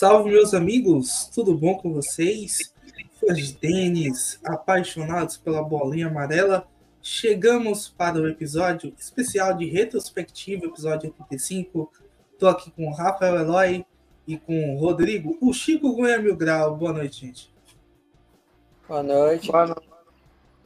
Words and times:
Salve, 0.00 0.30
meus 0.30 0.54
amigos, 0.54 1.30
tudo 1.34 1.54
bom 1.54 1.74
com 1.74 1.92
vocês? 1.92 2.72
Fãs 3.20 3.36
de 3.36 3.54
tênis, 3.54 4.40
apaixonados 4.42 5.36
pela 5.36 5.62
bolinha 5.62 6.06
amarela, 6.06 6.66
chegamos 7.02 7.90
para 7.90 8.16
o 8.16 8.26
episódio 8.26 8.94
especial 8.98 9.52
de 9.52 9.66
retrospectiva, 9.66 10.64
episódio 10.64 11.10
85. 11.10 11.92
Estou 12.32 12.48
aqui 12.48 12.70
com 12.70 12.88
o 12.88 12.94
Rafael 12.94 13.40
Eloy 13.40 13.84
e 14.26 14.38
com 14.38 14.74
o 14.74 14.78
Rodrigo, 14.78 15.36
o 15.38 15.52
Chico 15.52 15.94
Gunha 15.94 16.18
Mil 16.18 16.34
Grau. 16.34 16.74
Boa 16.76 16.94
noite, 16.94 17.26
gente. 17.26 17.52
Boa 18.88 19.02
noite. 19.02 19.52
Boa, 19.52 19.66
no... 19.66 19.76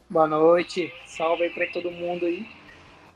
Boa 0.08 0.28
noite. 0.28 0.92
Salve 1.08 1.42
aí 1.42 1.50
para 1.50 1.66
todo 1.72 1.90
mundo 1.90 2.24
aí. 2.24 2.46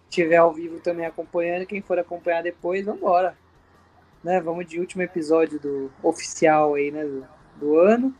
Se 0.06 0.16
tiver 0.16 0.38
ao 0.38 0.52
vivo 0.52 0.80
também 0.80 1.06
acompanhando, 1.06 1.64
quem 1.64 1.80
for 1.80 1.96
acompanhar 1.96 2.42
depois, 2.42 2.84
vamos 2.84 3.02
embora 3.02 3.38
né? 4.22 4.40
Vamos 4.40 4.66
de 4.66 4.80
último 4.80 5.02
episódio 5.02 5.58
do 5.58 5.90
oficial 6.02 6.74
aí, 6.74 6.90
né? 6.90 7.04
Do, 7.04 7.26
do 7.56 7.78
ano. 7.78 8.14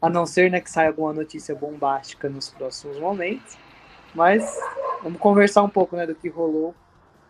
A 0.00 0.08
não 0.08 0.24
ser 0.24 0.50
né, 0.50 0.60
que 0.60 0.70
saia 0.70 0.88
alguma 0.88 1.12
notícia 1.12 1.54
bombástica 1.54 2.28
nos 2.28 2.50
próximos 2.50 2.98
momentos. 2.98 3.58
Mas 4.14 4.58
vamos 5.02 5.20
conversar 5.20 5.62
um 5.62 5.68
pouco 5.68 5.94
né, 5.94 6.06
do 6.06 6.14
que 6.14 6.28
rolou, 6.28 6.74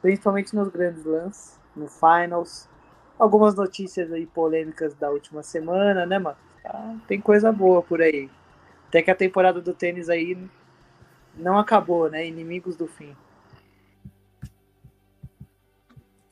principalmente 0.00 0.54
nos 0.54 0.68
grandes 0.68 1.04
lances, 1.04 1.58
no 1.74 1.88
finals. 1.88 2.68
Algumas 3.18 3.54
notícias 3.54 4.12
aí 4.12 4.24
polêmicas 4.24 4.94
da 4.94 5.10
última 5.10 5.42
semana, 5.42 6.06
né, 6.06 6.18
mano? 6.18 6.36
Tá, 6.62 6.96
tem 7.06 7.20
coisa 7.20 7.52
boa 7.52 7.82
por 7.82 8.00
aí. 8.00 8.30
Até 8.88 9.02
que 9.02 9.10
a 9.10 9.14
temporada 9.14 9.60
do 9.60 9.74
tênis 9.74 10.08
aí 10.08 10.38
não 11.34 11.58
acabou, 11.58 12.08
né? 12.08 12.26
Inimigos 12.26 12.76
do 12.76 12.86
fim 12.86 13.14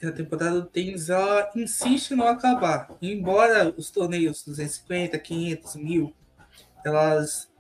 a 0.07 0.13
temporada 0.13 0.61
do 0.61 0.67
tênis 0.67 1.11
ela 1.11 1.51
insiste 1.57 2.13
em 2.13 2.17
não 2.17 2.29
acabar. 2.29 2.97
Embora 3.03 3.75
os 3.77 3.91
torneios 3.91 4.45
250, 4.45 5.19
500, 5.19 5.77
mil, 5.77 6.13
elas 6.85 7.51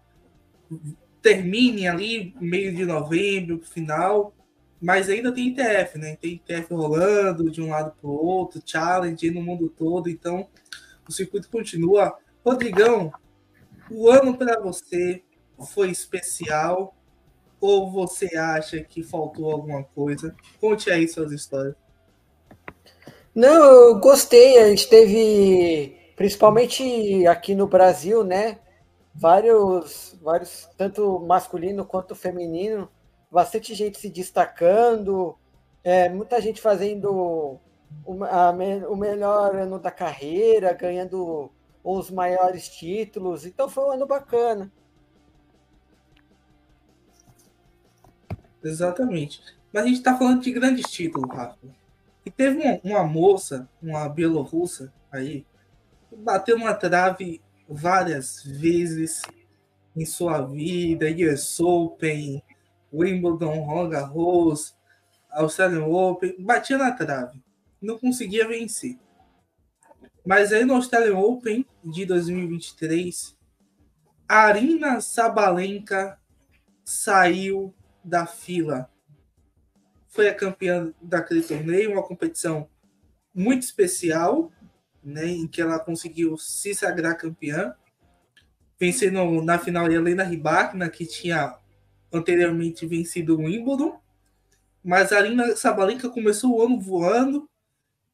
terminem 1.20 1.88
ali 1.88 2.34
meio 2.40 2.74
de 2.74 2.84
novembro, 2.84 3.60
final, 3.64 4.32
mas 4.80 5.08
ainda 5.08 5.32
tem 5.32 5.48
ITF, 5.48 5.98
né? 5.98 6.16
Tem 6.16 6.34
ITF 6.34 6.72
rolando 6.72 7.50
de 7.50 7.60
um 7.60 7.70
lado 7.70 7.92
para 8.00 8.08
o 8.08 8.12
outro, 8.12 8.62
challenge 8.64 9.30
no 9.30 9.42
mundo 9.42 9.68
todo, 9.68 10.08
então 10.08 10.48
o 11.08 11.12
circuito 11.12 11.50
continua. 11.50 12.16
Rodrigão, 12.44 13.12
o 13.90 14.08
ano 14.08 14.36
para 14.36 14.60
você 14.60 15.24
foi 15.72 15.90
especial 15.90 16.94
ou 17.60 17.90
você 17.90 18.36
acha 18.36 18.80
que 18.84 19.02
faltou 19.02 19.50
alguma 19.50 19.82
coisa? 19.82 20.34
Conte 20.60 20.90
aí 20.90 21.08
suas 21.08 21.32
histórias. 21.32 21.74
Não, 23.38 23.64
eu 23.64 24.00
gostei. 24.00 24.58
A 24.58 24.68
gente 24.68 24.88
teve, 24.88 25.96
principalmente 26.16 27.24
aqui 27.28 27.54
no 27.54 27.68
Brasil, 27.68 28.24
né? 28.24 28.58
Vários, 29.14 30.18
vários, 30.20 30.68
tanto 30.76 31.20
masculino 31.20 31.84
quanto 31.84 32.16
feminino, 32.16 32.90
bastante 33.30 33.76
gente 33.76 33.96
se 33.96 34.10
destacando, 34.10 35.38
é, 35.84 36.08
muita 36.08 36.40
gente 36.40 36.60
fazendo 36.60 37.60
o, 38.04 38.24
a, 38.24 38.50
o 38.88 38.96
melhor 38.96 39.54
ano 39.54 39.78
da 39.78 39.92
carreira, 39.92 40.72
ganhando 40.72 41.48
os 41.84 42.10
maiores 42.10 42.68
títulos. 42.68 43.46
Então 43.46 43.68
foi 43.68 43.84
um 43.84 43.90
ano 43.92 44.06
bacana. 44.06 44.72
Exatamente. 48.64 49.40
Mas 49.72 49.84
a 49.84 49.86
gente 49.86 49.98
está 49.98 50.18
falando 50.18 50.42
de 50.42 50.50
grandes 50.50 50.90
títulos, 50.90 51.30
Rafa. 51.30 51.77
E 52.28 52.30
teve 52.30 52.58
uma, 52.58 52.78
uma 52.84 53.04
moça, 53.04 53.66
uma 53.80 54.06
bielorrussa 54.06 54.92
aí, 55.10 55.46
que 56.10 56.16
bateu 56.16 56.58
numa 56.58 56.74
trave 56.74 57.40
várias 57.66 58.44
vezes 58.44 59.22
em 59.96 60.04
sua 60.04 60.42
vida, 60.42 61.06
US 61.06 61.58
Open, 61.58 62.42
Wimbledon, 62.92 63.60
Roland 63.60 63.88
Garros, 63.88 64.76
Australian 65.30 65.86
Open, 65.86 66.36
batia 66.38 66.76
na 66.76 66.92
trave, 66.92 67.42
não 67.80 67.98
conseguia 67.98 68.46
vencer. 68.46 68.98
Mas 70.22 70.52
aí 70.52 70.66
no 70.66 70.74
Australian 70.74 71.16
Open 71.16 71.64
de 71.82 72.04
2023, 72.04 73.34
a 74.28 74.40
Arina 74.40 75.00
Sabalenka 75.00 76.20
saiu 76.84 77.74
da 78.04 78.26
fila 78.26 78.90
foi 80.08 80.28
a 80.28 80.34
campeã 80.34 80.92
daquele 81.00 81.42
torneio, 81.42 81.92
uma 81.92 82.02
competição 82.02 82.68
muito 83.34 83.62
especial, 83.62 84.50
né, 85.02 85.26
em 85.26 85.46
que 85.46 85.60
ela 85.60 85.78
conseguiu 85.78 86.36
se 86.36 86.74
sagrar 86.74 87.16
campeã, 87.16 87.74
vencendo 88.78 89.42
na 89.42 89.58
final 89.58 89.86
a 89.86 89.92
Helena 89.92 90.24
Rybakina, 90.24 90.88
que 90.88 91.06
tinha 91.06 91.56
anteriormente 92.12 92.86
vencido 92.86 93.36
o 93.36 93.44
Wimbledon, 93.44 94.00
mas 94.82 95.12
a 95.12 95.18
Arina 95.18 95.54
Sabalenka 95.56 96.08
começou 96.08 96.56
o 96.56 96.62
ano 96.62 96.80
voando 96.80 97.48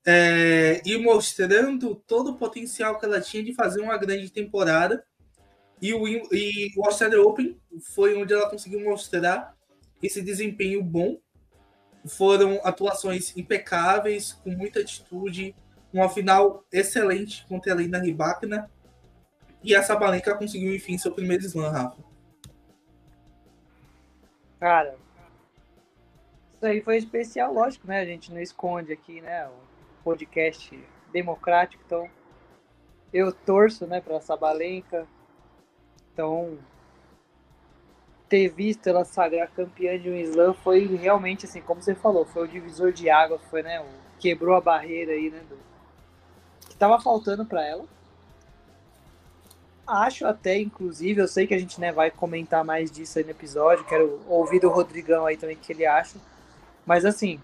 é, 0.05 0.83
e 0.85 0.99
mostrando 0.99 1.95
todo 1.95 2.33
o 2.33 2.37
potencial 2.37 2.99
que 2.99 3.07
ela 3.07 3.21
tinha 3.21 3.43
de 3.43 3.55
fazer 3.55 3.81
uma 3.81 3.97
grande 3.97 4.31
temporada. 4.31 5.05
E 5.81 5.93
o, 5.95 6.07
e 6.09 6.73
o 6.77 6.85
Australian 6.85 7.23
Open 7.23 7.61
foi 7.95 8.15
onde 8.15 8.33
ela 8.33 8.49
conseguiu 8.49 8.81
mostrar 8.81 9.55
esse 10.03 10.21
desempenho 10.21 10.83
bom 10.83 11.19
foram 12.07 12.61
atuações 12.65 13.37
impecáveis, 13.37 14.33
com 14.33 14.51
muita 14.51 14.81
atitude, 14.81 15.55
uma 15.93 16.09
final 16.09 16.65
excelente 16.73 17.47
contra 17.47 17.73
a 17.73 17.77
Lina 17.77 17.99
Rybakina. 17.99 18.71
E 19.63 19.75
a 19.75 19.83
Sabalenka 19.83 20.35
conseguiu, 20.37 20.75
enfim, 20.75 20.99
seu 20.99 21.13
primeiro 21.13 21.45
slam, 21.45 21.71
Rafa. 21.71 22.03
Cara, 24.61 24.97
isso 26.55 26.67
aí 26.67 26.81
foi 26.81 26.97
especial, 26.99 27.53
lógico, 27.53 27.87
né? 27.87 28.01
A 28.01 28.05
gente 28.05 28.33
não 28.33 28.41
esconde 28.41 28.93
aqui, 28.93 29.21
né? 29.21 29.47
O 29.49 29.55
podcast 30.03 30.79
democrático, 31.13 31.83
então 31.87 32.09
eu 33.13 33.33
torço, 33.33 33.87
né, 33.87 34.01
para 34.01 34.21
Sabalenka. 34.21 35.07
Então, 36.13 36.59
ter 38.35 38.49
visto 38.49 38.89
ela 38.89 39.05
sagrar 39.05 39.49
campeã 39.53 39.97
de 39.97 40.11
um 40.11 40.17
slam 40.17 40.53
foi 40.55 40.87
realmente 40.97 41.47
assim, 41.47 41.61
como 41.61 41.81
você 41.81 41.95
falou, 41.95 42.25
foi 42.25 42.43
o 42.43 42.49
divisor 42.49 42.93
de 42.93 43.09
águas, 43.09 43.41
foi, 43.49 43.63
né, 43.63 43.81
o, 43.81 43.85
quebrou 44.19 44.57
a 44.57 44.61
barreira 44.61 45.13
aí, 45.13 45.31
né, 45.31 45.41
do, 45.49 45.57
que 46.69 46.75
tava 46.75 47.01
faltando 47.01 47.47
para 47.47 47.65
ela. 47.65 47.85
Acho 49.87 50.27
até, 50.27 50.59
inclusive, 50.59 51.21
eu 51.21 51.29
sei 51.29 51.47
que 51.47 51.55
a 51.55 51.59
gente 51.59 51.81
né, 51.81 51.93
vai 51.93 52.11
comentar 52.11 52.65
mais 52.65 52.91
disso 52.91 53.21
aí 53.21 53.25
no 53.25 53.31
episódio, 53.31 53.85
quero 53.85 54.21
ouvir 54.27 54.59
do 54.59 54.69
Rodrigão 54.69 55.27
aí 55.27 55.37
também 55.37 55.55
o 55.55 55.59
que 55.61 55.73
ele 55.73 55.87
acha. 55.87 56.19
Mas 56.85 57.05
assim, 57.05 57.41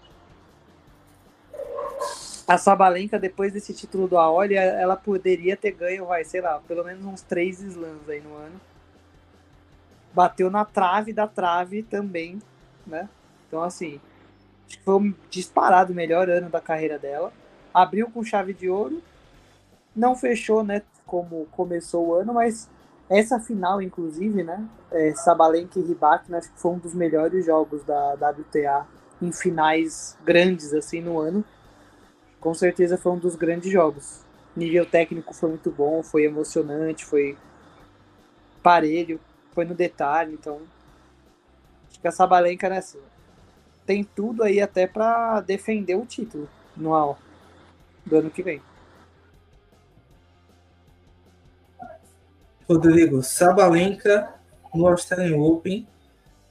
a 2.45 2.57
Sabalenka, 2.57 3.17
depois 3.17 3.53
desse 3.53 3.73
título 3.73 4.09
do 4.09 4.17
Aoli, 4.17 4.55
ela 4.55 4.97
poderia 4.97 5.55
ter 5.55 5.71
ganho, 5.71 6.07
vai, 6.07 6.25
sei 6.25 6.41
lá, 6.41 6.59
pelo 6.67 6.83
menos 6.83 7.05
uns 7.05 7.21
três 7.21 7.61
slams 7.61 8.09
aí 8.09 8.19
no 8.19 8.35
ano 8.35 8.59
bateu 10.13 10.49
na 10.49 10.65
trave 10.65 11.13
da 11.13 11.27
trave 11.27 11.83
também, 11.83 12.39
né? 12.85 13.07
Então, 13.47 13.61
assim, 13.61 13.99
acho 14.67 14.77
que 14.77 14.83
foi 14.83 14.95
um 14.95 15.13
disparado 15.29 15.93
melhor 15.93 16.29
ano 16.29 16.49
da 16.49 16.61
carreira 16.61 16.97
dela. 16.97 17.31
Abriu 17.73 18.09
com 18.09 18.23
chave 18.23 18.53
de 18.53 18.69
ouro, 18.69 19.01
não 19.95 20.15
fechou, 20.15 20.63
né? 20.63 20.81
Como 21.05 21.45
começou 21.51 22.07
o 22.07 22.13
ano, 22.15 22.33
mas 22.33 22.69
essa 23.09 23.39
final, 23.39 23.81
inclusive, 23.81 24.43
né? 24.43 24.65
É, 24.89 25.13
Sabalenka 25.15 25.79
e 25.79 25.83
Ribac, 25.83 26.31
né, 26.31 26.37
acho 26.37 26.51
que 26.51 26.59
foi 26.59 26.71
um 26.71 26.77
dos 26.77 26.93
melhores 26.93 27.45
jogos 27.45 27.83
da 27.83 28.13
WTA 28.13 28.87
em 29.21 29.31
finais 29.31 30.17
grandes, 30.23 30.73
assim, 30.73 31.01
no 31.01 31.19
ano. 31.19 31.43
Com 32.39 32.53
certeza 32.53 32.97
foi 32.97 33.11
um 33.11 33.19
dos 33.19 33.35
grandes 33.35 33.71
jogos. 33.71 34.21
nível 34.55 34.85
técnico 34.85 35.33
foi 35.33 35.49
muito 35.49 35.69
bom, 35.69 36.01
foi 36.03 36.23
emocionante, 36.23 37.05
foi 37.05 37.37
parelho 38.63 39.19
foi 39.53 39.65
no 39.65 39.75
detalhe, 39.75 40.33
então 40.33 40.61
acho 41.89 41.99
que 41.99 42.07
a 42.07 42.11
Sabalenka 42.11 42.69
né, 42.69 42.81
tem 43.85 44.03
tudo 44.03 44.43
aí 44.43 44.61
até 44.61 44.87
para 44.87 45.41
defender 45.41 45.95
o 45.95 46.05
título 46.05 46.49
no 46.75 47.15
do 48.05 48.17
ano 48.17 48.29
que 48.29 48.41
vem. 48.41 48.61
Rodrigo, 52.67 53.21
Sabalenka 53.21 54.33
no 54.73 54.87
Australian 54.87 55.37
Open, 55.37 55.87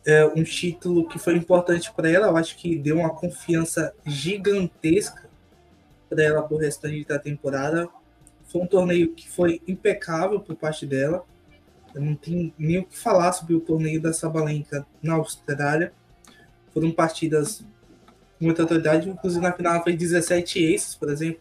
é 0.06 0.24
um 0.26 0.42
título 0.42 1.08
que 1.08 1.18
foi 1.18 1.36
importante 1.36 1.92
para 1.92 2.10
ela, 2.10 2.28
eu 2.28 2.36
acho 2.36 2.56
que 2.56 2.76
deu 2.76 2.98
uma 2.98 3.10
confiança 3.10 3.94
gigantesca 4.04 5.28
para 6.08 6.22
ela 6.22 6.42
para 6.42 6.54
o 6.54 6.58
restante 6.58 7.04
da 7.06 7.18
temporada. 7.18 7.88
Foi 8.46 8.62
um 8.62 8.66
torneio 8.66 9.14
que 9.14 9.30
foi 9.30 9.62
impecável 9.68 10.40
por 10.40 10.56
parte 10.56 10.84
dela. 10.84 11.24
Não 11.94 12.14
tenho 12.14 12.52
nem 12.58 12.78
o 12.78 12.84
que 12.84 12.96
falar 12.96 13.32
sobre 13.32 13.54
o 13.54 13.60
torneio 13.60 14.00
da 14.00 14.12
Sabalenka 14.12 14.86
na 15.02 15.14
Austrália. 15.14 15.92
Foram 16.72 16.92
partidas 16.92 17.64
com 18.38 18.44
muita 18.44 18.62
autoridade, 18.62 19.08
inclusive 19.08 19.42
na 19.42 19.52
final 19.52 19.82
foi 19.82 19.96
17 19.96 20.74
aces, 20.74 20.94
por 20.94 21.10
exemplo. 21.10 21.40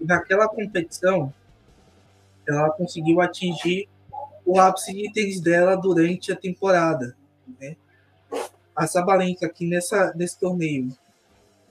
naquela 0.00 0.48
competição, 0.48 1.32
ela 2.48 2.70
conseguiu 2.70 3.20
atingir 3.20 3.88
o 4.44 4.58
ápice 4.58 4.92
de 4.92 5.06
itens 5.06 5.40
dela 5.40 5.76
durante 5.76 6.32
a 6.32 6.36
temporada. 6.36 7.14
Né? 7.60 7.76
A 8.74 8.86
Sabalenka 8.86 9.46
aqui 9.46 9.66
nessa, 9.66 10.12
nesse 10.16 10.40
torneio, 10.40 10.88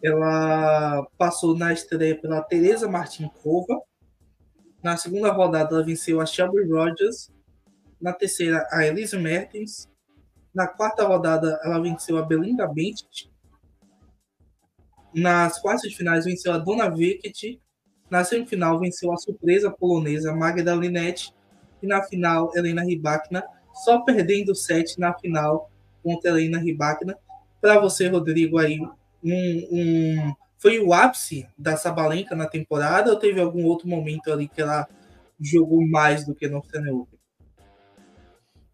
ela 0.02 1.06
passou 1.18 1.58
na 1.58 1.74
estreia 1.74 2.16
pela 2.16 2.42
Teresa 2.42 2.88
Martinkova. 2.88 3.82
Na 4.82 4.96
segunda 4.96 5.32
rodada, 5.32 5.76
ela 5.76 5.84
venceu 5.84 6.22
a 6.22 6.26
Shelby 6.26 6.64
Rogers. 6.72 7.30
Na 8.02 8.14
terceira, 8.14 8.68
a 8.72 8.86
Elise 8.86 9.18
Mertens. 9.18 9.90
Na 10.54 10.68
quarta 10.68 11.06
rodada, 11.06 11.60
ela 11.64 11.80
venceu 11.80 12.18
a 12.18 12.22
Belinda 12.22 12.68
Bencic. 12.68 13.30
Nas 15.14 15.60
quartas 15.60 15.90
de 15.90 15.96
finais, 15.96 16.26
venceu 16.26 16.52
a 16.54 16.58
Dona 16.58 16.90
Veket. 16.90 17.60
Na 18.10 18.24
semifinal, 18.24 18.80
venceu 18.80 19.12
a 19.12 19.18
surpresa 19.18 19.70
polonesa 19.70 20.34
Magda 20.34 20.74
Linette. 20.74 21.34
E 21.82 21.88
na 21.88 22.02
final, 22.04 22.52
Helena 22.56 22.84
Rybakina, 22.84 23.44
só 23.84 24.02
perdendo 24.02 24.52
o 24.52 24.56
set 24.56 25.00
na 25.00 25.14
final 25.14 25.70
contra 26.04 26.32
Helena 26.32 26.58
Rybakina. 26.58 27.18
Para 27.62 27.80
você, 27.80 28.08
Rodrigo, 28.08 28.58
aí, 28.58 28.80
um, 29.24 29.68
um, 29.72 30.34
foi 30.58 30.80
o 30.80 30.94
ápice 30.94 31.48
da 31.58 31.78
Sabalenka 31.78 32.36
na 32.36 32.48
temporada 32.48 33.12
ou 33.12 33.20
teve 33.20 33.40
algum 33.40 33.66
outro 33.66 33.88
momento 33.88 34.32
ali 34.32 34.48
que 34.48 34.62
ela 34.62 34.88
jogou 35.40 35.86
mais 35.88 36.26
do 36.26 36.36
que 36.36 36.48
no 36.48 36.58
Open? 36.58 37.19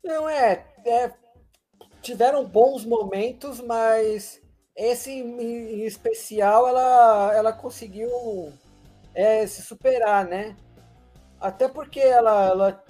Não, 0.05 0.29
é, 0.29 0.63
é, 0.85 1.11
tiveram 1.99 2.45
bons 2.45 2.85
momentos, 2.85 3.59
mas 3.59 4.39
esse 4.75 5.11
em 5.11 5.83
especial 5.83 6.67
ela, 6.67 7.33
ela 7.33 7.51
conseguiu 7.51 8.53
é, 9.15 9.47
se 9.47 9.63
superar, 9.63 10.23
né? 10.23 10.55
Até 11.41 11.67
porque 11.67 11.99
ela, 11.99 12.45
ela 12.45 12.83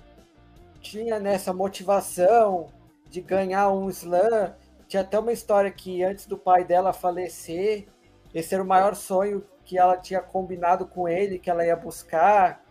tinha 0.82 1.18
nessa 1.18 1.54
motivação 1.54 2.68
de 3.08 3.22
ganhar 3.22 3.72
um 3.72 3.90
slam. 3.90 4.54
Tinha 4.86 5.02
até 5.02 5.18
uma 5.18 5.32
história 5.32 5.72
que 5.72 6.04
antes 6.04 6.26
do 6.26 6.38
pai 6.38 6.66
dela 6.66 6.92
falecer, 6.92 7.88
esse 8.34 8.54
era 8.54 8.62
o 8.62 8.68
maior 8.68 8.94
sonho 8.94 9.42
que 9.64 9.78
ela 9.78 9.96
tinha 9.96 10.22
combinado 10.22 10.86
com 10.86 11.08
ele, 11.08 11.40
que 11.40 11.50
ela 11.50 11.66
ia 11.66 11.78
buscar. 11.78 12.62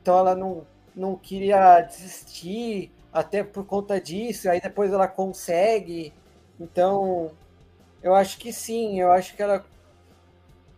Então 0.00 0.16
ela 0.18 0.34
não, 0.34 0.66
não 0.96 1.16
queria 1.16 1.82
desistir, 1.82 2.90
até 3.12 3.42
por 3.42 3.64
conta 3.64 4.00
disso. 4.00 4.48
Aí 4.48 4.60
depois 4.60 4.92
ela 4.92 5.08
consegue. 5.08 6.12
Então, 6.58 7.30
eu 8.02 8.14
acho 8.14 8.38
que 8.38 8.52
sim, 8.52 9.00
eu 9.00 9.10
acho 9.10 9.34
que 9.34 9.42
ela 9.42 9.64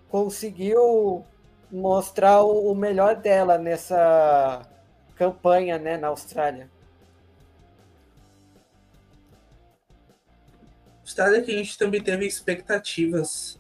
conseguiu 0.09 1.25
mostrar 1.71 2.43
o 2.43 2.75
melhor 2.75 3.17
dela 3.17 3.57
nessa 3.57 4.69
campanha 5.17 5.79
né, 5.79 5.97
na 5.97 6.09
Austrália. 6.09 6.71
Austrália 11.01 11.43
que 11.43 11.51
a 11.51 11.57
gente 11.57 11.77
também 11.79 12.03
teve 12.03 12.27
expectativas 12.27 13.59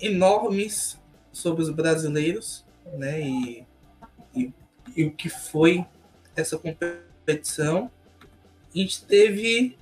enormes 0.00 0.98
sobre 1.32 1.62
os 1.62 1.70
brasileiros, 1.70 2.64
né? 2.92 3.20
E, 3.20 3.66
e, 4.34 4.52
e 4.96 5.04
o 5.04 5.12
que 5.12 5.28
foi 5.28 5.84
essa 6.36 6.58
competição. 6.58 7.07
A 8.74 8.78
gente 8.78 9.04
teve 9.04 9.76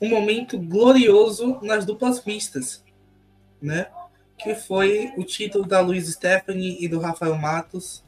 um 0.00 0.08
momento 0.08 0.58
glorioso 0.58 1.58
nas 1.62 1.84
duplas 1.84 2.24
mistas, 2.24 2.84
né? 3.60 3.88
Que 4.38 4.54
foi 4.54 5.12
o 5.16 5.24
título 5.24 5.66
da 5.66 5.80
Luiz 5.80 6.08
Stephanie 6.08 6.76
e 6.80 6.88
do 6.88 7.00
Rafael 7.00 7.36
Matos 7.36 8.04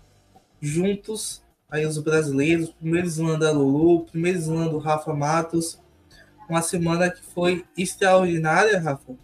juntos, 0.61 1.43
aí 1.71 1.87
os 1.87 1.99
brasileiros, 1.99 2.71
primeiro 2.71 3.06
slam 3.06 3.38
da 3.38 3.50
Lulu, 3.50 4.05
primeiro 4.05 4.38
slam 4.38 4.69
do 4.69 4.79
Rafa 4.79 5.15
Matos, 5.15 5.81
uma 6.49 6.62
semana 6.62 7.11
que 7.11 7.23
foi 7.23 7.65
extraordinária, 7.77 8.79
Rafa. 8.79 9.15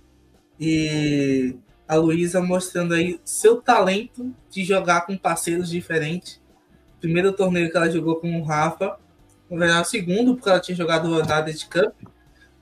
E 0.59 1.57
a 1.87 1.97
Luísa 1.97 2.41
mostrando 2.41 2.95
aí 2.95 3.21
seu 3.25 3.61
talento 3.61 4.35
de 4.51 4.65
jogar 4.65 5.03
com 5.03 5.17
parceiros 5.17 5.69
diferentes. 5.69 6.41
Primeiro 7.01 7.33
torneio 7.33 7.71
que 7.71 7.77
ela 7.77 7.91
jogou 7.91 8.17
com 8.17 8.41
o 8.41 8.45
Rafa, 8.45 8.99
verdade, 9.51 9.83
o 9.83 9.85
segundo, 9.85 10.35
porque 10.35 10.49
ela 10.49 10.61
tinha 10.61 10.77
jogado 10.77 11.09
o 11.09 11.23
de 11.23 11.67
Cup. 11.67 11.95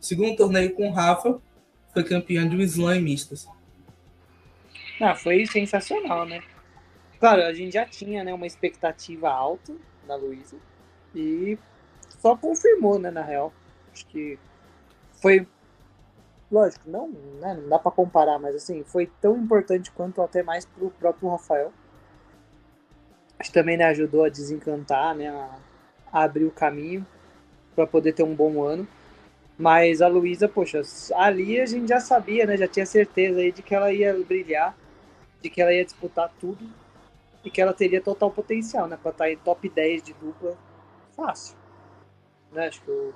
Segundo 0.00 0.36
torneio 0.36 0.74
com 0.74 0.88
o 0.88 0.92
Rafa, 0.92 1.40
foi 1.92 2.04
campeã 2.04 2.46
de 2.46 2.56
um 2.56 2.60
slam 2.60 3.00
mistas. 3.00 3.48
Ah, 5.00 5.14
foi 5.14 5.46
sensacional, 5.46 6.26
né? 6.26 6.42
Claro, 7.18 7.42
a 7.42 7.54
gente 7.54 7.72
já 7.72 7.86
tinha 7.86 8.22
né, 8.22 8.34
uma 8.34 8.46
expectativa 8.46 9.30
alta 9.30 9.74
da 10.06 10.14
Luísa 10.14 10.56
e 11.14 11.58
só 12.20 12.36
confirmou, 12.36 12.98
né, 12.98 13.10
na 13.10 13.22
real. 13.22 13.52
Acho 13.92 14.06
que 14.06 14.38
foi 15.22 15.46
lógico, 16.50 16.88
não, 16.88 17.08
né, 17.08 17.54
não 17.54 17.68
dá 17.68 17.78
para 17.78 17.90
comparar, 17.90 18.38
mas 18.38 18.54
assim, 18.54 18.84
foi 18.84 19.10
tão 19.20 19.36
importante 19.38 19.90
quanto 19.90 20.22
até 20.22 20.42
mais 20.42 20.64
pro 20.64 20.90
próprio 20.90 21.30
Rafael. 21.30 21.72
Acho 23.38 23.50
que 23.50 23.54
também 23.54 23.76
né, 23.76 23.84
ajudou 23.86 24.24
a 24.24 24.28
desencantar, 24.28 25.14
né, 25.14 25.28
a, 25.28 25.58
abrir 26.22 26.44
o 26.44 26.50
caminho 26.50 27.06
para 27.74 27.86
poder 27.86 28.12
ter 28.12 28.22
um 28.22 28.34
bom 28.34 28.62
ano. 28.62 28.86
Mas 29.58 30.02
a 30.02 30.08
Luísa, 30.08 30.48
poxa, 30.48 30.82
ali 31.14 31.60
a 31.60 31.66
gente 31.66 31.88
já 31.88 32.00
sabia, 32.00 32.46
né, 32.46 32.56
já 32.56 32.66
tinha 32.66 32.86
certeza 32.86 33.40
aí 33.40 33.52
de 33.52 33.62
que 33.62 33.74
ela 33.74 33.92
ia 33.92 34.12
brilhar, 34.24 34.76
de 35.40 35.48
que 35.48 35.62
ela 35.62 35.72
ia 35.72 35.84
disputar 35.84 36.32
tudo 36.40 36.66
e 37.44 37.50
que 37.50 37.60
ela 37.60 37.72
teria 37.72 38.00
total 38.00 38.30
potencial, 38.30 38.88
né, 38.88 38.98
para 39.00 39.12
estar 39.12 39.24
tá 39.24 39.30
em 39.30 39.36
top 39.36 39.68
10 39.68 40.02
de 40.02 40.12
dupla 40.14 40.56
fácil. 41.14 41.56
Né, 42.50 42.66
acho 42.66 42.82
que 42.82 42.90
o 42.90 43.14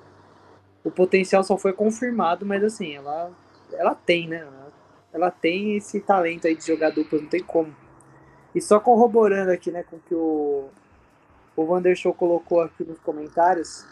o 0.89 0.91
potencial 0.91 1.43
só 1.45 1.57
foi 1.57 1.73
confirmado, 1.73 2.47
mas 2.47 2.63
assim, 2.65 2.95
ela, 2.95 3.31
ela 3.73 3.95
tem, 3.95 4.29
né? 4.29 4.39
Ela, 4.39 4.73
ela 5.13 5.31
tem 5.31 5.77
esse 5.77 6.01
talento 6.01 6.47
aí 6.47 6.57
de 6.57 6.67
jogar 6.67 6.91
dupla, 6.91 7.21
não 7.21 7.29
tem 7.29 7.43
como. 7.43 7.75
E 8.55 8.61
só 8.61 8.81
corroborando 8.81 9.51
aqui, 9.51 9.71
né, 9.71 9.83
com 9.83 9.97
o 9.97 10.01
que 10.01 10.15
o, 10.15 10.69
o 11.59 11.65
Wandershow 11.65 12.15
colocou 12.15 12.61
aqui 12.61 12.85
nos 12.85 13.01
comentários, 13.01 13.85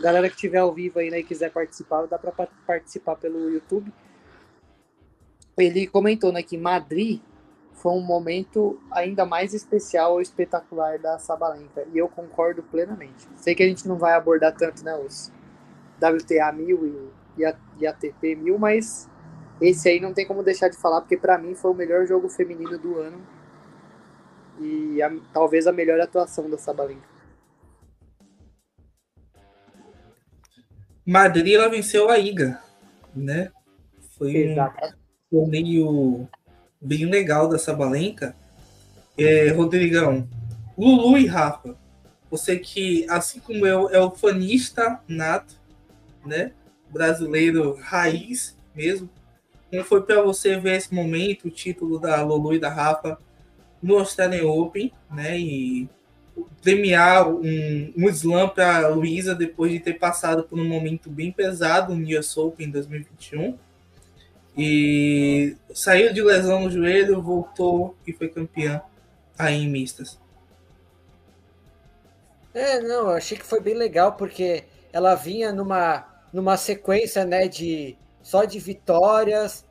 galera 0.00 0.28
que 0.28 0.34
estiver 0.34 0.58
ao 0.58 0.72
vivo 0.72 0.98
aí 0.98 1.08
né, 1.08 1.20
e 1.20 1.24
quiser 1.24 1.52
participar, 1.52 2.06
dá 2.06 2.18
para 2.18 2.32
participar 2.66 3.14
pelo 3.14 3.48
YouTube. 3.48 3.92
Ele 5.56 5.86
comentou 5.86 6.32
né, 6.32 6.42
que 6.42 6.58
Madrid 6.58 7.20
foi 7.74 7.92
um 7.92 8.00
momento 8.00 8.76
ainda 8.90 9.24
mais 9.24 9.54
especial 9.54 10.14
ou 10.14 10.20
espetacular 10.20 10.98
da 10.98 11.16
Sabalenka, 11.20 11.86
e 11.92 11.98
eu 11.98 12.08
concordo 12.08 12.60
plenamente. 12.64 13.28
Sei 13.36 13.54
que 13.54 13.62
a 13.62 13.66
gente 13.66 13.86
não 13.86 13.96
vai 13.96 14.14
abordar 14.14 14.52
tanto 14.56 14.84
né, 14.84 14.96
os, 14.96 15.30
WTA 15.98 16.50
1000 16.50 16.86
e, 16.86 17.42
e, 17.42 17.54
e 17.78 17.86
ATP 17.86 18.34
1000, 18.34 18.58
mas 18.58 19.08
esse 19.60 19.88
aí 19.88 20.00
não 20.00 20.12
tem 20.12 20.26
como 20.26 20.42
deixar 20.42 20.68
de 20.68 20.76
falar, 20.76 21.00
porque 21.00 21.16
para 21.16 21.38
mim 21.38 21.54
foi 21.54 21.70
o 21.70 21.74
melhor 21.74 22.04
jogo 22.04 22.28
feminino 22.28 22.76
do 22.76 22.98
ano 22.98 23.20
e 24.58 25.00
a, 25.00 25.12
talvez 25.32 25.68
a 25.68 25.72
melhor 25.72 26.00
atuação 26.00 26.50
da 26.50 26.58
Sabalenka. 26.58 27.11
Madrid 31.04 31.54
ela 31.54 31.68
venceu 31.68 32.08
a 32.08 32.18
Iga, 32.18 32.60
né? 33.14 33.50
Foi 34.16 34.36
Exato. 34.36 34.94
um 35.32 35.38
torneio 35.38 36.28
bem 36.80 37.06
legal 37.06 37.48
da 37.48 37.58
Sabalenka. 37.58 38.34
É, 39.18 39.50
Rodrigão, 39.50 40.26
Lulu 40.76 41.18
e 41.18 41.26
Rafa, 41.26 41.76
você 42.30 42.58
que, 42.58 43.04
assim 43.10 43.40
como 43.40 43.66
eu, 43.66 43.90
é 43.90 44.00
o 44.00 44.10
fanista 44.10 44.98
nato 45.06 45.60
né? 46.24 46.52
Brasileiro 46.90 47.76
raiz 47.80 48.56
mesmo. 48.74 49.08
Como 49.70 49.84
foi 49.84 50.02
para 50.02 50.22
você 50.22 50.58
ver 50.58 50.76
esse 50.76 50.94
momento, 50.94 51.46
o 51.48 51.50
título 51.50 51.98
da 51.98 52.22
Lulu 52.22 52.54
e 52.54 52.58
da 52.58 52.68
Rafa 52.68 53.18
no 53.82 53.98
Australian 53.98 54.46
Open, 54.46 54.92
né? 55.10 55.38
E 55.38 55.88
premiar 56.62 57.28
um, 57.28 57.92
um 57.96 58.08
slam 58.08 58.48
para 58.48 58.88
Luísa 58.88 59.34
depois 59.34 59.72
de 59.72 59.80
ter 59.80 59.94
passado 59.94 60.44
por 60.44 60.58
um 60.58 60.64
momento 60.64 61.10
bem 61.10 61.32
pesado 61.32 61.94
no 61.94 62.18
US 62.18 62.36
Open 62.36 62.70
2021. 62.70 63.58
E 64.56 65.56
saiu 65.74 66.12
de 66.12 66.22
lesão 66.22 66.62
no 66.62 66.70
joelho, 66.70 67.22
voltou 67.22 67.96
e 68.06 68.12
foi 68.12 68.28
campeã 68.28 68.82
aí 69.38 69.62
em 69.62 69.68
mistas. 69.68 70.20
É, 72.54 72.80
não, 72.80 73.08
eu 73.08 73.10
achei 73.10 73.38
que 73.38 73.46
foi 73.46 73.60
bem 73.60 73.74
legal 73.74 74.12
porque 74.12 74.64
ela 74.92 75.14
vinha 75.14 75.52
numa 75.52 76.06
numa 76.32 76.56
sequência 76.56 77.24
né, 77.24 77.46
de 77.46 77.96
só 78.22 78.44
de 78.44 78.58
vitórias. 78.58 79.64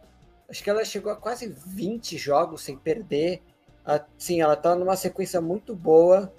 Acho 0.50 0.64
que 0.64 0.70
ela 0.70 0.86
chegou 0.86 1.12
a 1.12 1.16
quase 1.16 1.48
20 1.48 2.18
jogos 2.18 2.62
sem 2.62 2.78
perder. 2.78 3.42
Assim, 3.84 4.42
ela 4.42 4.56
tá 4.56 4.76
numa 4.76 4.96
sequência 4.96 5.42
muito 5.42 5.76
boa. 5.76 6.32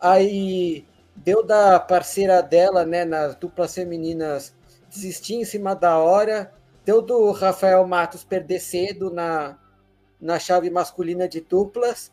Aí 0.00 0.86
deu 1.16 1.42
da 1.42 1.80
parceira 1.80 2.42
dela, 2.42 2.84
né, 2.84 3.04
nas 3.04 3.34
duplas 3.34 3.74
femininas, 3.74 4.54
desistir 4.88 5.34
em 5.34 5.44
cima 5.44 5.74
da 5.74 5.98
hora. 5.98 6.52
Deu 6.84 7.02
do 7.02 7.30
Rafael 7.32 7.86
Matos 7.86 8.24
perder 8.24 8.60
cedo 8.60 9.10
na, 9.10 9.58
na 10.20 10.38
chave 10.38 10.70
masculina 10.70 11.28
de 11.28 11.40
duplas. 11.40 12.12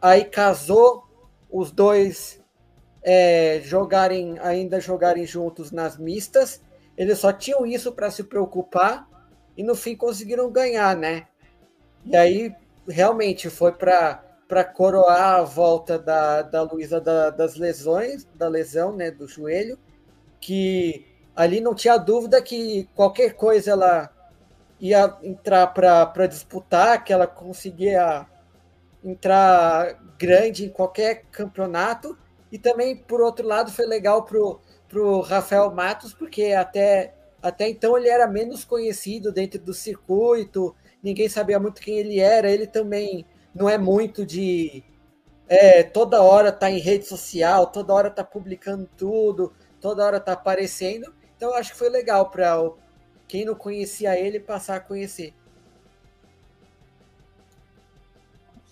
aí 0.00 0.24
casou, 0.24 1.04
os 1.50 1.70
dois 1.70 2.40
é, 3.02 3.60
jogarem 3.62 4.38
ainda 4.40 4.80
jogarem 4.80 5.26
juntos 5.26 5.70
nas 5.70 5.96
mistas. 5.96 6.60
Eles 6.96 7.18
só 7.18 7.32
tinham 7.32 7.66
isso 7.66 7.92
para 7.92 8.10
se 8.10 8.24
preocupar 8.24 9.08
e 9.56 9.62
no 9.62 9.74
fim 9.74 9.96
conseguiram 9.96 10.50
ganhar, 10.50 10.96
né? 10.96 11.26
E 12.04 12.16
aí 12.16 12.54
realmente 12.88 13.50
foi 13.50 13.72
para 13.72 14.22
para 14.48 14.64
coroar 14.64 15.36
a 15.36 15.42
volta 15.42 15.98
da, 15.98 16.42
da 16.42 16.62
Luísa 16.62 17.00
da, 17.00 17.30
das 17.30 17.56
lesões, 17.56 18.26
da 18.34 18.48
lesão, 18.48 18.94
né, 18.94 19.10
do 19.10 19.26
joelho, 19.26 19.78
que 20.40 21.04
ali 21.34 21.60
não 21.60 21.74
tinha 21.74 21.96
dúvida 21.96 22.40
que 22.40 22.88
qualquer 22.94 23.34
coisa 23.34 23.72
ela 23.72 24.10
ia 24.80 25.16
entrar 25.22 25.66
para 25.68 26.26
disputar, 26.26 27.02
que 27.02 27.12
ela 27.12 27.26
conseguia 27.26 28.26
entrar 29.02 29.94
grande 30.18 30.64
em 30.66 30.68
qualquer 30.68 31.24
campeonato. 31.30 32.16
E 32.50 32.58
também, 32.58 32.96
por 32.96 33.20
outro 33.20 33.46
lado, 33.46 33.72
foi 33.72 33.86
legal 33.86 34.24
pro, 34.24 34.60
pro 34.88 35.20
Rafael 35.20 35.70
Matos, 35.72 36.14
porque 36.14 36.52
até, 36.52 37.14
até 37.42 37.68
então 37.68 37.96
ele 37.96 38.08
era 38.08 38.28
menos 38.28 38.64
conhecido 38.64 39.32
dentro 39.32 39.60
do 39.60 39.74
circuito, 39.74 40.74
ninguém 41.02 41.28
sabia 41.28 41.58
muito 41.58 41.80
quem 41.80 41.98
ele 41.98 42.20
era. 42.20 42.50
Ele 42.50 42.66
também 42.66 43.26
não 43.56 43.70
é 43.70 43.78
muito 43.78 44.26
de 44.26 44.84
é, 45.48 45.82
toda 45.82 46.20
hora 46.20 46.52
tá 46.52 46.70
em 46.70 46.78
rede 46.78 47.06
social, 47.06 47.66
toda 47.68 47.94
hora 47.94 48.10
tá 48.10 48.22
publicando 48.22 48.88
tudo, 48.96 49.52
toda 49.80 50.04
hora 50.04 50.20
tá 50.20 50.32
aparecendo. 50.32 51.12
Então 51.36 51.50
eu 51.50 51.56
acho 51.56 51.72
que 51.72 51.78
foi 51.78 51.88
legal 51.88 52.30
para 52.30 52.70
quem 53.26 53.46
não 53.46 53.54
conhecia 53.54 54.18
ele 54.18 54.38
passar 54.38 54.76
a 54.76 54.80
conhecer. 54.80 55.32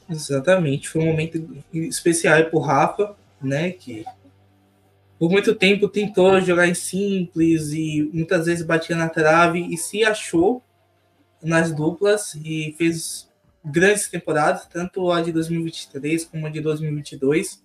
Exatamente, 0.09 0.91
foi 0.91 1.01
um 1.01 1.07
momento 1.07 1.65
especial 1.73 2.45
para 2.45 2.59
o 2.59 2.61
Rafa, 2.61 3.17
né? 3.41 3.71
Que 3.71 4.05
por 5.19 5.31
muito 5.31 5.55
tempo 5.55 5.89
tentou 5.89 6.39
jogar 6.43 6.69
em 6.69 6.75
simples 6.75 7.73
e 7.73 8.11
muitas 8.13 8.45
vezes 8.45 8.67
batia 8.67 8.95
na 8.95 9.09
trave 9.09 9.67
e 9.73 9.79
se 9.79 10.05
achou 10.05 10.63
nas 11.43 11.73
duplas 11.73 12.35
e 12.35 12.75
fez 12.77 13.33
grandes 13.65 14.09
temporadas, 14.09 14.67
tanto 14.67 15.11
a 15.11 15.23
de 15.23 15.33
2023 15.33 16.25
como 16.27 16.47
a 16.47 16.51
de 16.51 16.61
2022. 16.61 17.63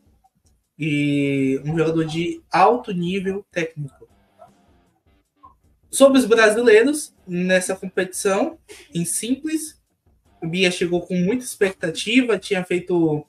E 0.78 1.62
um 1.66 1.78
jogador 1.78 2.06
de 2.06 2.42
alto 2.50 2.94
nível 2.94 3.46
técnico. 3.52 4.08
Sobre 5.92 6.20
os 6.20 6.26
brasileiros, 6.26 7.14
nessa 7.28 7.76
competição, 7.76 8.58
em 8.94 9.04
simples, 9.04 9.82
o 10.42 10.48
Bia 10.48 10.72
chegou 10.72 11.02
com 11.02 11.16
muita 11.16 11.44
expectativa, 11.44 12.40
tinha 12.40 12.64
feito 12.64 13.26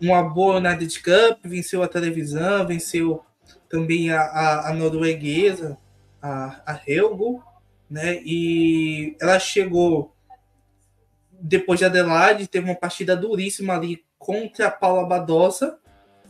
uma 0.00 0.22
boa 0.22 0.58
United 0.58 1.02
Cup, 1.02 1.40
venceu 1.44 1.82
a 1.82 1.88
televisão, 1.88 2.66
venceu 2.66 3.24
também 3.68 4.10
a, 4.10 4.20
a, 4.20 4.70
a 4.70 4.72
norueguesa, 4.74 5.76
a, 6.22 6.62
a 6.66 6.80
Helgo, 6.86 7.42
né? 7.90 8.20
E 8.24 9.16
ela 9.20 9.38
chegou 9.38 10.15
depois 11.40 11.78
de 11.78 11.84
Adelaide, 11.84 12.46
teve 12.46 12.68
uma 12.68 12.74
partida 12.74 13.16
duríssima 13.16 13.74
ali 13.74 14.04
contra 14.18 14.66
a 14.66 14.70
Paula 14.70 15.06
Badosa. 15.06 15.78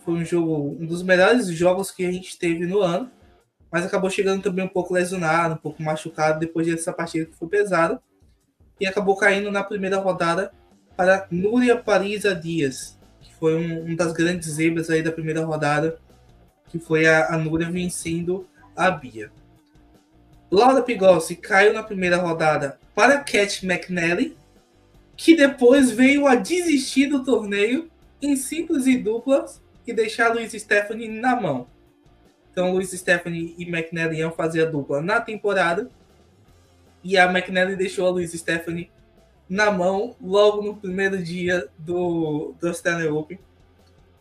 Foi 0.04 0.14
um 0.14 0.24
jogo, 0.24 0.76
um 0.80 0.86
dos 0.86 1.02
melhores 1.02 1.48
jogos 1.48 1.90
que 1.90 2.04
a 2.04 2.12
gente 2.12 2.38
teve 2.38 2.66
no 2.66 2.80
ano, 2.80 3.10
mas 3.70 3.84
acabou 3.84 4.08
chegando 4.10 4.42
também 4.42 4.64
um 4.64 4.68
pouco 4.68 4.94
lesionado, 4.94 5.54
um 5.54 5.58
pouco 5.58 5.82
machucado 5.82 6.38
depois 6.38 6.66
dessa 6.66 6.92
partida 6.92 7.26
que 7.26 7.36
foi 7.36 7.48
pesada. 7.48 8.00
E 8.78 8.86
acabou 8.86 9.16
caindo 9.16 9.50
na 9.50 9.64
primeira 9.64 9.98
rodada 9.98 10.52
para 10.96 11.26
Núria 11.30 11.76
Parisa 11.76 12.34
Dias, 12.34 12.98
que 13.20 13.34
foi 13.34 13.54
um, 13.54 13.90
um 13.90 13.96
das 13.96 14.12
grandes 14.12 14.50
zebras 14.50 14.90
aí 14.90 15.02
da 15.02 15.12
primeira 15.12 15.44
rodada, 15.44 15.98
que 16.68 16.78
foi 16.78 17.06
a, 17.06 17.34
a 17.34 17.38
Núria 17.38 17.70
vencendo 17.70 18.46
a 18.76 18.90
Bia. 18.90 19.30
Laura 20.50 20.82
Pigossi 20.82 21.34
caiu 21.34 21.72
na 21.72 21.82
primeira 21.82 22.16
rodada 22.16 22.78
para 22.94 23.18
Cat 23.18 23.66
McNally, 23.66 24.36
que 25.16 25.34
depois 25.34 25.90
veio 25.90 26.26
a 26.26 26.34
desistir 26.34 27.06
do 27.06 27.24
torneio 27.24 27.90
em 28.20 28.36
simples 28.36 28.86
e 28.86 28.98
duplas 28.98 29.62
e 29.86 29.92
deixar 29.92 30.34
Luiz 30.34 30.52
Stephanie 30.52 31.08
na 31.08 31.40
mão. 31.40 31.68
Então, 32.50 32.72
Luiz 32.72 32.90
Stephanie 32.90 33.54
e 33.58 33.64
McNally 33.64 34.18
iam 34.18 34.32
fazer 34.32 34.62
a 34.62 34.70
dupla 34.70 35.00
na 35.00 35.20
temporada. 35.20 35.90
E 37.04 37.16
a 37.16 37.24
McNally 37.30 37.76
deixou 37.76 38.06
a 38.06 38.10
Luiz 38.10 38.32
Stephanie 38.32 38.90
na 39.48 39.70
mão 39.70 40.16
logo 40.20 40.62
no 40.62 40.74
primeiro 40.74 41.22
dia 41.22 41.68
do, 41.78 42.54
do 42.58 42.68
Australian 42.68 43.12
Open. 43.12 43.38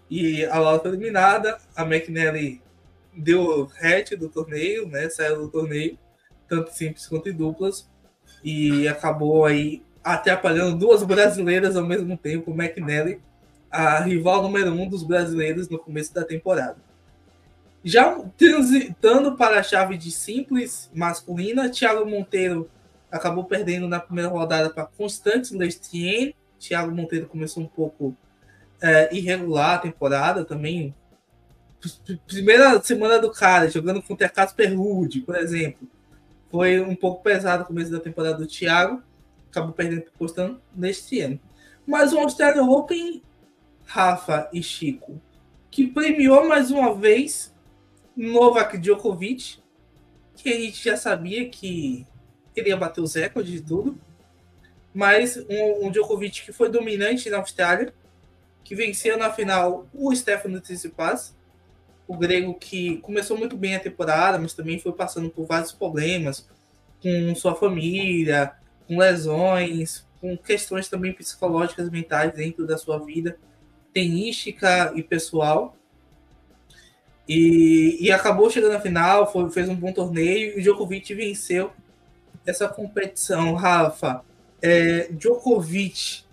E 0.09 0.45
a 0.45 0.79
foi 0.79 0.91
eliminada. 0.91 1.57
A 1.75 1.83
McNally 1.83 2.61
deu 3.15 3.41
o 3.41 3.71
hatch 3.81 4.11
do 4.11 4.29
torneio, 4.29 4.87
né? 4.87 5.09
Saiu 5.09 5.37
do 5.37 5.49
torneio, 5.49 5.97
tanto 6.47 6.71
simples 6.73 7.07
quanto 7.07 7.29
em 7.29 7.33
duplas. 7.33 7.89
E 8.43 8.87
acabou 8.87 9.45
aí 9.45 9.81
atrapalhando 10.05 10.77
duas 10.77 11.01
brasileiras 11.01 11.75
ao 11.75 11.83
mesmo 11.83 12.15
tempo, 12.15 12.51
McNally, 12.51 13.19
a 13.71 13.99
rival 13.99 14.43
número 14.43 14.71
um 14.71 14.87
dos 14.87 15.01
brasileiros 15.01 15.67
no 15.67 15.79
começo 15.79 16.13
da 16.13 16.23
temporada. 16.23 16.77
Já 17.83 18.15
transitando 18.37 19.35
para 19.35 19.59
a 19.59 19.63
chave 19.63 19.97
de 19.97 20.11
simples 20.11 20.91
masculina, 20.93 21.69
Thiago 21.69 22.05
Monteiro 22.05 22.69
acabou 23.11 23.45
perdendo 23.45 23.87
na 23.87 23.99
primeira 23.99 24.29
rodada 24.29 24.69
para 24.69 24.85
Constantes 24.85 25.49
Lestien. 25.51 26.35
Thiago 26.59 26.93
Monteiro 26.93 27.25
começou 27.25 27.63
um 27.63 27.67
pouco 27.67 28.15
é, 28.79 29.13
irregular 29.15 29.75
a 29.75 29.79
temporada 29.79 30.45
também. 30.45 30.93
Primeira 32.27 32.79
semana 32.81 33.19
do 33.19 33.31
cara, 33.31 33.69
jogando 33.69 34.03
contra 34.03 34.29
Casper 34.29 34.77
Ruud, 34.77 35.21
por 35.21 35.35
exemplo. 35.35 35.87
Foi 36.51 36.79
um 36.79 36.95
pouco 36.95 37.23
pesado 37.23 37.63
o 37.63 37.67
começo 37.67 37.91
da 37.91 37.99
temporada 37.99 38.37
do 38.37 38.47
Thiago 38.47 39.01
acabou 39.55 39.73
perdendo 39.73 40.05
postando 40.17 40.61
neste 40.75 41.21
ano. 41.21 41.39
Mas 41.87 42.11
o 42.11 42.19
Australian 42.19 42.65
Open, 42.65 43.23
Rafa 43.85 44.49
e 44.51 44.61
Chico, 44.61 45.21
que 45.71 45.87
premiou 45.87 46.47
mais 46.47 46.71
uma 46.71 46.93
vez 46.93 47.55
Novak 48.15 48.77
Djokovic, 48.77 49.59
que 50.35 50.49
a 50.49 50.59
gente 50.59 50.83
já 50.83 50.97
sabia 50.97 51.47
que 51.49 52.05
ele 52.55 52.69
ia 52.69 52.77
bater 52.77 53.01
os 53.01 53.13
recordes 53.15 53.53
de 53.53 53.61
tudo, 53.61 53.99
mas 54.93 55.37
um, 55.37 55.87
um 55.87 55.91
Djokovic 55.91 56.43
que 56.43 56.51
foi 56.51 56.69
dominante 56.69 57.29
na 57.29 57.37
Austrália, 57.37 57.93
que 58.63 58.75
venceu 58.75 59.17
na 59.17 59.31
final 59.31 59.87
o 59.93 60.13
Stefano 60.15 60.59
Tsitsipas, 60.59 61.35
o 62.07 62.17
grego 62.17 62.53
que 62.55 62.97
começou 62.97 63.37
muito 63.37 63.55
bem 63.55 63.75
a 63.75 63.79
temporada, 63.79 64.37
mas 64.37 64.53
também 64.53 64.79
foi 64.79 64.91
passando 64.93 65.29
por 65.29 65.45
vários 65.45 65.71
problemas 65.71 66.47
com 67.01 67.35
sua 67.35 67.55
família, 67.55 68.53
com 68.87 68.97
lesões, 68.97 70.05
com 70.21 70.37
questões 70.37 70.87
também 70.87 71.13
psicológicas, 71.13 71.89
mentais 71.89 72.33
dentro 72.33 72.65
da 72.65 72.77
sua 72.77 72.99
vida, 72.99 73.37
tenística 73.93 74.91
e 74.95 75.03
pessoal. 75.03 75.75
E, 77.27 77.97
e 77.99 78.11
acabou 78.11 78.49
chegando 78.49 78.73
na 78.73 78.79
final, 78.79 79.31
foi, 79.31 79.49
fez 79.49 79.67
um 79.67 79.75
bom 79.75 79.91
torneio 79.91 80.57
e 80.57 80.61
Djokovic 80.61 81.13
venceu 81.13 81.71
essa 82.45 82.67
competição. 82.67 83.55
Rafa, 83.55 84.23
é, 84.61 85.07
Djokovic 85.11 86.23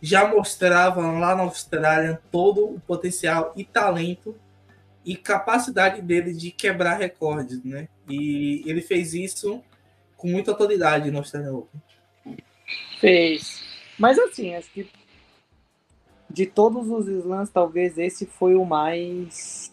já 0.00 0.26
mostrava 0.26 1.00
lá 1.12 1.34
na 1.34 1.42
Austrália 1.42 2.20
todo 2.30 2.64
o 2.64 2.80
potencial 2.80 3.52
e 3.56 3.64
talento 3.64 4.34
e 5.04 5.16
capacidade 5.16 6.00
dele 6.00 6.32
de 6.32 6.50
quebrar 6.50 6.98
recordes, 6.98 7.62
né? 7.64 7.88
E 8.08 8.62
ele 8.66 8.80
fez 8.80 9.14
isso 9.14 9.62
com 10.20 10.28
muita 10.28 10.50
autoridade 10.50 11.10
no 11.10 11.18
Australian 11.18 11.54
Open. 11.54 11.80
Fez. 13.00 13.64
Mas 13.98 14.18
assim, 14.18 14.54
acho 14.54 14.70
que 14.70 14.86
de 16.28 16.46
todos 16.46 16.88
os 16.88 17.08
slams, 17.08 17.50
talvez 17.50 17.98
esse 17.98 18.26
foi 18.26 18.54
o 18.54 18.64
mais 18.64 19.72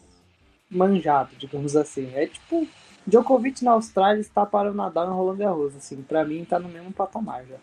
manjado, 0.71 1.35
digamos 1.37 1.75
assim. 1.75 2.11
É 2.15 2.27
tipo, 2.27 2.65
Djokovic 3.05 3.63
na 3.63 3.71
Austrália 3.71 4.21
está 4.21 4.45
para 4.45 4.71
o 4.71 4.73
Nadal 4.73 5.11
em 5.11 5.15
Roland 5.15 5.37
Garros, 5.37 5.75
assim, 5.75 6.01
para 6.01 6.25
mim 6.25 6.41
está 6.41 6.57
no 6.57 6.69
mesmo 6.69 6.91
patamar 6.93 7.45
já. 7.45 7.57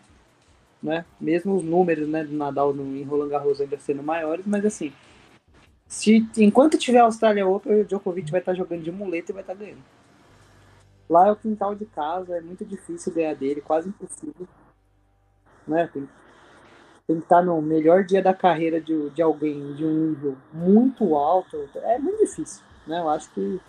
Né? 0.81 1.03
Mesmo 1.19 1.55
os 1.55 1.63
números, 1.63 2.07
né, 2.07 2.23
do 2.23 2.33
Nadal 2.33 2.71
no, 2.71 2.95
em 2.95 3.03
Roland 3.03 3.29
Garros 3.29 3.59
ainda 3.59 3.77
sendo 3.79 4.03
maiores, 4.03 4.45
mas 4.45 4.63
assim, 4.63 4.93
se 5.87 6.27
enquanto 6.37 6.77
tiver 6.77 6.99
Austrália 6.99 7.47
Open, 7.47 7.81
o 7.81 7.85
Djokovic 7.85 8.29
vai 8.29 8.39
estar 8.39 8.53
jogando 8.53 8.83
de 8.83 8.91
muleta 8.91 9.31
e 9.31 9.33
vai 9.33 9.41
estar 9.41 9.55
ganhando. 9.55 9.83
Lá 11.09 11.27
é 11.27 11.31
o 11.31 11.35
quintal 11.35 11.75
de 11.75 11.85
casa, 11.85 12.37
é 12.37 12.41
muito 12.41 12.65
difícil 12.65 13.13
ganhar 13.13 13.35
dele, 13.35 13.61
quase 13.61 13.89
impossível. 13.89 14.47
Né? 15.67 15.87
Tem, 15.93 16.09
tem 17.07 17.17
que 17.17 17.23
estar 17.23 17.43
no 17.43 17.61
melhor 17.61 18.03
dia 18.03 18.21
da 18.21 18.33
carreira 18.33 18.81
de, 18.81 19.09
de 19.11 19.21
alguém 19.21 19.73
de 19.73 19.85
um 19.85 20.09
nível 20.09 20.37
muito 20.51 21.15
alto. 21.15 21.57
É 21.75 21.99
muito 21.99 22.19
difícil. 22.19 22.63
Né? 22.87 22.99
Eu 22.99 23.09
acho 23.09 23.29
que 23.31 23.59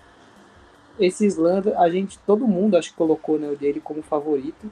esse 0.99 1.26
slam, 1.26 1.62
a 1.76 1.90
gente, 1.90 2.19
todo 2.21 2.49
mundo 2.49 2.76
acho 2.76 2.90
que 2.90 2.97
colocou 2.97 3.38
né, 3.38 3.49
o 3.50 3.57
dele 3.57 3.81
como 3.81 4.02
favorito, 4.02 4.71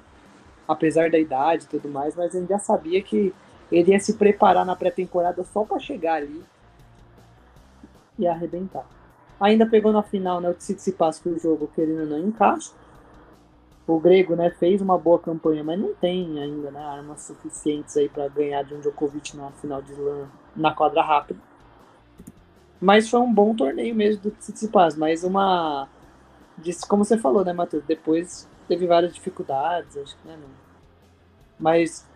apesar 0.67 1.11
da 1.11 1.19
idade 1.19 1.65
e 1.65 1.69
tudo 1.69 1.89
mais, 1.89 2.17
mas 2.17 2.35
a 2.35 2.41
gente 2.41 2.49
já 2.49 2.59
sabia 2.59 3.03
que 3.03 3.35
ele 3.71 3.93
ia 3.93 4.01
se 4.01 4.15
preparar 4.15 4.65
na 4.65 4.75
pré-temporada 4.75 5.45
só 5.45 5.65
para 5.65 5.79
chegar 5.79 6.15
ali 6.15 6.43
e 8.19 8.27
arrebentar. 8.27 8.87
Ainda 9.45 9.67
pegou 9.67 9.93
na 9.93 10.03
final, 10.03 10.41
né, 10.41 10.49
o 10.49 10.55
Tsitsipas 10.55 11.19
que 11.19 11.29
o 11.29 11.39
jogo 11.39 11.71
querendo 11.75 12.07
não 12.07 12.19
encaixa. 12.19 12.73
O 13.87 14.01
grego, 14.01 14.35
né, 14.35 14.49
fez 14.49 14.81
uma 14.81 14.97
boa 14.97 15.19
campanha, 15.19 15.63
mas 15.63 15.79
não 15.79 15.93
tem 15.93 16.41
ainda, 16.41 16.71
né, 16.71 16.83
armas 16.83 17.21
suficientes 17.21 17.95
aí 17.99 18.09
para 18.09 18.27
ganhar 18.29 18.63
de 18.65 18.73
um 18.73 18.81
Djokovic 18.81 19.37
na 19.37 19.51
final 19.51 19.83
de 19.83 19.93
slam 19.93 20.29
na 20.57 20.73
quadra 20.73 21.03
rápida. 21.03 21.39
Mas 22.81 23.11
foi 23.11 23.21
um 23.21 23.31
bom 23.31 23.55
torneio 23.55 23.95
mesmo 23.95 24.23
do 24.23 24.31
Tsitsipas, 24.31 24.97
mas 24.97 25.23
uma 25.25 25.89
disse 26.57 26.89
como 26.89 27.05
você 27.05 27.19
falou, 27.19 27.45
né, 27.45 27.53
Matheus, 27.53 27.85
depois 27.85 28.49
teve 28.67 28.87
várias 28.87 29.13
dificuldades, 29.13 29.95
acho 29.99 30.17
que, 30.17 30.27
né, 30.27 30.39
não... 30.41 30.49
mas 31.59 32.09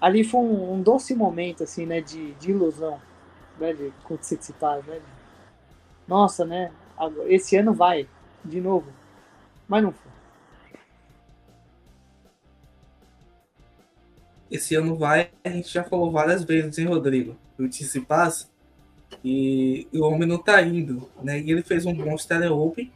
ali 0.00 0.24
foi 0.24 0.40
um, 0.40 0.72
um, 0.72 0.82
doce 0.82 1.14
momento, 1.14 1.62
assim, 1.62 1.86
né, 1.86 2.00
de, 2.00 2.32
de 2.32 2.50
ilusão, 2.50 3.00
né, 3.60 3.72
de, 3.72 3.92
com 4.02 4.14
o 4.14 4.18
Tsitsipas, 4.18 4.84
né, 4.84 5.00
nossa, 6.06 6.44
né? 6.44 6.72
Esse 7.26 7.56
ano 7.56 7.72
vai, 7.72 8.08
de 8.44 8.60
novo. 8.60 8.92
Mas 9.68 9.82
não 9.82 9.92
foi. 9.92 10.12
Esse 14.50 14.74
ano 14.74 14.96
vai, 14.96 15.30
a 15.42 15.48
gente 15.48 15.72
já 15.72 15.82
falou 15.82 16.10
várias 16.10 16.44
vezes, 16.44 16.78
hein, 16.78 16.86
Rodrigo? 16.86 17.36
O 17.58 17.66
Tice 17.68 18.00
passa 18.00 18.52
e 19.24 19.88
o 19.94 20.02
homem 20.04 20.28
não 20.28 20.38
tá 20.38 20.60
indo, 20.62 21.08
né? 21.22 21.40
E 21.40 21.50
ele 21.50 21.62
fez 21.62 21.86
um 21.86 21.94
bom 21.94 22.16
Stereo 22.18 22.58
Open 22.58 22.92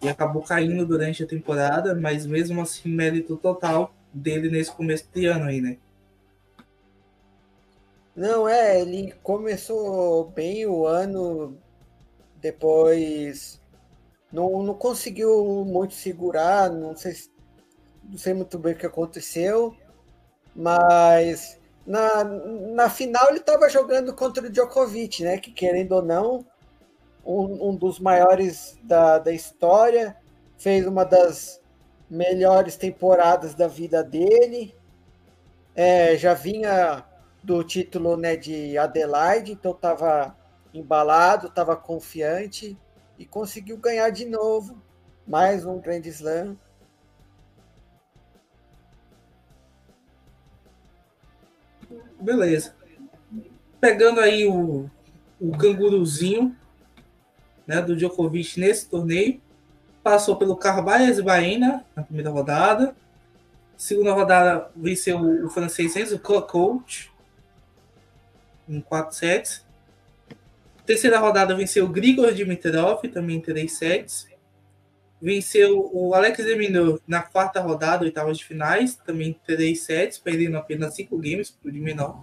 e 0.00 0.08
acabou 0.08 0.42
caindo 0.42 0.86
durante 0.86 1.22
a 1.22 1.26
temporada, 1.26 1.94
mas 1.94 2.26
mesmo 2.26 2.60
assim, 2.60 2.88
mérito 2.88 3.36
total 3.36 3.94
dele 4.12 4.50
nesse 4.50 4.72
começo 4.72 5.06
de 5.12 5.26
ano 5.26 5.46
aí, 5.46 5.60
né? 5.60 5.78
Não, 8.14 8.46
é, 8.46 8.80
ele 8.80 9.14
começou 9.22 10.26
bem 10.30 10.66
o 10.66 10.86
ano, 10.86 11.56
depois 12.42 13.60
não, 14.32 14.62
não 14.62 14.74
conseguiu 14.74 15.64
muito 15.64 15.94
segurar, 15.94 16.68
não 16.68 16.96
sei, 16.96 17.14
não 18.04 18.18
sei 18.18 18.34
muito 18.34 18.58
bem 18.58 18.74
o 18.74 18.76
que 18.76 18.84
aconteceu, 18.84 19.74
mas 20.54 21.58
na, 21.86 22.24
na 22.24 22.90
final 22.90 23.28
ele 23.28 23.38
estava 23.38 23.68
jogando 23.68 24.12
contra 24.14 24.44
o 24.46 24.50
Djokovic, 24.50 25.22
né? 25.22 25.38
Que 25.38 25.52
querendo 25.52 25.92
ou 25.92 26.02
não, 26.02 26.44
um, 27.24 27.70
um 27.70 27.76
dos 27.76 28.00
maiores 28.00 28.76
da, 28.82 29.18
da 29.18 29.32
história, 29.32 30.16
fez 30.58 30.86
uma 30.86 31.04
das 31.04 31.62
melhores 32.10 32.76
temporadas 32.76 33.54
da 33.54 33.68
vida 33.68 34.02
dele, 34.02 34.74
é, 35.74 36.16
já 36.16 36.34
vinha 36.34 37.04
do 37.42 37.64
título 37.64 38.16
né, 38.16 38.36
de 38.36 38.76
Adelaide, 38.76 39.52
então 39.52 39.72
estava 39.72 40.36
embalado, 40.72 41.48
estava 41.48 41.76
confiante 41.76 42.76
e 43.18 43.26
conseguiu 43.26 43.76
ganhar 43.76 44.10
de 44.10 44.24
novo 44.24 44.80
mais 45.26 45.64
um 45.64 45.78
Grand 45.78 46.02
Slam. 46.04 46.56
Beleza. 52.20 52.74
Pegando 53.80 54.20
aí 54.20 54.46
o, 54.46 54.88
o 55.40 55.56
canguruzinho 55.58 56.56
né, 57.66 57.80
do 57.80 57.96
Djokovic 57.96 58.58
nesse 58.58 58.88
torneio, 58.88 59.40
passou 60.02 60.36
pelo 60.36 60.56
Carvalhas 60.56 61.18
e 61.18 61.22
Baena 61.22 61.84
na 61.94 62.02
primeira 62.02 62.30
rodada. 62.30 62.94
Segunda 63.76 64.12
rodada 64.12 64.70
venceu 64.76 65.18
o 65.44 65.48
francês 65.48 65.96
Enzo 65.96 66.18
Coach 66.18 67.12
em 68.68 68.80
4 68.80 69.14
sets. 69.14 69.66
Terceira 70.84 71.18
rodada 71.18 71.54
venceu 71.54 71.84
o 71.84 71.88
Grigor 71.88 72.32
Dimitrov, 72.32 73.02
também 73.08 73.36
em 73.36 73.40
3 73.40 73.70
sets. 73.70 74.26
Venceu 75.20 75.88
o 75.92 76.14
Alex 76.14 76.44
Deminor 76.44 77.00
na 77.06 77.22
quarta 77.22 77.60
rodada, 77.60 78.04
oitavas 78.04 78.38
de 78.38 78.44
finais, 78.44 78.96
também 78.96 79.28
em 79.28 79.32
3 79.46 79.80
sets, 79.80 80.18
perdendo 80.18 80.56
apenas 80.56 80.96
5 80.96 81.16
games 81.18 81.50
para 81.50 81.68
o 81.68 81.72
Diminor. 81.72 82.16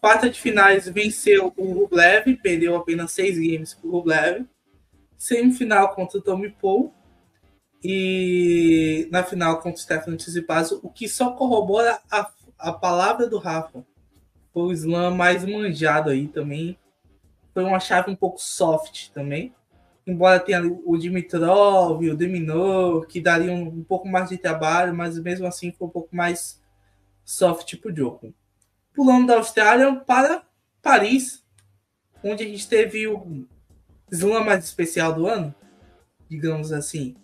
Quarta 0.00 0.28
de 0.28 0.40
finais 0.40 0.88
venceu 0.88 1.52
o 1.56 1.72
Rublev, 1.72 2.36
perdeu 2.42 2.74
apenas 2.74 3.12
6 3.12 3.38
games 3.38 3.74
para 3.74 3.88
o 3.88 3.92
Rublev. 3.92 4.44
Semifinal 5.16 5.94
contra 5.94 6.18
o 6.18 6.22
Tommy 6.22 6.50
Paul. 6.50 6.92
E 7.82 9.06
na 9.12 9.22
final 9.22 9.56
contra 9.58 9.78
o 9.78 9.82
Stefano 9.82 10.16
Tsitsipas, 10.16 10.72
o 10.72 10.88
que 10.88 11.08
só 11.08 11.30
corrobora 11.30 12.00
a, 12.10 12.28
a 12.58 12.72
palavra 12.72 13.28
do 13.28 13.38
Rafa. 13.38 13.86
Foi 14.52 14.62
o 14.64 14.72
slam 14.72 15.14
mais 15.14 15.44
manjado 15.44 16.10
aí 16.10 16.26
também 16.26 16.76
foi 17.58 17.64
uma 17.64 17.80
chave 17.80 18.08
um 18.08 18.14
pouco 18.14 18.40
soft 18.40 19.10
também. 19.10 19.52
Embora 20.06 20.38
tenha 20.38 20.62
o 20.62 20.96
Dimitrov, 20.96 22.08
o 22.08 22.16
Deminor, 22.16 23.04
que 23.08 23.20
dariam 23.20 23.64
um, 23.64 23.82
pouco 23.82 24.06
mais 24.06 24.28
de 24.28 24.38
trabalho, 24.38 24.94
mas 24.94 25.18
mesmo 25.18 25.44
assim 25.44 25.72
foi 25.72 25.88
um 25.88 25.90
pouco 25.90 26.14
mais 26.14 26.62
soft 27.24 27.76
pro 27.78 27.92
jogo. 27.92 28.32
Pulando 28.94 29.26
da 29.26 29.38
Austrália 29.38 29.92
para 30.06 30.44
Paris, 30.80 31.44
onde 32.22 32.44
a 32.44 32.46
gente 32.46 32.68
teve 32.68 33.08
o 33.08 33.44
slam 34.08 34.44
mais 34.44 34.64
especial 34.64 35.12
do 35.12 35.26
ano, 35.26 35.52
digamos 36.30 36.72
assim. 36.72 37.16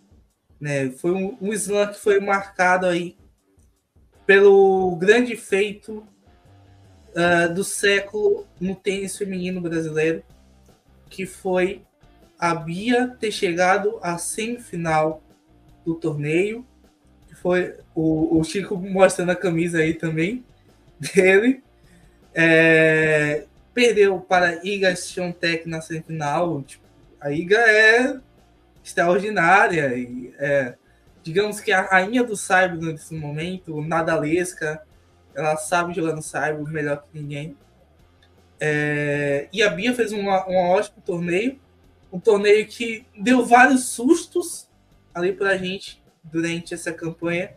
Né? 0.61 0.91
Foi 0.91 1.13
um, 1.13 1.39
um 1.41 1.53
slam 1.53 1.93
que 1.93 2.01
foi 2.01 2.19
marcado 2.19 2.87
aí 2.87 3.17
pelo 4.27 4.97
grande 4.97 5.37
feito 5.37 6.05
uh, 7.15 7.53
do 7.53 7.65
século 7.65 8.47
no 8.61 8.75
tênis 8.75 9.17
feminino 9.17 9.61
brasileiro, 9.61 10.23
que 11.09 11.27
foi 11.27 11.83
a 12.39 12.55
Bia 12.55 13.17
ter 13.19 13.31
chegado 13.31 13.99
à 14.03 14.19
semifinal 14.19 15.23
do 15.85 15.95
torneio, 15.95 16.67
que 17.29 17.35
foi 17.35 17.77
o, 17.95 18.39
o 18.39 18.45
Chico 18.45 18.77
mostrando 18.77 19.31
a 19.31 19.37
camisa 19.37 19.79
aí 19.79 19.95
também 19.95 20.45
dele. 20.99 21.63
É, 22.35 23.45
perdeu 23.73 24.21
para 24.21 24.65
Iga 24.65 24.95
Swiatek 24.97 25.69
na 25.69 25.81
semifinal. 25.81 26.63
Tipo, 26.63 26.85
a 27.21 27.31
Iga 27.31 27.59
é 27.59 28.19
extraordinária. 28.83 29.95
E, 29.97 30.35
é, 30.39 30.75
digamos 31.23 31.61
que 31.61 31.73
a 31.73 31.83
rainha 31.83 32.23
do 32.23 32.37
cyber 32.37 32.77
nesse 32.77 33.15
momento, 33.15 33.81
Nadalesca, 33.81 34.83
ela 35.35 35.57
sabe 35.57 35.95
jogar 35.95 36.15
no 36.15 36.23
Cyber 36.23 36.63
melhor 36.65 37.03
que 37.03 37.19
ninguém. 37.19 37.57
É, 38.61 39.49
e 39.53 39.63
a 39.63 39.71
Bia 39.71 39.95
fez 39.95 40.13
uma, 40.13 40.49
um 40.49 40.57
ótimo 40.57 41.03
torneio. 41.05 41.59
Um 42.13 42.21
torneio 42.21 42.67
que 42.67 43.05
deu 43.17 43.45
vários 43.45 43.87
sustos 43.89 44.69
ali 45.13 45.33
pra 45.33 45.57
gente 45.57 46.03
durante 46.23 46.73
essa 46.73 46.93
campanha. 46.93 47.53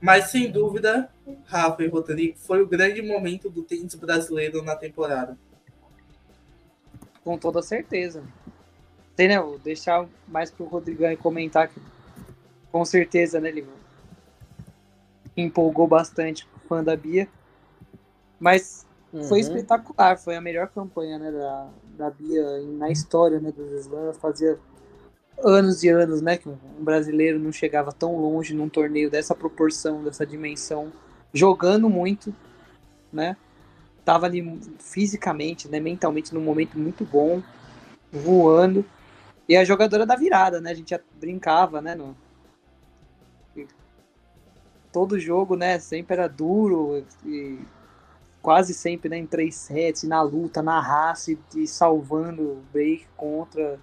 Mas 0.00 0.30
sem 0.30 0.50
dúvida, 0.50 1.10
Rafa 1.44 1.82
e 1.82 1.88
Rodrigo, 1.88 2.38
foi 2.38 2.62
o 2.62 2.66
grande 2.66 3.02
momento 3.02 3.50
do 3.50 3.62
tênis 3.62 3.94
brasileiro 3.94 4.62
na 4.62 4.74
temporada. 4.74 5.36
Com 7.22 7.36
toda 7.36 7.60
certeza. 7.60 8.22
Tem, 9.14 9.28
né? 9.28 9.38
Vou 9.38 9.58
deixar 9.58 10.08
mais 10.26 10.50
pro 10.50 10.64
Rodrigo 10.64 11.04
comentar 11.18 11.68
que 11.68 11.80
com 12.72 12.84
certeza, 12.84 13.40
né, 13.40 13.48
ele 13.48 13.66
empolgou 15.36 15.86
bastante 15.86 16.46
fã 16.70 16.84
da 16.84 16.96
Bia. 16.96 17.28
Mas 18.38 18.86
uhum. 19.12 19.24
foi 19.24 19.40
espetacular, 19.40 20.16
foi 20.16 20.36
a 20.36 20.40
melhor 20.40 20.68
campanha 20.68 21.18
né, 21.18 21.32
da, 21.32 21.68
da 21.98 22.10
Bia 22.10 22.60
na 22.78 22.88
história 22.88 23.40
né, 23.40 23.50
dos 23.50 23.72
slams. 23.84 24.16
Fazia 24.18 24.56
anos 25.42 25.82
e 25.82 25.88
anos 25.88 26.22
né, 26.22 26.36
que 26.36 26.48
um 26.48 26.56
brasileiro 26.78 27.40
não 27.40 27.50
chegava 27.50 27.92
tão 27.92 28.16
longe 28.16 28.54
num 28.54 28.68
torneio 28.68 29.10
dessa 29.10 29.34
proporção, 29.34 30.04
dessa 30.04 30.24
dimensão, 30.24 30.92
jogando 31.34 31.88
muito, 31.88 32.34
né? 33.12 33.36
Tava 34.04 34.26
ali 34.26 34.60
fisicamente, 34.78 35.68
né, 35.68 35.80
mentalmente 35.80 36.32
num 36.32 36.40
momento 36.40 36.78
muito 36.78 37.04
bom, 37.04 37.42
voando. 38.12 38.84
E 39.48 39.56
a 39.56 39.64
jogadora 39.64 40.06
da 40.06 40.14
virada, 40.14 40.60
né? 40.60 40.70
A 40.70 40.74
gente 40.74 40.90
já 40.90 41.00
brincava, 41.18 41.80
né? 41.80 41.94
No, 41.94 42.16
todo 44.92 45.18
jogo, 45.18 45.56
né, 45.56 45.78
sempre 45.78 46.14
era 46.14 46.28
duro 46.28 47.04
e 47.24 47.58
quase 48.42 48.74
sempre 48.74 49.08
né, 49.08 49.18
em 49.18 49.26
três 49.26 49.54
sets, 49.54 50.02
na 50.04 50.22
luta, 50.22 50.62
na 50.62 50.80
raça 50.80 51.36
e, 51.54 51.66
salvando 51.66 52.42
o 52.42 52.62
break 52.72 53.06
contra. 53.16 53.78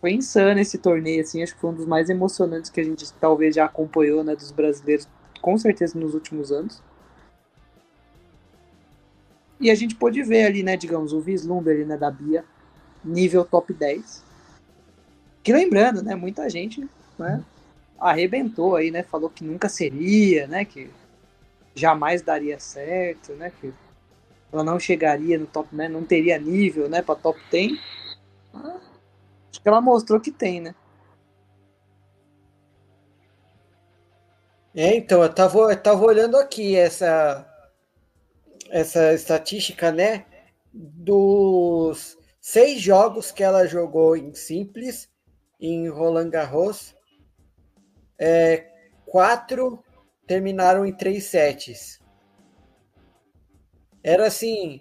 Foi 0.00 0.12
insano 0.12 0.60
esse 0.60 0.78
torneio, 0.78 1.22
assim, 1.22 1.42
acho 1.42 1.54
que 1.54 1.60
foi 1.60 1.70
um 1.70 1.74
dos 1.74 1.86
mais 1.86 2.10
emocionantes 2.10 2.70
que 2.70 2.80
a 2.80 2.84
gente 2.84 3.12
talvez 3.14 3.54
já 3.54 3.64
acompanhou, 3.64 4.22
né, 4.24 4.34
dos 4.34 4.50
brasileiros, 4.50 5.08
com 5.40 5.56
certeza 5.56 5.98
nos 5.98 6.14
últimos 6.14 6.52
anos. 6.52 6.82
E 9.60 9.70
a 9.70 9.74
gente 9.74 9.94
pôde 9.94 10.22
ver 10.22 10.44
ali, 10.44 10.62
né, 10.62 10.76
digamos, 10.76 11.12
o 11.12 11.20
vislumbre 11.20 11.72
ali, 11.72 11.84
né, 11.84 11.96
da 11.96 12.10
Bia, 12.10 12.44
nível 13.04 13.44
top 13.44 13.72
10. 13.72 14.24
Que 15.42 15.52
lembrando, 15.52 16.02
né, 16.02 16.14
muita 16.14 16.48
gente, 16.50 16.88
né, 17.18 17.42
arrebentou 18.02 18.76
aí, 18.76 18.90
né? 18.90 19.02
Falou 19.02 19.30
que 19.30 19.44
nunca 19.44 19.68
seria, 19.68 20.46
né? 20.46 20.64
Que 20.64 20.90
jamais 21.74 22.22
daria 22.22 22.58
certo, 22.58 23.32
né? 23.34 23.52
Que 23.60 23.72
ela 24.52 24.62
não 24.62 24.78
chegaria 24.78 25.38
no 25.38 25.46
top, 25.46 25.74
né? 25.74 25.88
Não 25.88 26.04
teria 26.04 26.38
nível, 26.38 26.88
né, 26.88 27.00
para 27.00 27.14
top 27.14 27.40
10. 27.50 27.72
Acho 29.50 29.62
que 29.62 29.68
ela 29.68 29.80
mostrou 29.80 30.20
que 30.20 30.30
tem, 30.30 30.60
né? 30.60 30.74
É, 34.74 34.96
então, 34.96 35.22
eu 35.22 35.32
tava, 35.32 35.58
eu 35.58 35.82
tava 35.82 36.04
olhando 36.04 36.36
aqui 36.36 36.76
essa, 36.76 37.46
essa 38.70 39.12
estatística, 39.12 39.92
né? 39.92 40.24
Dos 40.72 42.16
seis 42.40 42.80
jogos 42.80 43.30
que 43.30 43.42
ela 43.42 43.66
jogou 43.66 44.16
em 44.16 44.34
simples, 44.34 45.08
em 45.60 45.88
Roland 45.88 46.30
Garros, 46.30 46.94
é, 48.22 48.68
quatro 49.04 49.82
terminaram 50.28 50.86
em 50.86 50.96
três 50.96 51.24
sets. 51.24 52.00
Era 54.00 54.28
assim, 54.28 54.80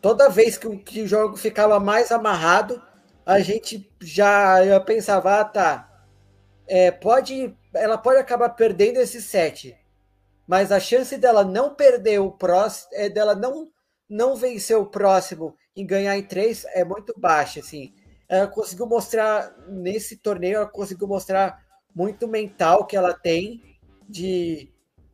toda 0.00 0.30
vez 0.30 0.56
que 0.56 0.68
o, 0.68 0.78
que 0.78 1.02
o 1.02 1.06
jogo 1.06 1.36
ficava 1.36 1.80
mais 1.80 2.12
amarrado, 2.12 2.80
a 3.26 3.40
gente 3.40 3.90
já 4.00 4.80
pensava, 4.80 5.40
ah, 5.40 5.44
tá, 5.44 6.06
é, 6.68 6.92
pode, 6.92 7.56
ela 7.74 7.98
pode 7.98 8.18
acabar 8.18 8.50
perdendo 8.50 8.98
esse 8.98 9.20
set, 9.20 9.76
mas 10.46 10.70
a 10.70 10.78
chance 10.78 11.16
dela 11.16 11.44
não 11.44 11.74
perder 11.74 12.20
o 12.20 12.30
próximo, 12.30 12.90
é 12.92 13.08
dela 13.08 13.34
não 13.34 13.70
não 14.08 14.36
vencer 14.36 14.76
o 14.76 14.84
próximo 14.84 15.56
e 15.74 15.82
ganhar 15.82 16.14
em 16.18 16.22
três 16.22 16.66
é 16.74 16.84
muito 16.84 17.14
baixa, 17.16 17.60
assim. 17.60 17.94
Ela 18.28 18.46
conseguiu 18.46 18.86
mostrar 18.86 19.56
nesse 19.68 20.18
torneio, 20.18 20.56
ela 20.56 20.66
conseguiu 20.66 21.08
mostrar 21.08 21.61
muito 21.94 22.26
mental 22.26 22.86
que 22.86 22.96
ela 22.96 23.12
tem 23.14 23.62
de 24.08 24.68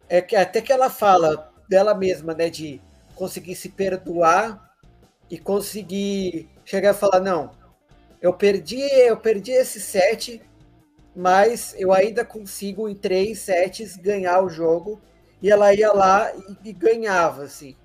é 0.09 0.23
que 0.23 0.35
até 0.35 0.61
que 0.61 0.73
ela 0.73 0.89
fala 0.89 1.53
dela 1.69 1.95
mesma, 1.95 2.35
né, 2.35 2.49
de 2.49 2.81
conseguir 3.15 3.55
se 3.55 3.69
perdoar 3.69 4.73
e 5.31 5.39
conseguir 5.39 6.49
chegar 6.65 6.95
e 6.95 6.99
falar 6.99 7.21
não, 7.21 7.51
eu 8.21 8.33
perdi, 8.33 8.81
eu 8.81 9.17
perdi 9.17 9.53
esse 9.53 9.81
set, 9.81 10.41
mas 11.15 11.75
eu 11.79 11.93
ainda 11.93 12.25
consigo 12.25 12.89
em 12.89 12.95
três 12.95 13.41
sets 13.41 13.97
ganhar 13.97 14.43
o 14.43 14.49
jogo 14.49 15.01
e 15.43 15.51
ela 15.51 15.73
ia 15.75 15.93
lá 15.93 16.33
e, 16.35 16.71
e 16.71 16.73
ganhava 16.73 17.45
assim. 17.45 17.77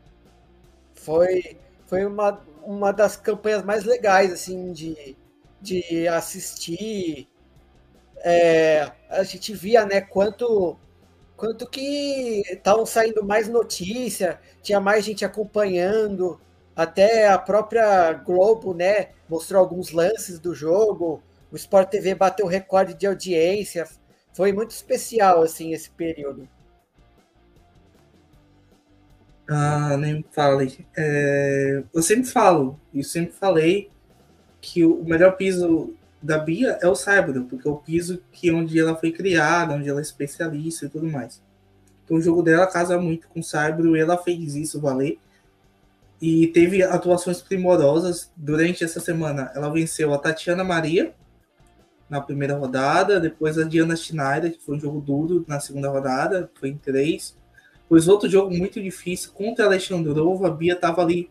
Foi 0.95 1.57
foi 1.85 2.05
uma, 2.05 2.41
uma 2.63 2.91
das 2.91 3.15
campanhas 3.15 3.63
mais 3.63 3.83
legais 3.83 4.31
assim 4.31 4.71
de, 4.71 5.15
de 5.61 6.07
assistir. 6.07 7.27
É, 8.23 8.89
a 9.09 9.23
gente 9.23 9.53
via 9.53 9.85
né 9.85 9.99
quanto 9.99 10.77
quanto 11.35 11.69
que 11.69 12.41
estavam 12.49 12.85
saindo 12.85 13.23
mais 13.23 13.49
notícia, 13.49 14.39
tinha 14.61 14.79
mais 14.79 15.03
gente 15.03 15.25
acompanhando, 15.25 16.39
até 16.75 17.27
a 17.27 17.37
própria 17.37 18.13
Globo, 18.13 18.73
né, 18.73 19.09
mostrou 19.27 19.59
alguns 19.59 19.91
lances 19.91 20.39
do 20.39 20.55
jogo, 20.55 21.21
o 21.51 21.55
Sport 21.55 21.89
TV 21.89 22.15
bateu 22.15 22.47
recorde 22.47 22.93
de 22.93 23.05
audiência, 23.05 23.87
foi 24.33 24.53
muito 24.53 24.71
especial, 24.71 25.43
assim, 25.43 25.73
esse 25.73 25.89
período. 25.89 26.47
Ah, 29.49 29.97
nem 29.97 30.23
fale. 30.31 30.87
É, 30.97 31.83
eu 31.93 32.01
sempre 32.01 32.29
falo, 32.29 32.79
e 32.93 33.03
sempre 33.03 33.33
falei, 33.33 33.91
que 34.61 34.85
o 34.85 35.03
melhor 35.03 35.35
piso 35.35 35.93
da 36.23 36.37
Bia 36.37 36.79
é 36.81 36.87
o 36.87 36.95
Cyber, 36.95 37.43
porque 37.43 37.67
é 37.67 37.71
o 37.71 37.75
piso 37.75 38.23
que 38.31 38.49
onde 38.49 38.79
ela 38.79 38.95
foi 38.95 39.11
criada, 39.11 39.73
onde 39.73 39.89
ela 39.89 39.99
é 39.99 40.01
especialista 40.01 40.85
e 40.85 40.89
tudo 40.89 41.05
mais. 41.05 41.41
Então 42.05 42.15
o 42.15 42.21
jogo 42.21 42.41
dela 42.41 42.65
casa 42.65 42.97
muito 42.97 43.27
com 43.27 43.41
o 43.41 43.43
Cyber 43.43 43.93
ela 43.97 44.17
fez 44.17 44.55
isso 44.55 44.79
valer. 44.79 45.19
E 46.21 46.47
teve 46.47 46.81
atuações 46.81 47.41
primorosas 47.41 48.31
durante 48.37 48.85
essa 48.85 49.01
semana. 49.01 49.51
Ela 49.53 49.69
venceu 49.69 50.13
a 50.13 50.17
Tatiana 50.17 50.63
Maria 50.63 51.13
na 52.09 52.21
primeira 52.21 52.55
rodada, 52.55 53.19
depois 53.19 53.57
a 53.57 53.63
Diana 53.63 53.95
Schneider, 53.97 54.53
que 54.53 54.63
foi 54.63 54.77
um 54.77 54.79
jogo 54.79 55.01
duro 55.01 55.43
na 55.45 55.59
segunda 55.59 55.89
rodada, 55.89 56.49
foi 56.55 56.69
em 56.69 56.77
três. 56.77 57.35
Depois 57.81 58.07
outro 58.07 58.29
jogo 58.29 58.55
muito 58.55 58.81
difícil 58.81 59.31
contra 59.33 59.65
a 59.65 59.67
Alexandrova, 59.67 60.47
a 60.47 60.51
Bia 60.51 60.73
estava 60.73 61.01
ali 61.01 61.29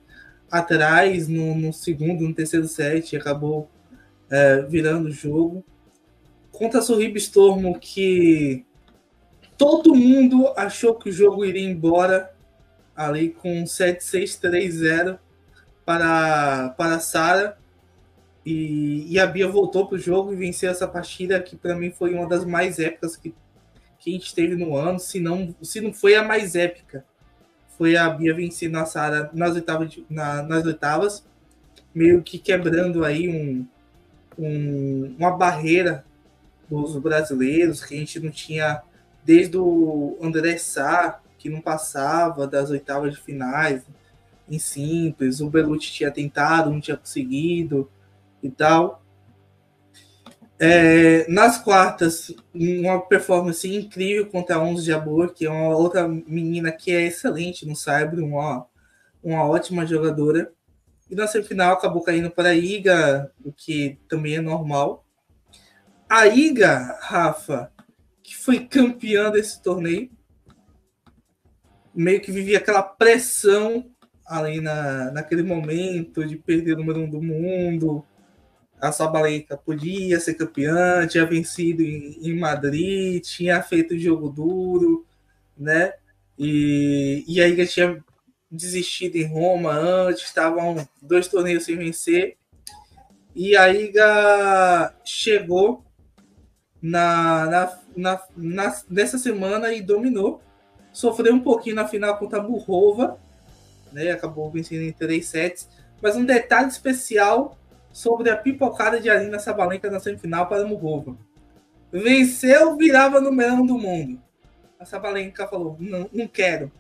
atrás 0.50 1.28
no, 1.28 1.55
no, 1.55 1.72
segundo, 1.72 2.28
no 2.28 2.35
terceiro 2.35 2.68
set, 2.68 3.16
acabou 3.16 3.70
é, 4.33 4.62
virando 4.62 5.11
o 5.11 5.12
jogo. 5.12 5.62
Contra 6.51 6.81
a 6.81 6.83
Sorriba 6.83 7.18
Stormo, 7.18 7.79
que 7.79 8.64
todo 9.59 9.95
mundo 9.95 10.51
achou 10.57 10.95
que 10.95 11.11
o 11.11 11.12
jogo 11.12 11.45
iria 11.45 11.68
embora 11.68 12.35
ali 12.97 13.31
com 13.31 13.64
7-6-3-0 13.64 15.18
para, 15.85 16.71
para 16.71 16.95
a 16.95 17.01
Sara. 17.01 17.59
E, 18.45 19.07
e, 19.12 19.21
a 19.21 19.27
Bia 19.27 19.47
voltou 19.47 19.87
para 19.87 19.97
o 19.97 20.01
jogo 20.01 20.33
e 20.33 20.37
venceu 20.37 20.71
essa 20.71 20.88
partida, 20.88 21.40
que 21.40 21.55
para 21.55 21.77
mim 21.77 21.92
foi 21.92 22.12
uma 22.12 22.27
das 22.27 22.45
mais 22.45 22.81
épicas 22.81 23.16
que, 23.16 23.33
que 24.01 24.11
a 24.11 24.12
gente 24.14 24.35
teve 24.35 24.57
no 24.57 24.77
ano, 24.77 24.99
se 24.99 25.21
não, 25.21 25.55
se 25.62 25.81
não 25.81 25.92
foi 25.92 26.16
a 26.16 26.25
mais 26.25 26.57
épica. 26.57 27.05
Foi 27.79 27.97
a 27.97 28.09
Bia 28.11 28.35
vencendo 28.35 28.77
a 28.79 28.85
Sara 28.85 29.31
nas 29.33 29.55
oitavas, 29.55 29.97
na, 30.11 30.42
nas 30.42 30.64
oitavas, 30.64 31.25
meio 31.95 32.23
que 32.23 32.37
quebrando 32.37 33.05
aí 33.05 33.29
um, 33.29 33.66
um, 34.38 35.14
uma 35.18 35.31
barreira 35.31 36.05
dos 36.68 36.97
brasileiros 36.97 37.85
que 37.85 37.95
a 37.95 37.99
gente 37.99 38.21
não 38.21 38.31
tinha 38.31 38.83
desde 39.25 39.57
o 39.57 40.18
André 40.21 40.57
Sá, 40.59 41.21
que 41.38 41.49
não 41.49 41.61
passava 41.61 42.47
das 42.47 42.71
oitavas 42.71 43.14
de 43.14 43.21
finais 43.21 43.83
em 44.49 44.59
simples, 44.59 45.40
o 45.40 45.49
Belucci 45.49 45.92
tinha 45.92 46.11
tentado, 46.11 46.71
não 46.71 46.81
tinha 46.81 46.97
conseguido 46.97 47.90
e 48.42 48.51
tal. 48.51 49.03
É, 50.59 51.27
nas 51.29 51.59
quartas, 51.59 52.33
uma 52.55 53.01
performance 53.01 53.68
incrível 53.68 54.27
contra 54.27 54.57
a 54.57 54.61
Onze 54.61 54.85
de 54.85 54.92
Abor, 54.92 55.33
que 55.35 55.47
é 55.47 55.51
uma 55.51 55.77
outra 55.77 56.07
menina 56.07 56.71
que 56.71 56.92
é 56.92 57.03
excelente 57.03 57.66
no 57.66 57.75
Cyber, 57.75 58.21
uma, 58.21 58.66
uma 59.25 59.45
ótima 59.45 59.85
jogadora. 59.85 60.53
E 61.12 61.14
na 61.14 61.27
semifinal 61.27 61.75
acabou 61.75 62.03
caindo 62.03 62.31
para 62.31 62.48
a 62.48 62.55
Iga, 62.55 63.31
o 63.44 63.53
que 63.53 63.98
também 64.09 64.37
é 64.37 64.40
normal. 64.40 65.05
A 66.09 66.27
Iga, 66.27 66.98
Rafa, 67.03 67.70
que 68.22 68.35
foi 68.35 68.61
campeã 68.61 69.31
desse 69.31 69.62
torneio, 69.62 70.11
meio 71.94 72.18
que 72.18 72.33
vivia 72.33 72.57
aquela 72.57 72.83
pressão 72.83 73.90
ali 74.27 74.62
na, 74.62 75.11
naquele 75.11 75.42
momento 75.42 76.27
de 76.27 76.37
perder 76.37 76.72
o 76.72 76.79
número 76.79 77.01
um 77.01 77.11
do 77.11 77.20
mundo. 77.20 78.03
A 78.81 78.90
Sabalenka 78.90 79.55
podia 79.55 80.18
ser 80.18 80.33
campeã, 80.33 81.07
tinha 81.07 81.27
vencido 81.27 81.83
em, 81.83 82.27
em 82.27 82.40
Madrid, 82.40 83.22
tinha 83.22 83.62
feito 83.62 83.98
jogo 83.98 84.31
duro, 84.31 85.05
né? 85.59 85.92
E, 86.38 87.22
e 87.29 87.38
aí 87.38 87.66
tinha 87.66 88.03
desistido 88.53 89.17
em 89.17 89.25
Roma 89.25 89.73
antes, 89.73 90.25
estavam 90.25 90.87
dois 91.01 91.27
torneios 91.27 91.65
sem 91.65 91.77
vencer. 91.77 92.37
E 93.35 93.57
a 93.57 93.73
Iga 93.73 94.95
chegou 95.03 95.83
na, 96.81 97.47
na, 97.47 97.79
na, 97.97 98.23
na, 98.37 98.83
nessa 98.91 99.17
semana 99.17 99.73
e 99.73 99.81
dominou. 99.81 100.43
Sofreu 100.93 101.33
um 101.33 101.41
pouquinho 101.41 101.77
na 101.77 101.88
final 101.88 102.19
contra 102.19 102.38
a 102.38 102.43
Burrova, 102.43 103.19
né? 103.91 104.11
acabou 104.11 104.51
vencendo 104.51 104.83
em 104.83 104.93
três 104.93 105.27
sets. 105.27 105.67
Mas 106.03 106.15
um 106.15 106.25
detalhe 106.25 106.69
especial 106.69 107.57
sobre 107.91 108.29
a 108.29 108.37
pipocada 108.37 109.01
de 109.01 109.09
Arina 109.09 109.38
Sabalenka 109.38 109.91
na 109.91 109.99
semifinal 109.99 110.47
para 110.47 110.62
a 110.62 110.67
Burrova. 110.67 111.17
Venceu, 111.91 112.77
virava 112.77 113.19
no 113.19 113.33
melão 113.33 113.65
do 113.65 113.79
mundo. 113.79 114.21
A 114.79 114.85
Sabalenka 114.85 115.47
falou: 115.49 115.77
não, 115.81 116.11
não 116.12 116.29
quero 116.29 116.71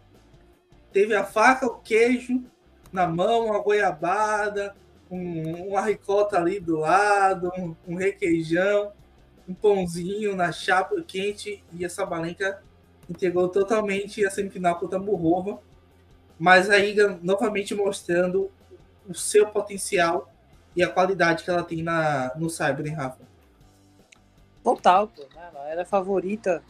teve 0.92 1.14
a 1.14 1.24
faca, 1.24 1.66
o 1.66 1.78
queijo 1.78 2.42
na 2.92 3.06
mão, 3.06 3.52
a 3.54 3.58
goiabada, 3.58 4.74
um, 5.10 5.68
uma 5.68 5.80
ricota 5.80 6.38
ali 6.38 6.60
do 6.60 6.78
lado, 6.78 7.50
um, 7.56 7.74
um 7.88 7.96
requeijão, 7.96 8.92
um 9.48 9.54
pãozinho 9.54 10.36
na 10.36 10.52
chapa 10.52 11.02
quente 11.02 11.62
e 11.72 11.84
essa 11.84 12.04
balenca 12.04 12.62
entregou 13.08 13.48
totalmente 13.48 14.24
a 14.24 14.30
semifinal 14.30 14.78
contra 14.78 14.98
a 14.98 15.02
Burrova, 15.02 15.60
mas 16.38 16.70
ainda 16.70 17.18
novamente 17.22 17.74
mostrando 17.74 18.50
o 19.08 19.14
seu 19.14 19.46
potencial 19.48 20.30
e 20.74 20.82
a 20.82 20.88
qualidade 20.88 21.44
que 21.44 21.50
ela 21.50 21.62
tem 21.62 21.82
na, 21.82 22.32
no 22.36 22.48
Cyber, 22.48 22.86
hein, 22.86 22.94
Rafa? 22.94 23.20
Total, 24.62 25.08
pô. 25.08 25.22
Né? 25.22 25.50
Ela 25.52 25.68
era 25.68 25.84
favorita, 25.84 26.62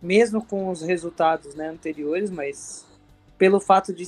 mesmo 0.00 0.44
com 0.44 0.70
os 0.70 0.80
resultados 0.80 1.54
né, 1.54 1.68
anteriores, 1.68 2.30
mas 2.30 2.87
pelo 3.38 3.60
fato 3.60 3.94
de, 3.94 4.06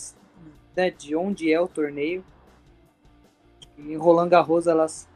né, 0.76 0.90
de 0.90 1.16
onde 1.16 1.52
é 1.52 1.60
o 1.60 1.68
torneio. 1.68 2.22
Em 3.78 3.96
Roland 3.96 4.28
Garros 4.28 4.66
elas 4.66 5.08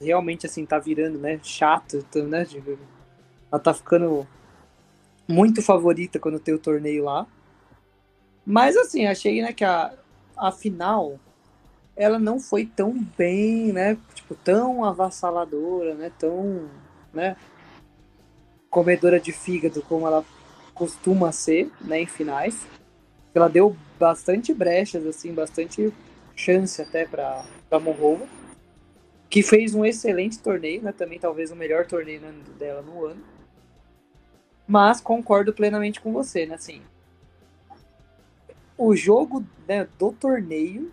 realmente 0.00 0.46
assim 0.46 0.64
tá 0.64 0.78
virando, 0.78 1.18
né, 1.18 1.40
chato, 1.42 2.06
né, 2.14 2.44
de, 2.44 2.62
ela 3.50 3.60
tá 3.60 3.74
ficando 3.74 4.26
muito 5.26 5.60
favorita 5.62 6.20
quando 6.20 6.38
tem 6.38 6.54
o 6.54 6.58
torneio 6.58 7.04
lá. 7.04 7.26
Mas 8.46 8.76
assim, 8.76 9.06
achei, 9.06 9.42
né, 9.42 9.52
que 9.52 9.64
a, 9.64 9.92
a 10.36 10.52
final 10.52 11.18
ela 11.98 12.18
não 12.18 12.38
foi 12.38 12.64
tão 12.64 12.94
bem, 13.18 13.72
né? 13.72 13.98
Tipo, 14.14 14.36
tão 14.36 14.84
avassaladora, 14.84 15.94
né? 15.94 16.12
Tão, 16.16 16.68
né? 17.12 17.36
Comedora 18.70 19.18
de 19.18 19.32
fígado 19.32 19.82
como 19.82 20.06
ela 20.06 20.24
costuma 20.72 21.32
ser, 21.32 21.72
né? 21.80 22.00
Em 22.00 22.06
finais. 22.06 22.64
Ela 23.34 23.48
deu 23.48 23.76
bastante 23.98 24.52
brechas, 24.54 25.06
assim, 25.06 25.32
bastante 25.32 25.92
chance 26.34 26.80
até 26.80 27.04
para 27.06 27.44
para 27.68 27.78
Morrova, 27.78 28.26
que 29.28 29.42
fez 29.42 29.74
um 29.74 29.84
excelente 29.84 30.38
torneio, 30.38 30.82
né? 30.82 30.92
Também 30.92 31.18
talvez 31.18 31.50
o 31.50 31.56
melhor 31.56 31.86
torneio 31.86 32.20
né, 32.20 32.32
dela 32.58 32.80
no 32.80 33.04
ano. 33.04 33.22
Mas 34.66 35.00
concordo 35.00 35.52
plenamente 35.52 36.00
com 36.00 36.12
você, 36.12 36.46
né? 36.46 36.54
Assim, 36.54 36.82
o 38.76 38.94
jogo 38.94 39.44
né, 39.66 39.86
do 39.98 40.12
torneio 40.12 40.92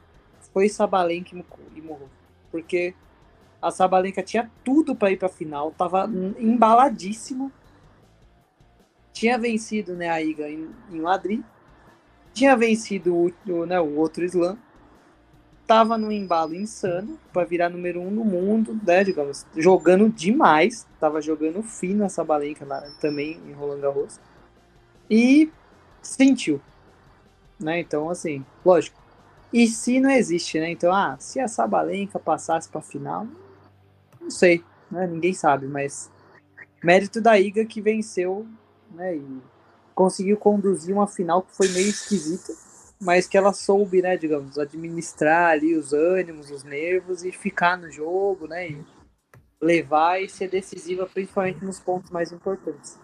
foi 0.51 0.67
Sabalenka 0.67 1.35
e 1.75 1.81
Morro. 1.81 2.09
Porque 2.51 2.93
a 3.61 3.71
Sabalenka 3.71 4.23
tinha 4.23 4.49
tudo 4.63 4.95
para 4.95 5.11
ir 5.11 5.17
para 5.17 5.27
a 5.27 5.31
final, 5.31 5.71
tava 5.71 6.09
embaladíssimo. 6.39 7.51
Tinha 9.13 9.37
vencido 9.37 9.93
né, 9.93 10.09
a 10.09 10.21
Iga 10.21 10.49
em, 10.49 10.69
em 10.91 10.99
Madrid. 10.99 11.41
Tinha 12.35 12.55
vencido 12.55 13.33
o, 13.47 13.65
né, 13.65 13.79
o 13.79 13.95
outro 13.95 14.25
slam. 14.25 14.57
Tava 15.65 15.97
no 15.97 16.11
embalo 16.11 16.53
insano 16.53 17.17
para 17.33 17.43
virar 17.43 17.69
número 17.69 17.99
um 17.99 18.11
no 18.11 18.23
mundo, 18.23 18.79
né, 18.85 19.03
digamos, 19.03 19.47
jogando 19.55 20.09
demais. 20.09 20.85
Tava 20.99 21.21
jogando 21.21 21.63
fino 21.63 22.03
a 22.05 22.09
Sabalenka 22.09 22.65
lá, 22.65 22.81
também 22.99 23.39
em 23.47 23.53
Roland 23.53 23.79
Garros. 23.79 24.19
E 25.09 25.49
sentiu. 26.01 26.61
Né? 27.57 27.79
Então, 27.79 28.09
assim, 28.09 28.45
lógico, 28.63 29.01
e 29.53 29.65
se 29.65 30.01
não 30.01 30.09
existe, 30.09 30.59
né? 30.59 30.69
Então, 30.71 30.93
ah, 30.93 31.15
se 31.17 31.39
a 31.39 31.47
Sabalenka 31.47 32.19
passasse 32.19 32.67
para 32.67 32.81
final, 32.81 33.25
não 34.19 34.29
sei, 34.29 34.61
né? 34.91 35.07
Ninguém 35.07 35.33
sabe, 35.33 35.67
mas 35.67 36.11
mérito 36.83 37.21
da 37.21 37.39
Iga 37.39 37.63
que 37.63 37.79
venceu, 37.79 38.45
né? 38.91 39.15
E 39.15 39.41
conseguiu 39.95 40.37
conduzir 40.37 40.93
uma 40.93 41.07
final 41.07 41.41
que 41.41 41.55
foi 41.55 41.69
meio 41.69 41.87
esquisita, 41.87 42.53
mas 43.01 43.27
que 43.27 43.37
ela 43.37 43.53
soube, 43.53 44.01
né, 44.01 44.17
digamos, 44.17 44.59
administrar 44.59 45.51
ali 45.51 45.75
os 45.75 45.93
ânimos, 45.93 46.51
os 46.51 46.63
nervos 46.63 47.23
e 47.23 47.31
ficar 47.31 47.77
no 47.77 47.89
jogo, 47.89 48.47
né? 48.47 48.69
E 48.69 48.85
levar 49.61 50.21
e 50.21 50.29
ser 50.29 50.49
decisiva, 50.49 51.07
principalmente 51.07 51.63
nos 51.63 51.79
pontos 51.79 52.11
mais 52.11 52.31
importantes. 52.31 52.99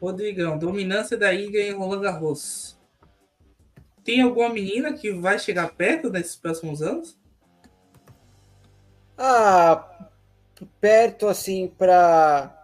Rodrigão, 0.00 0.58
dominância 0.58 1.16
da 1.16 1.32
Iga 1.32 1.60
em 1.60 1.72
Roland 1.72 2.00
Garros. 2.00 2.76
Tem 4.02 4.20
alguma 4.20 4.48
menina 4.48 4.92
que 4.92 5.12
vai 5.12 5.38
chegar 5.38 5.72
perto 5.76 6.10
nesses 6.10 6.34
próximos 6.34 6.82
anos? 6.82 7.16
Ah, 9.16 10.08
perto 10.80 11.28
assim 11.28 11.68
para 11.68 12.61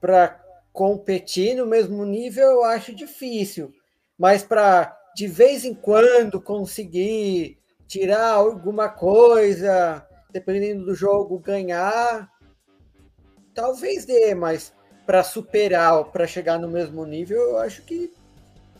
para 0.00 0.40
competir 0.72 1.54
no 1.54 1.66
mesmo 1.66 2.04
nível 2.04 2.44
eu 2.44 2.64
acho 2.64 2.94
difícil, 2.94 3.72
mas 4.18 4.42
para 4.42 4.96
de 5.14 5.26
vez 5.26 5.64
em 5.64 5.74
quando 5.74 6.40
conseguir 6.40 7.58
tirar 7.86 8.30
alguma 8.30 8.88
coisa, 8.88 10.06
dependendo 10.32 10.84
do 10.84 10.94
jogo, 10.94 11.38
ganhar, 11.38 12.30
talvez 13.52 14.04
dê, 14.04 14.34
mas 14.34 14.72
para 15.04 15.24
superar, 15.24 16.04
para 16.04 16.26
chegar 16.26 16.58
no 16.58 16.68
mesmo 16.68 17.04
nível, 17.04 17.40
eu 17.40 17.58
acho 17.58 17.82
que 17.82 18.12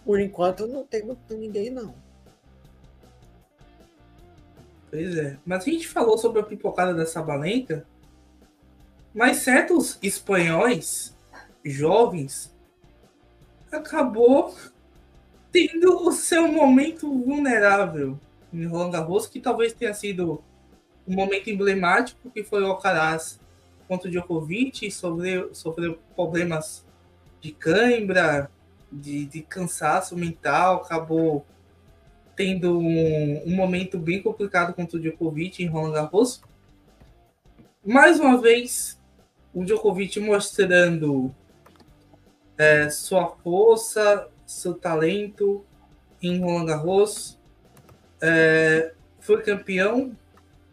por 0.04 0.20
enquanto 0.20 0.66
não 0.66 0.86
tem 0.86 1.04
muito 1.04 1.36
ninguém 1.36 1.70
não. 1.70 1.94
Pois 4.90 5.16
é. 5.16 5.36
Mas 5.44 5.62
a 5.66 5.70
gente 5.70 5.88
falou 5.88 6.18
sobre 6.18 6.40
a 6.40 6.44
pipocada 6.44 6.94
da 6.94 7.06
Sabalenka, 7.06 7.84
mas 9.14 9.38
certos 9.38 9.98
espanhóis 10.02 11.16
jovens 11.64 12.54
acabou 13.70 14.54
tendo 15.52 16.06
o 16.06 16.12
seu 16.12 16.48
momento 16.48 17.08
vulnerável 17.22 18.18
em 18.52 18.66
Roland 18.66 18.90
Garros, 18.90 19.26
que 19.26 19.40
talvez 19.40 19.72
tenha 19.72 19.94
sido 19.94 20.42
um 21.06 21.14
momento 21.14 21.50
emblemático, 21.50 22.30
que 22.30 22.42
foi 22.42 22.62
o 22.62 22.66
Alcaraz 22.66 23.40
contra 23.88 24.08
o 24.08 24.10
Djokovic, 24.10 24.90
sofreu, 24.90 25.54
sofreu 25.54 25.98
problemas 26.14 26.84
de 27.40 27.50
cãibra, 27.50 28.50
de, 28.90 29.26
de 29.26 29.42
cansaço 29.42 30.16
mental, 30.16 30.76
acabou 30.76 31.44
tendo 32.36 32.78
um, 32.78 33.42
um, 33.46 33.54
momento 33.54 33.98
bem 33.98 34.22
complicado 34.22 34.72
contra 34.74 34.96
o 34.96 35.00
Djokovic 35.00 35.62
em 35.62 35.66
Roland 35.66 35.92
Garros. 35.92 36.40
Mais 37.84 38.20
uma 38.20 38.40
vez, 38.40 38.99
o 39.52 39.64
Djokovic 39.64 40.18
mostrando 40.20 41.34
é, 42.56 42.88
sua 42.90 43.28
força, 43.42 44.28
seu 44.46 44.74
talento 44.74 45.64
em 46.22 46.40
Roland 46.40 46.66
Garros. 46.66 47.38
É, 48.20 48.92
foi 49.18 49.42
campeão, 49.42 50.16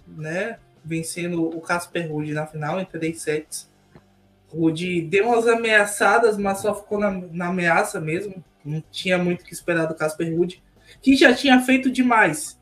né? 0.07 0.59
vencendo 0.87 1.45
o 1.45 1.59
Casper 1.59 2.09
Ruud 2.09 2.33
na 2.33 2.47
final 2.47 2.79
em 2.79 2.85
três 2.85 3.21
sets. 3.21 3.69
Ruud 4.49 5.01
deu 5.01 5.27
umas 5.27 5.45
ameaçadas, 5.45 6.37
mas 6.37 6.59
só 6.59 6.73
ficou 6.73 6.97
na, 6.97 7.11
na 7.11 7.47
ameaça 7.47 7.99
mesmo. 7.99 8.43
Não 8.63 8.81
tinha 8.89 9.17
muito 9.17 9.43
que 9.43 9.53
esperar 9.53 9.85
do 9.85 9.95
Casper 9.95 10.33
Ruud, 10.33 10.63
que 11.01 11.15
já 11.15 11.33
tinha 11.33 11.59
feito 11.59 11.91
demais, 11.91 12.57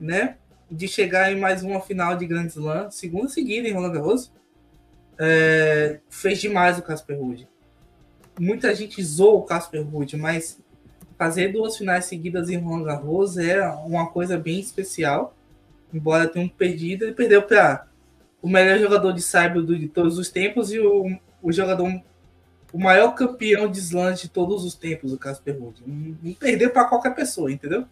né? 0.00 0.36
De 0.68 0.88
chegar 0.88 1.32
em 1.32 1.38
mais 1.38 1.62
uma 1.62 1.80
final 1.80 2.16
de 2.16 2.26
Grand 2.26 2.46
Slam, 2.46 2.90
segunda 2.90 3.28
seguida 3.28 3.68
em 3.68 3.72
Roland 3.72 3.92
Garros. 3.92 4.32
É, 5.18 6.00
fez 6.08 6.40
demais 6.40 6.78
o 6.78 6.82
Casper 6.82 7.18
Ruud. 7.18 7.48
Muita 8.38 8.74
gente 8.74 9.02
zoou 9.02 9.38
o 9.38 9.42
Casper 9.42 9.82
Ruud, 9.86 10.16
mas 10.16 10.60
fazer 11.16 11.52
duas 11.52 11.76
finais 11.76 12.06
seguidas 12.06 12.50
em 12.50 12.56
Roland 12.56 12.84
Garros 12.84 13.38
é 13.38 13.64
uma 13.68 14.08
coisa 14.08 14.36
bem 14.36 14.58
especial 14.58 15.34
embora 15.94 16.26
tenha 16.26 16.44
um 16.44 16.48
perdido, 16.48 17.04
ele 17.04 17.14
perdeu 17.14 17.42
para 17.42 17.86
o 18.42 18.48
melhor 18.48 18.78
jogador 18.78 19.12
de 19.12 19.22
Cyber 19.22 19.62
de 19.62 19.88
todos 19.88 20.18
os 20.18 20.28
tempos 20.28 20.72
e 20.72 20.80
o, 20.80 21.16
o 21.40 21.52
jogador, 21.52 21.88
o 22.72 22.78
maior 22.78 23.14
campeão 23.14 23.70
de 23.70 23.78
slams 23.78 24.20
de 24.20 24.28
todos 24.28 24.64
os 24.64 24.74
tempos, 24.74 25.12
o 25.12 25.18
Casper 25.18 25.58
Ruud. 25.58 25.82
Não, 25.86 26.34
perdeu 26.34 26.70
para 26.70 26.86
qualquer 26.86 27.14
pessoa, 27.14 27.50
entendeu? 27.50 27.86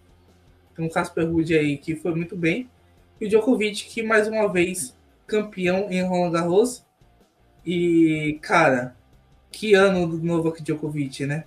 Tem 0.74 0.85
um 0.85 0.88
Casper 0.88 1.30
Ruud 1.30 1.56
aí 1.56 1.78
que 1.78 1.94
foi 1.94 2.14
muito 2.14 2.37
bem. 2.37 2.68
E 3.20 3.26
o 3.26 3.28
Djokovic, 3.28 3.85
que 3.85 4.02
mais 4.02 4.26
uma 4.26 4.48
vez 4.48 4.96
campeão 5.26 5.87
em 5.90 6.02
Roland 6.02 6.32
Garros. 6.32 6.85
E, 7.64 8.38
cara, 8.42 8.96
que 9.51 9.75
ano 9.75 10.07
do 10.07 10.18
Novak 10.18 10.62
Djokovic, 10.62 11.27
né? 11.27 11.44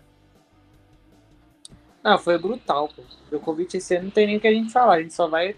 Ah, 2.04 2.18
foi 2.18 2.38
brutal, 2.38 2.88
pô. 2.88 3.02
Djokovic 3.30 3.76
esse 3.76 3.96
ano 3.96 4.06
não 4.06 4.12
tem 4.12 4.28
nem 4.28 4.38
o 4.38 4.40
que 4.40 4.48
a 4.48 4.54
gente 4.54 4.72
falar, 4.72 4.96
a 4.96 5.02
gente 5.02 5.14
só 5.14 5.28
vai 5.28 5.56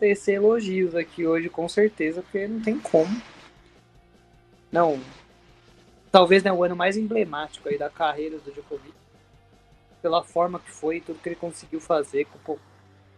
tecer 0.00 0.36
elogios 0.36 0.94
aqui 0.94 1.26
hoje, 1.26 1.48
com 1.48 1.68
certeza, 1.68 2.22
porque 2.22 2.48
não 2.48 2.60
tem 2.60 2.78
como. 2.78 3.20
Não. 4.72 4.98
Talvez 6.10 6.42
né, 6.42 6.52
o 6.52 6.64
ano 6.64 6.74
mais 6.74 6.96
emblemático 6.96 7.68
aí 7.68 7.78
da 7.78 7.90
carreira 7.90 8.38
do 8.38 8.50
Djokovic. 8.50 8.94
Pela 10.02 10.24
forma 10.24 10.58
que 10.58 10.70
foi, 10.70 11.00
tudo 11.00 11.18
que 11.20 11.28
ele 11.28 11.36
conseguiu 11.36 11.80
fazer, 11.80 12.26
com, 12.44 12.58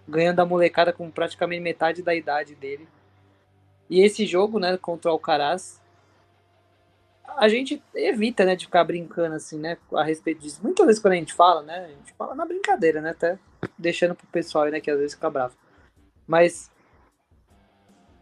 ganhando 0.07 0.41
a 0.41 0.47
molecada 0.47 0.93
com 0.93 1.11
praticamente 1.11 1.62
metade 1.62 2.03
da 2.03 2.15
idade 2.15 2.55
dele. 2.55 2.87
E 3.89 4.01
esse 4.01 4.27
jogo, 4.27 4.59
né, 4.59 4.77
contra 4.77 5.11
o 5.11 5.15
Alcaraz, 5.15 5.81
a 7.37 7.49
gente 7.49 7.83
evita, 7.95 8.45
né, 8.45 8.57
de 8.57 8.67
ficar 8.67 8.85
brincando 8.85 9.35
assim, 9.35 9.59
né, 9.59 9.77
a 9.93 10.03
respeito 10.03 10.41
disso. 10.41 10.61
Muitas 10.62 10.87
vezes 10.87 11.01
quando 11.01 11.15
a 11.15 11.17
gente 11.17 11.35
fala, 11.35 11.62
né, 11.62 11.85
a 11.85 11.89
gente 11.89 12.12
fala 12.15 12.35
na 12.35 12.47
brincadeira, 12.47 13.01
né, 13.01 13.11
até 13.11 13.39
deixando 13.79 14.15
pro 14.15 14.27
pessoal, 14.29 14.67
né, 14.67 14.81
que 14.81 14.91
às 14.91 14.99
vezes 14.99 15.15
fica 15.15 15.31
bravo. 15.31 15.55
Mas 16.27 16.71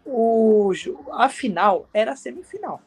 o, 0.04 0.72
a 1.12 1.28
final 1.28 1.88
era 1.92 2.12
a 2.12 2.16
semifinal. 2.16 2.80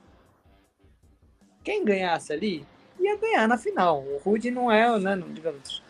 Quem 1.63 1.83
ganhasse 1.83 2.31
ali 2.31 2.65
ia 2.99 3.17
ganhar 3.17 3.47
na 3.47 3.57
final. 3.57 4.03
O 4.03 4.17
Rude 4.17 4.51
não 4.51 4.71
é, 4.71 4.99
né, 4.99 5.15
não, 5.15 5.31
digamos, 5.31 5.83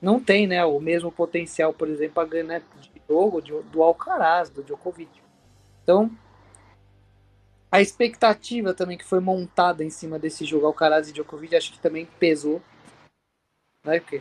não 0.00 0.20
tem 0.20 0.46
né, 0.46 0.64
o 0.64 0.80
mesmo 0.80 1.10
potencial, 1.10 1.72
por 1.72 1.88
exemplo, 1.88 2.22
a 2.22 2.26
ganhar 2.26 2.44
né, 2.44 2.62
de 2.80 2.90
jogo 3.08 3.40
de, 3.40 3.52
do 3.70 3.82
Alcaraz, 3.82 4.48
do 4.48 4.62
Djokovic. 4.62 5.10
Então, 5.82 6.10
a 7.70 7.80
expectativa 7.80 8.74
também 8.74 8.98
que 8.98 9.04
foi 9.04 9.20
montada 9.20 9.84
em 9.84 9.90
cima 9.90 10.18
desse 10.18 10.44
jogo 10.44 10.66
Alcaraz 10.66 11.08
e 11.08 11.12
Djokovic, 11.12 11.54
acho 11.54 11.72
que 11.72 11.78
também 11.78 12.06
pesou. 12.18 12.60
Né, 13.84 13.98
porque 14.00 14.20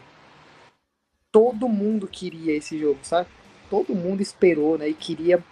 todo 1.31 1.67
mundo 1.67 2.07
queria 2.07 2.55
esse 2.55 2.79
jogo, 2.79 2.99
sabe? 3.03 3.27
Todo 3.69 3.93
mundo 3.93 4.21
esperou, 4.21 4.77
né, 4.77 4.87
e 4.87 4.93
queria 4.93 5.43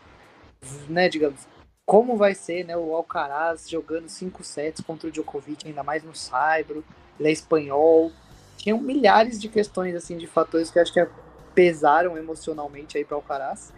né, 0.88 1.10
digamos, 1.10 1.47
como 1.86 2.17
vai 2.17 2.36
ser, 2.36 2.65
né, 2.65 2.75
o 2.75 2.93
Alcaraz 2.93 3.69
jogando 3.69 4.10
cinco 4.10 4.43
sets 4.43 4.81
contra 4.81 5.07
o 5.07 5.12
Djokovic, 5.12 5.67
ainda 5.67 5.83
mais 5.83 6.03
no 6.03 6.15
Saibro, 6.15 6.83
ele 7.19 7.29
é 7.29 7.31
espanhol, 7.31 8.12
tinham 8.57 8.79
milhares 8.79 9.39
de 9.39 9.47
questões, 9.47 9.95
assim, 9.95 10.17
de 10.17 10.27
fatores 10.27 10.69
que 10.69 10.79
acho 10.79 10.93
que 10.93 11.07
pesaram 11.53 12.17
emocionalmente 12.17 12.97
aí 12.97 13.05
para 13.05 13.15
o 13.15 13.19
Alcaraz. 13.19 13.73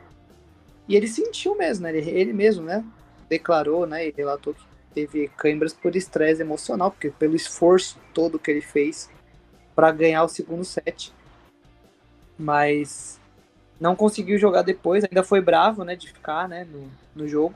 E 0.87 0.95
ele 0.95 1.07
sentiu 1.07 1.55
mesmo, 1.55 1.83
né? 1.83 1.95
Ele, 1.95 2.09
ele 2.09 2.33
mesmo, 2.33 2.65
né? 2.65 2.83
Declarou, 3.29 3.85
né? 3.85 4.07
E 4.07 4.13
relatou 4.15 4.53
que 4.53 4.63
teve 4.93 5.27
câimbras 5.29 5.73
por 5.73 5.95
estresse 5.95 6.41
emocional, 6.41 6.91
porque 6.91 7.11
pelo 7.11 7.35
esforço 7.35 7.99
todo 8.13 8.39
que 8.39 8.51
ele 8.51 8.61
fez 8.61 9.09
para 9.75 9.91
ganhar 9.91 10.23
o 10.23 10.29
segundo 10.29 10.65
set. 10.65 11.13
Mas 12.37 13.19
não 13.79 13.95
conseguiu 13.95 14.37
jogar 14.37 14.61
depois, 14.61 15.03
ainda 15.03 15.23
foi 15.23 15.39
bravo, 15.39 15.83
né, 15.83 15.95
de 15.95 16.11
ficar, 16.11 16.49
né, 16.49 16.65
no, 16.65 16.91
no 17.15 17.27
jogo. 17.27 17.55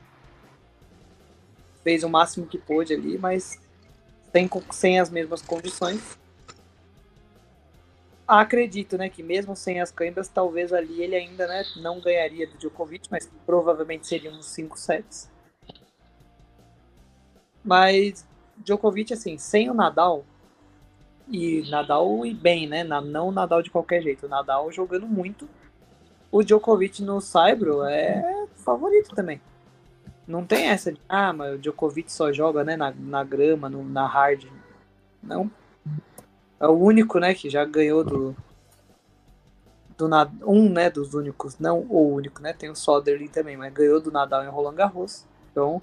Fez 1.84 2.04
o 2.04 2.10
máximo 2.10 2.48
que 2.48 2.58
pôde 2.58 2.94
ali, 2.94 3.18
mas 3.18 3.60
sem, 4.32 4.50
sem 4.72 5.00
as 5.00 5.10
mesmas 5.10 5.42
condições. 5.42 6.18
Acredito, 8.26 8.98
né, 8.98 9.10
que 9.10 9.22
mesmo 9.22 9.54
sem 9.54 9.82
as 9.82 9.92
câimbras, 9.92 10.30
talvez 10.30 10.72
ali 10.72 11.04
ele 11.04 11.16
ainda, 11.16 11.46
né, 11.46 11.66
não 11.78 12.00
ganharia 12.00 12.48
do 12.48 12.58
Djokovic, 12.58 13.10
mas 13.12 13.30
provavelmente 13.46 14.08
seriam 14.08 14.34
uns 14.34 14.46
5 14.46 14.80
sets. 14.80 15.30
Mas 17.64 18.28
Djokovic, 18.58 19.14
assim, 19.14 19.38
sem 19.38 19.70
o 19.70 19.74
Nadal, 19.74 20.26
e 21.28 21.70
Nadal 21.70 22.26
e 22.26 22.34
bem, 22.34 22.68
né, 22.68 22.84
não 22.84 23.32
Nadal 23.32 23.62
de 23.62 23.72
qualquer 23.72 24.02
jeito, 24.02 24.28
Nadal 24.28 24.72
jogando 24.72 25.08
muito, 25.08 25.48
o 26.32 26.44
Djokovic 26.44 27.02
no 27.04 27.22
Saibro 27.22 27.84
é 27.84 28.48
favorito 28.56 29.16
também. 29.16 29.40
Não 30.28 30.46
tem 30.46 30.70
essa 30.70 30.92
de, 30.92 31.00
ah, 31.08 31.32
mas 31.34 31.56
o 31.56 31.58
Djokovic 31.60 32.12
só 32.12 32.32
joga, 32.32 32.64
né, 32.64 32.76
na, 32.76 32.92
na 32.92 33.24
grama, 33.24 33.70
no, 33.70 33.84
na 33.84 34.08
hard. 34.08 34.46
Não. 35.22 35.52
É 36.60 36.68
o 36.68 36.72
único, 36.72 37.20
né, 37.20 37.34
que 37.34 37.50
já 37.50 37.64
ganhou 37.66 38.04
do, 38.04 38.36
do 39.98 40.10
um, 40.48 40.70
né, 40.70 40.90
dos 40.90 41.14
únicos, 41.14 41.60
não 41.60 41.82
o 41.82 42.14
único, 42.14 42.42
né, 42.42 42.54
tem 42.54 42.70
o 42.70 42.76
Soderling 42.76 43.28
também, 43.28 43.58
mas 43.58 43.74
ganhou 43.74 44.02
do 44.02 44.12
Nadal 44.12 44.44
em 44.44 44.50
Roland 44.50 44.76
Garros. 44.76 45.26
Então, 45.52 45.82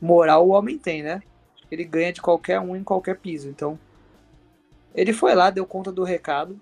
moral 0.00 0.46
o 0.46 0.50
homem 0.50 0.78
tem, 0.78 1.02
né? 1.02 1.22
Ele 1.70 1.84
ganha 1.84 2.12
de 2.12 2.20
qualquer 2.20 2.60
um 2.60 2.74
em 2.74 2.82
qualquer 2.82 3.16
piso. 3.18 3.48
Então, 3.48 3.78
ele 4.94 5.12
foi 5.12 5.34
lá, 5.34 5.50
deu 5.50 5.66
conta 5.66 5.92
do 5.92 6.04
recado. 6.04 6.60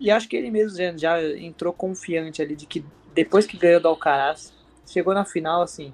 E 0.00 0.10
acho 0.10 0.28
que 0.28 0.36
ele 0.36 0.50
mesmo 0.50 0.76
já, 0.76 0.96
já 0.96 1.38
entrou 1.38 1.72
confiante 1.72 2.40
ali 2.42 2.56
de 2.56 2.66
que 2.66 2.84
depois 3.14 3.46
que 3.46 3.56
ganhou 3.56 3.80
do 3.80 3.88
Alcaraz, 3.88 4.52
chegou 4.86 5.14
na 5.14 5.24
final, 5.24 5.62
assim, 5.62 5.92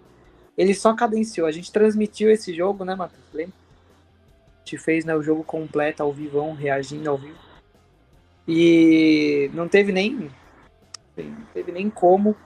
ele 0.56 0.74
só 0.74 0.94
cadenciou. 0.94 1.46
A 1.46 1.52
gente 1.52 1.72
transmitiu 1.72 2.30
esse 2.30 2.54
jogo, 2.54 2.84
né, 2.84 2.94
Matheus? 2.94 3.24
Lembra? 3.32 3.54
A 4.56 4.58
gente 4.58 4.78
fez 4.78 5.04
né, 5.04 5.14
o 5.14 5.22
jogo 5.22 5.44
completo 5.44 6.02
ao 6.02 6.12
vivo, 6.12 6.52
reagindo 6.52 7.08
ao 7.08 7.16
vivo. 7.16 7.38
E 8.46 9.50
não 9.52 9.68
teve 9.68 9.92
nem. 9.92 10.30
Não 11.16 11.46
teve 11.52 11.70
nem 11.70 11.90
como. 11.90 12.36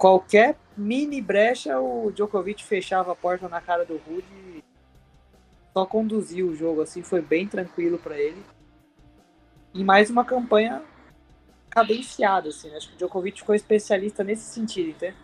Qualquer 0.00 0.56
mini 0.74 1.20
brecha, 1.20 1.78
o 1.78 2.10
Djokovic 2.10 2.64
fechava 2.64 3.12
a 3.12 3.14
porta 3.14 3.50
na 3.50 3.60
cara 3.60 3.84
do 3.84 3.98
Rude 3.98 4.24
e 4.32 4.64
só 5.74 5.84
conduziu 5.84 6.48
o 6.48 6.56
jogo, 6.56 6.80
assim, 6.80 7.02
foi 7.02 7.20
bem 7.20 7.46
tranquilo 7.46 7.98
para 7.98 8.18
ele. 8.18 8.42
E 9.74 9.84
mais 9.84 10.08
uma 10.08 10.24
campanha 10.24 10.82
cadenciada, 11.68 12.48
assim, 12.48 12.70
né? 12.70 12.78
Acho 12.78 12.88
que 12.88 12.94
o 12.94 12.96
Djokovic 12.96 13.40
ficou 13.40 13.54
especialista 13.54 14.24
nesse 14.24 14.44
sentido, 14.44 14.88
entende? 14.88 15.16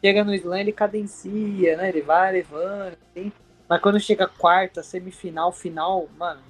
Chega 0.00 0.22
no 0.22 0.32
slam, 0.32 0.60
ele 0.60 0.72
cadencia, 0.72 1.76
né? 1.76 1.88
Ele 1.88 2.02
vai 2.02 2.30
levando, 2.30 2.96
assim. 3.10 3.32
Mas 3.68 3.80
quando 3.80 3.98
chega 3.98 4.28
quarta, 4.28 4.84
semifinal, 4.84 5.50
final, 5.50 6.08
mano, 6.16 6.42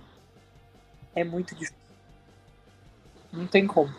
é 1.15 1.25
muito 1.25 1.55
difícil. 1.55 1.97
Não 3.33 3.47
tem 3.47 3.67
como. 3.67 3.95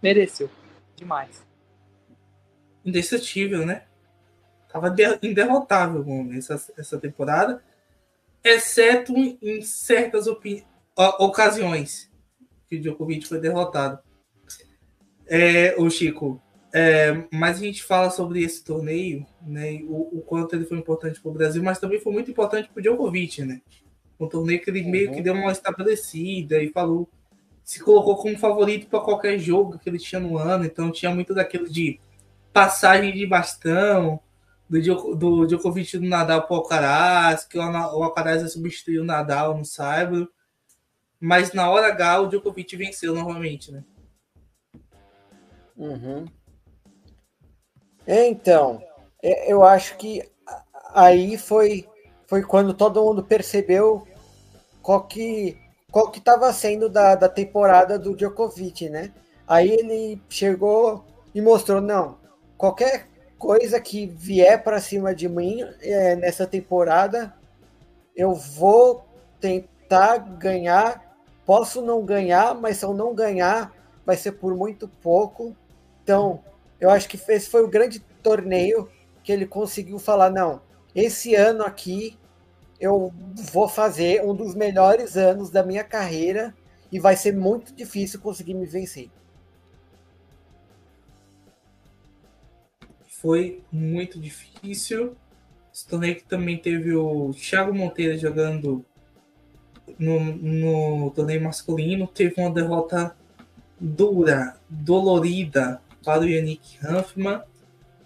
Mereceu. 0.00 0.48
Demais 0.94 1.47
indestrutível, 2.88 3.64
né? 3.64 3.84
Tava 4.70 4.94
inderrotável 5.22 6.04
essa, 6.32 6.60
essa 6.76 6.98
temporada, 6.98 7.62
exceto 8.44 9.14
em 9.16 9.62
certas 9.62 10.26
ocasiões 11.18 12.10
que 12.68 12.76
o 12.76 12.80
Djokovic 12.80 13.26
foi 13.26 13.40
derrotado. 13.40 13.98
É, 15.26 15.74
o 15.78 15.90
Chico, 15.90 16.40
é, 16.72 17.24
mas 17.32 17.58
a 17.58 17.60
gente 17.60 17.82
fala 17.82 18.10
sobre 18.10 18.42
esse 18.42 18.62
torneio, 18.62 19.26
né? 19.42 19.80
O, 19.84 20.18
o 20.18 20.22
quanto 20.22 20.54
ele 20.54 20.64
foi 20.64 20.78
importante 20.78 21.20
para 21.20 21.30
o 21.30 21.34
Brasil, 21.34 21.62
mas 21.62 21.78
também 21.78 22.00
foi 22.00 22.12
muito 22.12 22.30
importante 22.30 22.68
para 22.68 22.78
o 22.78 22.82
Djokovic, 22.82 23.42
né? 23.42 23.60
Um 24.20 24.28
torneio 24.28 24.60
que 24.60 24.70
ele 24.70 24.82
uhum. 24.82 24.90
meio 24.90 25.12
que 25.12 25.22
deu 25.22 25.34
uma 25.34 25.52
estabelecida 25.52 26.62
e 26.62 26.70
falou, 26.70 27.08
se 27.62 27.80
colocou 27.80 28.16
como 28.16 28.38
favorito 28.38 28.86
para 28.86 29.00
qualquer 29.00 29.38
jogo 29.38 29.78
que 29.78 29.88
ele 29.88 29.98
tinha 29.98 30.20
no 30.20 30.36
ano, 30.36 30.64
então 30.64 30.90
tinha 30.90 31.14
muito 31.14 31.34
daquilo 31.34 31.68
de 31.68 32.00
passagem 32.52 33.12
de 33.12 33.26
bastão 33.26 34.20
do, 34.68 35.14
do 35.14 35.46
Djokovic 35.46 35.98
do 35.98 36.06
Nadal 36.06 36.42
para 36.42 36.54
o 36.54 36.56
Alcaraz, 36.56 37.44
que 37.44 37.58
o, 37.58 37.62
Alcaraz 37.62 38.42
ia 38.42 38.48
substituir 38.48 38.98
o 38.98 39.04
Nadal 39.04 39.56
no 39.56 39.64
Saibro. 39.64 40.28
Mas 41.20 41.52
na 41.52 41.70
hora 41.70 41.88
H, 41.88 42.20
o 42.20 42.28
Djokovic 42.28 42.76
venceu 42.76 43.14
novamente, 43.14 43.72
né? 43.72 43.84
Uhum. 45.76 46.26
Então, 48.06 48.82
é, 49.22 49.52
eu 49.52 49.62
acho 49.62 49.96
que 49.96 50.28
aí 50.94 51.36
foi, 51.36 51.88
foi 52.26 52.42
quando 52.42 52.74
todo 52.74 53.02
mundo 53.02 53.24
percebeu 53.24 54.06
qual 54.82 55.06
que 55.06 55.56
qual 55.90 56.10
que 56.10 56.18
estava 56.18 56.52
sendo 56.52 56.88
da, 56.88 57.14
da 57.14 57.28
temporada 57.28 57.98
do 57.98 58.14
Djokovic, 58.14 58.88
né? 58.90 59.12
Aí 59.46 59.70
ele 59.70 60.20
chegou 60.28 61.04
e 61.34 61.40
mostrou, 61.40 61.80
não, 61.80 62.17
qualquer 62.58 63.06
coisa 63.38 63.80
que 63.80 64.04
vier 64.04 64.62
para 64.62 64.80
cima 64.80 65.14
de 65.14 65.28
mim 65.28 65.64
é, 65.80 66.16
nessa 66.16 66.46
temporada, 66.46 67.32
eu 68.14 68.34
vou 68.34 69.06
tentar 69.40 70.18
ganhar. 70.18 71.16
Posso 71.46 71.80
não 71.80 72.04
ganhar, 72.04 72.54
mas 72.54 72.78
se 72.78 72.84
eu 72.84 72.92
não 72.92 73.14
ganhar, 73.14 73.72
vai 74.04 74.16
ser 74.16 74.32
por 74.32 74.54
muito 74.54 74.88
pouco. 74.88 75.56
Então, 76.02 76.42
eu 76.80 76.90
acho 76.90 77.08
que 77.08 77.18
esse 77.32 77.48
foi 77.48 77.62
o 77.62 77.68
grande 77.68 78.00
torneio 78.22 78.90
que 79.22 79.32
ele 79.32 79.46
conseguiu 79.46 79.98
falar: 79.98 80.28
não, 80.28 80.60
esse 80.94 81.34
ano 81.34 81.62
aqui 81.62 82.18
eu 82.80 83.12
vou 83.52 83.68
fazer 83.68 84.22
um 84.24 84.34
dos 84.34 84.54
melhores 84.54 85.16
anos 85.16 85.48
da 85.48 85.62
minha 85.62 85.84
carreira 85.84 86.54
e 86.90 86.98
vai 86.98 87.16
ser 87.16 87.34
muito 87.34 87.72
difícil 87.74 88.20
conseguir 88.20 88.54
me 88.54 88.66
vencer. 88.66 89.10
Foi 93.20 93.62
muito 93.70 94.18
difícil. 94.18 95.16
Torneio 95.88 96.16
que 96.16 96.24
também 96.24 96.56
teve 96.56 96.92
o 96.92 97.30
Thiago 97.32 97.72
Monteiro 97.72 98.18
jogando 98.18 98.84
no, 99.98 100.20
no 100.20 101.10
torneio 101.12 101.42
masculino, 101.42 102.06
teve 102.06 102.34
uma 102.40 102.50
derrota 102.50 103.16
dura, 103.78 104.56
dolorida 104.68 105.80
para 106.04 106.22
o 106.22 106.28
Yannick 106.28 106.78
Hanfman. 106.84 107.42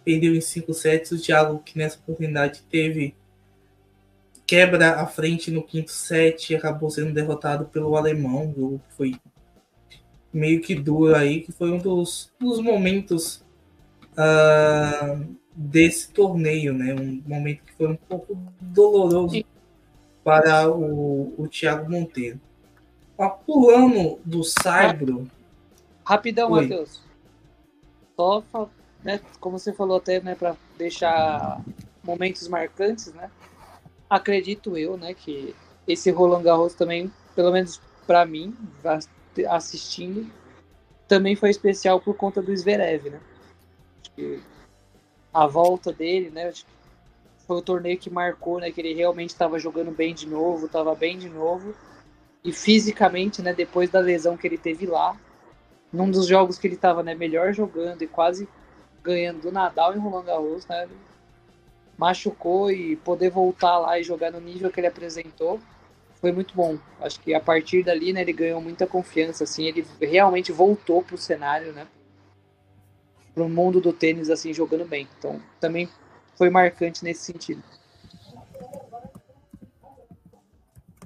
Perdeu 0.05 0.35
em 0.35 0.41
5 0.41 0.75
sets. 0.75 1.13
O 1.13 1.21
Thiago, 1.21 1.61
que 1.61 1.79
nessa 1.79 1.99
oportunidade 1.99 2.63
teve 2.71 3.15
quebra 4.47 5.01
à 5.01 5.07
frente 5.07 5.51
no 5.51 5.63
quinto 5.63 5.93
set, 5.93 6.55
acabou 6.55 6.91
sendo 6.91 7.13
derrotado 7.13 7.67
pelo 7.67 7.97
alemão. 7.97 8.51
O 8.51 8.55
jogo 8.55 8.83
foi 8.91 9.15
meio 10.33 10.61
que 10.61 10.75
duro 10.75 11.15
aí, 11.15 11.41
que 11.41 11.53
foi 11.53 11.71
um 11.71 11.79
dos, 11.79 12.31
dos 12.39 12.61
momentos 12.61 13.43
uh, 14.13 15.37
desse 15.55 16.11
torneio, 16.11 16.73
né? 16.73 16.95
Um 16.95 17.23
momento 17.27 17.63
que 17.65 17.73
foi 17.75 17.89
um 17.89 17.97
pouco 17.97 18.37
doloroso 18.61 19.35
Sim. 19.35 19.45
para 20.25 20.71
o, 20.71 21.35
o 21.37 21.49
Thiago 21.49 21.91
Monteiro. 21.91 22.41
Pulando 23.47 24.19
do 24.25 24.43
Saibro. 24.43 25.29
Rapidão, 26.05 26.51
Matheus. 26.51 27.01
Só, 28.17 28.43
né, 29.05 29.21
como 29.39 29.59
você 29.59 29.73
falou 29.73 29.99
até, 29.99 30.21
né, 30.21 30.35
para 30.35 30.57
deixar 30.77 31.61
momentos 32.03 32.49
marcantes, 32.49 33.13
né? 33.15 33.31
Acredito 34.11 34.77
eu, 34.77 34.97
né, 34.97 35.15
que 35.15 35.55
esse 35.87 36.11
Roland 36.11 36.43
Garros 36.43 36.75
também, 36.75 37.13
pelo 37.35 37.53
menos 37.53 37.81
para 38.07 38.27
mim, 38.27 38.55
assistindo, 39.49 40.31
também 41.07 41.37
foi 41.37 41.51
especial 41.51 42.01
por 42.01 42.17
conta 42.17 42.43
do 42.43 42.57
Zverev, 42.57 43.11
né? 43.11 43.21
Que 44.15 44.41
a 45.33 45.47
volta 45.47 45.93
dele, 45.93 46.31
né? 46.31 46.53
foi 47.47 47.57
o 47.57 47.63
torneio 47.63 47.99
que 47.99 48.11
marcou, 48.11 48.59
né? 48.61 48.71
Que 48.71 48.81
ele 48.81 48.95
realmente 48.95 49.31
estava 49.31 49.59
jogando 49.59 49.91
bem 49.91 50.15
de 50.15 50.27
novo, 50.27 50.67
estava 50.67 50.95
bem 50.95 51.19
de 51.19 51.29
novo. 51.29 51.75
E 52.45 52.53
fisicamente, 52.53 53.43
né? 53.43 53.53
Depois 53.53 53.91
da 53.91 54.01
lesão 54.01 54.37
que 54.37 54.47
ele 54.47 54.59
teve 54.59 54.87
lá, 54.87 55.17
num 55.93 56.11
dos 56.11 56.27
jogos 56.27 56.59
que 56.59 56.67
ele 56.67 56.75
estava 56.75 57.03
né, 57.03 57.15
melhor 57.15 57.53
jogando 57.53 58.03
e 58.03 58.07
quase 58.07 58.49
ganhando 59.03 59.43
do 59.43 59.53
Nadal 59.53 59.95
em 59.95 59.99
Roland 59.99 60.25
Garros, 60.25 60.67
né? 60.67 60.89
Machucou 61.99 62.71
e 62.71 62.97
poder 62.97 63.31
voltar 63.31 63.79
lá 63.79 63.99
e 63.99 64.03
jogar 64.03 64.31
no 64.31 64.41
nível 64.41 64.71
que 64.71 64.81
ele 64.81 64.87
apresentou 64.87 65.61
foi 66.21 66.31
muito 66.31 66.55
bom. 66.55 66.79
Acho 67.01 67.21
que 67.21 67.35
a 67.35 67.41
partir 67.41 67.85
dali, 67.85 68.13
né, 68.13 68.23
ele 68.23 68.33
ganhou 68.33 68.61
muita 68.61 68.87
confiança, 68.87 69.43
assim, 69.43 69.67
ele 69.67 69.85
realmente 70.01 70.53
voltou 70.53 71.03
pro 71.03 71.19
cenário, 71.19 71.73
né, 71.73 71.85
pro 73.35 73.49
mundo 73.49 73.81
do 73.81 73.93
tênis, 73.93 74.31
assim, 74.31 74.53
jogando 74.53 74.85
bem. 74.85 75.09
Então, 75.19 75.41
também 75.61 75.89
foi 76.37 76.51
marcante 76.51 77.05
nesse 77.05 77.25
sentido. 77.25 77.63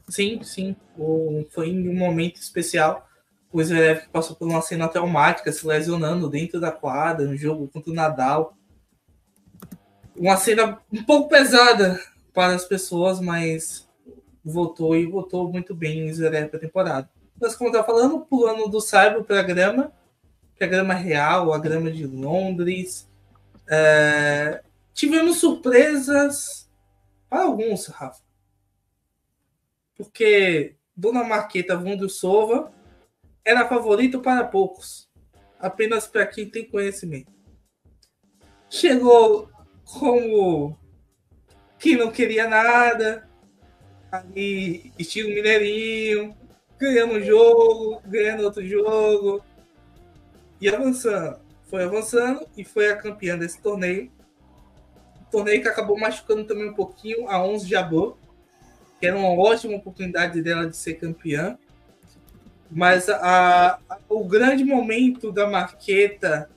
Sim, 0.09 0.43
sim. 0.43 0.77
O, 0.97 1.45
foi 1.51 1.71
um 1.71 1.95
momento 1.95 2.37
especial. 2.37 3.09
O 3.53 3.63
Zverev 3.63 4.09
passou 4.13 4.37
por 4.37 4.49
uma 4.49 4.63
cena 4.63 4.89
traumática, 4.89 5.53
se 5.53 5.67
lesionando 5.67 6.29
dentro 6.29 6.61
da 6.61 6.71
quadra, 6.71 7.27
no 7.27 7.37
jogo 7.37 7.69
contra 7.69 7.91
o 7.91 7.95
Nadal. 7.95 8.57
Uma 10.15 10.37
cena 10.37 10.81
um 10.93 11.03
pouco 11.03 11.29
pesada 11.29 12.01
para 12.33 12.55
as 12.55 12.65
pessoas, 12.65 13.21
mas 13.21 13.89
voltou 14.45 14.97
e 14.97 15.07
voltou 15.07 15.51
muito 15.51 15.75
bem 15.75 16.09
o 16.09 16.15
Zverev 16.15 16.49
para 16.49 16.59
a 16.59 16.61
temporada. 16.61 17.11
Mas 17.41 17.55
como 17.55 17.69
eu 17.69 17.73
estava 17.73 17.87
falando, 17.87 18.21
pulando 18.21 18.69
do 18.69 18.81
Cyber 18.81 19.23
para 19.25 19.41
a 19.41 19.43
grama, 19.43 19.93
que 20.57 20.65
a 20.65 20.69
grama 20.69 20.95
real, 20.95 21.53
a 21.53 21.59
grama 21.59 21.91
de 21.91 22.07
Londres. 22.07 23.09
É... 23.69 24.63
Tivemos 24.95 25.39
surpresas 25.39 26.71
para 27.29 27.43
alguns, 27.43 27.87
Rafa 27.87 28.27
porque 29.97 30.77
Dona 30.95 31.25
Marqueta 31.25 31.77
Vondrousova 31.77 32.73
era 33.45 33.69
favorito 33.69 34.21
para 34.21 34.45
poucos, 34.45 35.09
apenas 35.59 36.07
para 36.07 36.27
quem 36.27 36.49
tem 36.49 36.69
conhecimento. 36.69 37.33
Chegou 38.69 39.49
como 39.85 40.79
quem 41.79 41.97
não 41.97 42.11
queria 42.11 42.49
nada, 42.49 43.29
ali, 44.11 44.93
estilo 44.99 45.31
mineirinho, 45.31 46.37
ganhando 46.79 47.15
um 47.15 47.23
jogo, 47.23 48.03
ganhando 48.07 48.45
outro 48.45 48.67
jogo, 48.67 49.43
e 50.61 50.69
avançando. 50.69 51.39
Foi 51.69 51.83
avançando 51.83 52.47
e 52.57 52.65
foi 52.65 52.91
a 52.91 52.97
campeã 52.97 53.37
desse 53.37 53.61
torneio. 53.61 54.11
Torneio 55.31 55.61
que 55.61 55.69
acabou 55.69 55.99
machucando 55.99 56.45
também 56.45 56.71
um 56.71 56.75
pouquinho 56.75 57.29
a 57.29 57.43
11 57.45 57.69
Jabot, 57.69 58.17
que 59.01 59.07
era 59.07 59.17
uma 59.17 59.31
ótima 59.31 59.77
oportunidade 59.77 60.41
dela 60.41 60.69
de 60.69 60.77
ser 60.77 60.95
campeã. 60.95 61.59
Mas 62.71 63.09
a, 63.09 63.79
a, 63.89 63.99
o 64.09 64.25
grande 64.25 64.65
momento 64.65 65.31
da 65.33 65.47
Marqueta 65.49 66.49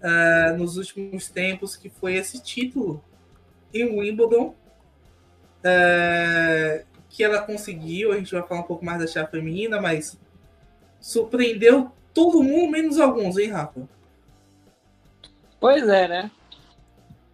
uh, 0.00 0.56
nos 0.56 0.76
últimos 0.76 1.28
tempos 1.28 1.76
que 1.76 1.88
foi 1.88 2.14
esse 2.14 2.42
título 2.42 3.02
em 3.72 3.98
Wimbledon, 3.98 4.54
uh, 5.60 6.84
que 7.08 7.24
ela 7.24 7.40
conseguiu. 7.40 8.12
A 8.12 8.16
gente 8.16 8.32
vai 8.32 8.46
falar 8.46 8.60
um 8.60 8.64
pouco 8.64 8.84
mais 8.84 9.00
da 9.00 9.06
chave 9.06 9.30
feminina, 9.30 9.80
mas 9.80 10.18
surpreendeu 11.00 11.90
todo 12.14 12.42
mundo, 12.42 12.70
menos 12.70 12.98
alguns, 12.98 13.36
hein, 13.36 13.50
Rafa? 13.50 13.88
Pois 15.60 15.88
é, 15.88 16.06
né? 16.06 16.30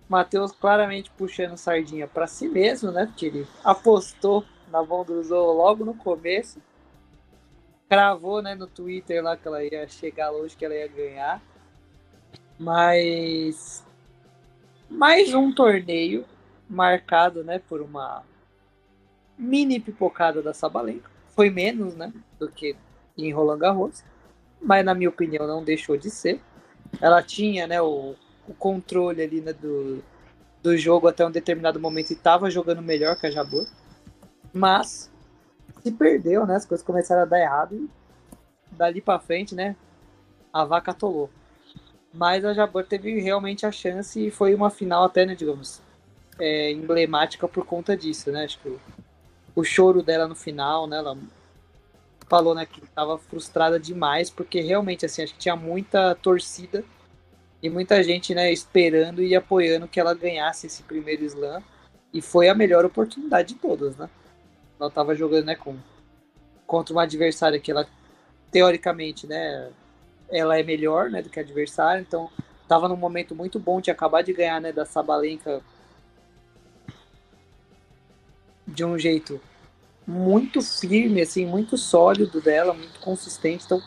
Matheus 0.09 0.51
claramente 0.51 1.11
puxando 1.11 1.57
sardinha 1.57 2.09
para 2.09 2.27
si 2.27 2.49
mesmo, 2.49 2.91
né? 2.91 3.07
Porque 3.07 3.27
ele 3.27 3.47
apostou 3.63 4.45
na 4.71 4.83
Vondruzou 4.83 5.53
logo 5.53 5.85
no 5.85 5.95
começo. 5.95 6.61
Cravou, 7.89 8.41
né, 8.41 8.55
no 8.55 8.67
Twitter 8.67 9.23
lá 9.23 9.37
que 9.37 9.47
ela 9.47 9.63
ia 9.65 9.87
chegar 9.89 10.31
longe, 10.31 10.57
que 10.57 10.65
ela 10.65 10.75
ia 10.75 10.89
ganhar. 10.89 11.43
Mas 12.59 13.85
mais 14.89 15.35
um 15.35 15.53
torneio 15.53 16.25
marcado, 16.69 17.45
né, 17.45 17.61
por 17.61 17.81
uma 17.81 18.25
mini 19.39 19.79
pipocada 19.79 20.43
da 20.43 20.53
Sabalenka. 20.53 21.11
Foi 21.29 21.51
menos, 21.51 21.95
né, 21.95 22.13
do 22.39 22.49
que 22.51 22.77
em 23.17 23.33
Roland 23.33 23.59
Garros, 23.59 24.05
mas 24.63 24.85
na 24.85 24.95
minha 24.95 25.09
opinião 25.09 25.47
não 25.47 25.65
deixou 25.65 25.97
de 25.97 26.11
ser. 26.11 26.41
Ela 27.01 27.23
tinha, 27.23 27.67
né, 27.67 27.81
o 27.81 28.15
o 28.51 28.55
controle 28.55 29.23
ali 29.23 29.41
né, 29.41 29.53
do, 29.53 30.03
do 30.61 30.77
jogo 30.77 31.07
até 31.07 31.25
um 31.25 31.31
determinado 31.31 31.79
momento 31.79 32.11
e 32.11 32.15
estava 32.15 32.51
jogando 32.51 32.83
melhor 32.83 33.17
que 33.17 33.27
a 33.27 33.31
Jabur. 33.31 33.67
Mas 34.53 35.09
se 35.83 35.93
perdeu, 35.93 36.45
né? 36.45 36.57
As 36.57 36.67
coisas 36.67 36.85
começaram 36.85 37.23
a 37.23 37.27
dar 37.27 37.39
errado 37.39 37.77
e 37.77 37.89
dali 38.73 39.01
para 39.01 39.21
frente, 39.21 39.55
né? 39.55 39.77
A 40.53 40.65
vaca 40.65 40.91
atolou. 40.91 41.31
Mas 42.13 42.45
a 42.45 42.53
Jabur 42.53 42.85
teve 42.85 43.21
realmente 43.21 43.65
a 43.65 43.71
chance 43.71 44.27
e 44.27 44.33
foi 44.33 44.53
uma 44.53 44.69
final 44.69 45.05
até, 45.05 45.25
né, 45.25 45.37
digamos, 45.37 45.81
é, 46.41 46.73
emblemática 46.73 47.47
por 47.47 47.65
conta 47.65 47.97
disso, 47.97 48.33
né? 48.33 48.45
Acho 48.45 48.59
que 48.59 48.69
o, 48.69 48.81
o 49.55 49.63
choro 49.63 50.03
dela 50.03 50.27
no 50.27 50.35
final, 50.35 50.89
né? 50.89 50.99
Ela 50.99 51.17
falou 52.31 52.55
né, 52.55 52.65
que 52.65 52.83
estava 52.85 53.19
frustrada 53.19 53.79
demais 53.79 54.31
porque 54.31 54.61
realmente 54.61 55.05
assim 55.05 55.25
acho 55.25 55.35
que 55.35 55.41
tinha 55.41 55.57
muita 55.57 56.15
torcida 56.15 56.85
e 57.61 57.69
muita 57.69 58.03
gente 58.05 58.35
né, 58.35 58.53
esperando 58.53 59.21
e 59.21 59.35
apoiando 59.35 59.89
que 59.89 59.99
ela 59.99 60.15
ganhasse 60.15 60.69
esse 60.69 60.83
primeiro 60.85 61.25
slam. 61.25 61.63
E 62.13 62.23
foi 62.23 62.49
a 62.49 62.55
melhor 62.55 62.85
oportunidade 62.85 63.55
de 63.55 63.61
todas, 63.61 63.97
né? 63.97 64.09
Ela 64.79 64.89
estava 64.89 65.15
jogando 65.15 65.45
né, 65.45 65.55
com, 65.55 65.77
contra 66.67 66.95
uma 66.95 67.03
adversária 67.03 67.61
que 67.61 67.71
ela, 67.71 67.87
teoricamente, 68.51 69.27
né, 69.27 69.71
ela 70.31 70.59
é 70.59 70.63
melhor 70.63 71.11
né, 71.11 71.21
do 71.21 71.29
que 71.29 71.39
a 71.39 71.43
adversária, 71.43 72.01
então 72.01 72.31
estava 72.63 72.89
num 72.89 72.97
momento 72.97 73.35
muito 73.35 73.59
bom 73.59 73.81
de 73.81 73.91
acabar 73.91 74.23
de 74.23 74.33
ganhar 74.33 74.61
né, 74.61 74.73
da 74.73 74.87
Sabalenka 74.87 75.61
de 78.67 78.85
um 78.85 78.99
jeito 78.99 79.41
muito 80.11 80.61
firme, 80.61 81.21
assim, 81.21 81.47
muito 81.47 81.79
sólido 81.79 82.41
dela, 82.41 82.75
muito 82.75 82.99
consistente. 83.01 83.65
Então 83.65 83.81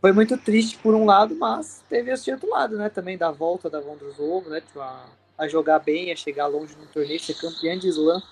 foi 0.00 0.12
muito 0.12 0.38
triste 0.38 0.78
por 0.78 0.94
um 0.94 1.04
lado, 1.04 1.34
mas 1.34 1.84
teve 1.88 2.12
esse 2.12 2.30
outro 2.30 2.48
lado, 2.48 2.76
né? 2.76 2.88
Também 2.88 3.18
da 3.18 3.30
volta 3.32 3.68
da 3.68 3.80
Vondrousova, 3.80 4.48
né? 4.50 4.62
A, 4.76 5.06
a 5.36 5.48
jogar 5.48 5.80
bem, 5.80 6.12
a 6.12 6.16
chegar 6.16 6.46
longe 6.46 6.76
no 6.76 6.86
torneio, 6.86 7.18
ser 7.18 7.34
campeã 7.34 7.76
de 7.76 7.88
slam. 7.88 8.22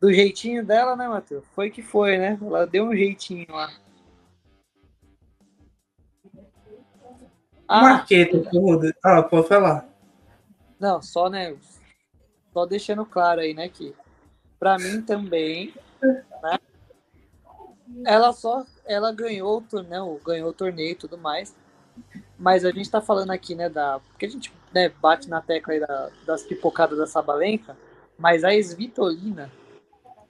Do 0.00 0.12
jeitinho 0.12 0.64
dela, 0.64 0.94
né, 0.94 1.08
Matheus? 1.08 1.44
Foi 1.54 1.70
que 1.70 1.82
foi, 1.82 2.16
né? 2.16 2.38
Ela 2.40 2.66
deu 2.66 2.84
um 2.84 2.94
jeitinho 2.94 3.46
lá. 3.50 3.70
Ah, 7.66 7.82
Marqueta, 7.82 8.42
ah, 9.04 9.22
pode 9.22 9.48
falar. 9.48 9.88
Não, 10.78 11.02
só, 11.02 11.28
né? 11.28 11.56
Só 12.52 12.64
deixando 12.64 13.04
claro 13.04 13.40
aí, 13.40 13.54
né, 13.54 13.68
que 13.68 13.94
para 14.60 14.78
mim 14.78 15.00
também, 15.00 15.74
né? 16.02 16.58
Ela 18.04 18.32
só 18.32 18.64
ela 18.84 19.10
ganhou 19.10 19.58
o 19.58 19.62
torneio, 19.62 20.20
ganhou 20.24 20.50
o 20.50 20.52
torneio 20.52 20.92
e 20.92 20.94
tudo 20.94 21.16
mais. 21.16 21.56
Mas 22.38 22.64
a 22.64 22.70
gente 22.70 22.90
tá 22.90 23.00
falando 23.00 23.30
aqui, 23.30 23.54
né, 23.54 23.68
da. 23.68 23.98
Porque 24.00 24.26
a 24.26 24.28
gente 24.28 24.52
né, 24.72 24.88
bate 24.88 25.28
na 25.28 25.40
tecla 25.40 25.80
da, 25.80 26.10
das 26.26 26.42
pipocadas 26.42 26.98
da 26.98 27.06
Sabalenka, 27.06 27.76
mas 28.18 28.44
a 28.44 28.52
Svitolina 28.52 29.50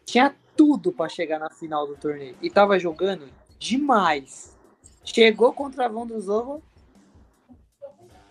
tinha 0.05 0.35
tudo 0.57 0.93
para 0.93 1.09
chegar 1.09 1.39
na 1.39 1.51
final 1.51 1.87
do 1.87 1.97
torneio. 1.97 2.37
E 2.41 2.49
tava 2.49 2.79
jogando 2.79 3.29
demais. 3.59 4.57
Chegou 5.05 5.53
contra 5.53 5.87
a 5.87 5.89
Vondruzova, 5.89 6.61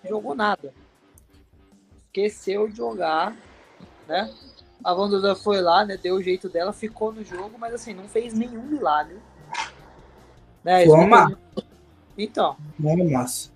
jogou 0.08 0.34
nada. 0.34 0.74
Esqueceu 2.06 2.68
de 2.68 2.78
jogar, 2.78 3.36
né? 4.08 4.34
A 4.84 4.94
Vondruzova 4.94 5.36
foi 5.36 5.62
lá, 5.62 5.86
né? 5.86 5.98
Deu 5.98 6.16
o 6.16 6.24
jeito 6.24 6.48
dela, 6.48 6.72
ficou 6.72 7.12
no 7.12 7.24
jogo, 7.24 7.58
mas 7.60 7.74
assim, 7.74 7.94
não 7.94 8.08
fez 8.08 8.34
nenhum 8.34 8.64
milagre. 8.64 9.18
Né? 10.64 10.86
Toma. 10.86 11.38
Então. 12.18 12.58
Massa. 12.78 13.50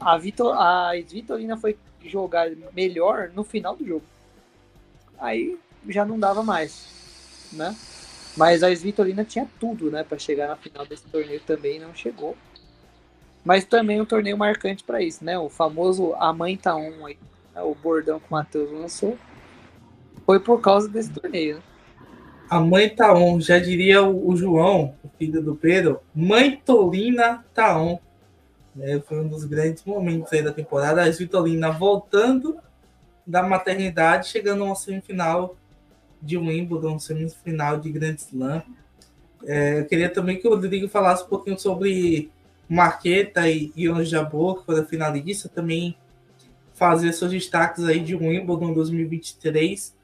A, 0.00 0.18
Vitor, 0.18 0.54
a 0.56 0.92
Vitorina 1.08 1.56
foi 1.56 1.76
jogar 2.04 2.50
melhor 2.74 3.30
no 3.34 3.44
final 3.44 3.76
do 3.76 3.86
jogo. 3.86 4.04
Aí 5.18 5.58
já 5.88 6.04
não 6.04 6.18
dava 6.18 6.42
mais, 6.42 7.48
né? 7.52 7.76
Mas 8.36 8.62
a 8.62 8.70
Vitorina 8.70 9.24
tinha 9.24 9.48
tudo, 9.60 9.90
né, 9.90 10.02
para 10.02 10.18
chegar 10.18 10.48
na 10.48 10.56
final 10.56 10.86
desse 10.86 11.04
torneio 11.04 11.40
também 11.40 11.78
não 11.78 11.94
chegou. 11.94 12.36
Mas 13.44 13.64
também 13.64 14.00
um 14.00 14.04
torneio 14.04 14.38
marcante 14.38 14.84
para 14.84 15.02
isso, 15.02 15.24
né? 15.24 15.38
O 15.38 15.48
famoso 15.48 16.14
A 16.14 16.32
Mãe 16.32 16.56
Tá 16.56 16.74
On 16.76 17.06
aí, 17.06 17.18
né? 17.54 17.62
o 17.62 17.74
bordão 17.74 18.20
que 18.20 18.26
o 18.28 18.32
Matheus 18.32 18.70
lançou. 18.70 19.18
Foi 20.24 20.38
por 20.40 20.60
causa 20.60 20.88
desse 20.88 21.10
torneio, 21.10 21.56
né? 21.56 21.62
A 22.52 22.60
mãe 22.60 22.86
tá 22.86 23.14
on, 23.14 23.40
já 23.40 23.58
diria 23.58 24.02
o, 24.02 24.36
João, 24.36 24.94
o 25.02 25.08
filho 25.18 25.42
do 25.42 25.56
Pedro, 25.56 26.00
mãe 26.14 26.60
Tolina 26.62 27.42
tá. 27.54 27.78
É, 28.78 29.00
foi 29.00 29.20
um 29.20 29.28
dos 29.28 29.44
grandes 29.44 29.82
momentos 29.84 30.30
aí 30.32 30.42
da 30.42 30.52
temporada. 30.52 31.02
A 31.02 31.10
Vitolina 31.10 31.70
voltando 31.70 32.58
da 33.26 33.42
maternidade, 33.42 34.28
chegando 34.28 34.62
a 34.62 34.66
uma 34.66 34.74
semifinal 34.74 35.56
de 36.20 36.36
Wimbledon, 36.36 36.98
semifinal 36.98 37.78
de 37.78 37.90
Grand 37.90 38.16
Slam. 38.16 38.62
É, 39.46 39.80
eu 39.80 39.86
queria 39.86 40.10
também 40.10 40.38
que 40.38 40.46
o 40.46 40.50
Rodrigo 40.50 40.88
falasse 40.88 41.24
um 41.24 41.28
pouquinho 41.28 41.58
sobre 41.58 42.30
Marqueta 42.68 43.48
e 43.48 43.72
Ion 43.74 44.04
Jabor, 44.04 44.60
que 44.60 44.66
foram 44.66 44.84
finalistas, 44.84 45.50
também 45.50 45.96
fazer 46.74 47.14
seus 47.14 47.30
destaques 47.30 47.84
aí 47.84 48.00
de 48.00 48.14
Wimbledon 48.14 48.74
2023 48.74 50.01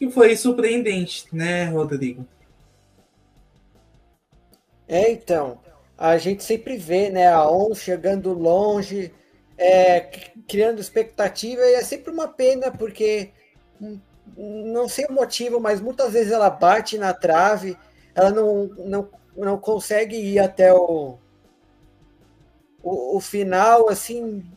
que 0.00 0.10
foi 0.10 0.34
surpreendente, 0.34 1.26
né, 1.30 1.66
Rodrigo? 1.66 2.26
É, 4.88 5.12
então, 5.12 5.60
a 5.96 6.16
gente 6.16 6.42
sempre 6.42 6.78
vê, 6.78 7.10
né, 7.10 7.28
a 7.28 7.46
ON 7.46 7.74
chegando 7.74 8.32
longe, 8.32 9.12
é, 9.58 10.00
criando 10.48 10.80
expectativa, 10.80 11.60
e 11.60 11.74
é 11.74 11.84
sempre 11.84 12.10
uma 12.10 12.26
pena, 12.26 12.70
porque 12.70 13.30
não 14.34 14.88
sei 14.88 15.04
o 15.04 15.12
motivo, 15.12 15.60
mas 15.60 15.82
muitas 15.82 16.14
vezes 16.14 16.32
ela 16.32 16.48
bate 16.48 16.96
na 16.96 17.12
trave, 17.12 17.76
ela 18.14 18.30
não, 18.30 18.68
não, 18.78 19.08
não 19.36 19.58
consegue 19.58 20.16
ir 20.16 20.38
até 20.38 20.72
o, 20.72 21.18
o, 22.82 23.16
o 23.18 23.20
final, 23.20 23.90
assim, 23.90 24.50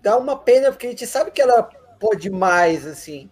dá 0.00 0.16
uma 0.16 0.38
pena, 0.38 0.70
porque 0.70 0.86
a 0.86 0.90
gente 0.90 1.06
sabe 1.06 1.30
que 1.30 1.42
ela 1.42 1.64
pode 1.98 2.30
mais, 2.30 2.86
assim. 2.86 3.30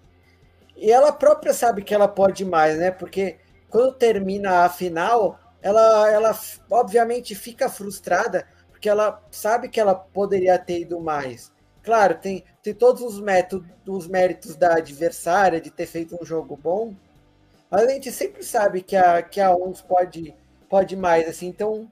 E 0.81 0.93
ela 0.93 1.11
própria 1.13 1.53
sabe 1.53 1.83
que 1.83 1.93
ela 1.93 2.07
pode 2.07 2.45
mais, 2.45 2.79
né? 2.79 2.93
Porque 2.93 3.39
quando 3.69 3.93
termina 3.93 4.65
a 4.65 4.69
final, 4.69 5.39
ela, 5.61 6.09
ela 6.11 6.39
obviamente 6.71 7.35
fica 7.35 7.69
frustrada, 7.69 8.47
porque 8.71 8.89
ela 8.89 9.21
sabe 9.31 9.69
que 9.69 9.81
ela 9.81 9.95
poderia 9.95 10.57
ter 10.57 10.81
ido 10.81 11.01
mais. 11.01 11.53
Claro, 11.83 12.15
tem, 12.17 12.45
tem 12.63 12.73
todos 12.73 13.03
os, 13.03 13.19
métodos, 13.21 13.69
os 13.89 14.07
méritos 14.07 14.55
da 14.55 14.77
adversária 14.77 15.61
de 15.61 15.71
ter 15.71 15.87
feito 15.87 16.17
um 16.21 16.25
jogo 16.25 16.57
bom, 16.57 16.95
mas 17.69 17.83
a 17.83 17.91
gente 17.91 18.13
sempre 18.13 18.45
sabe 18.45 18.81
que 18.81 18.95
a, 18.95 19.21
que 19.21 19.41
a 19.41 19.55
ONS 19.55 19.81
pode, 19.83 20.35
pode 20.69 20.95
mais, 20.97 21.29
assim, 21.29 21.49
então 21.49 21.91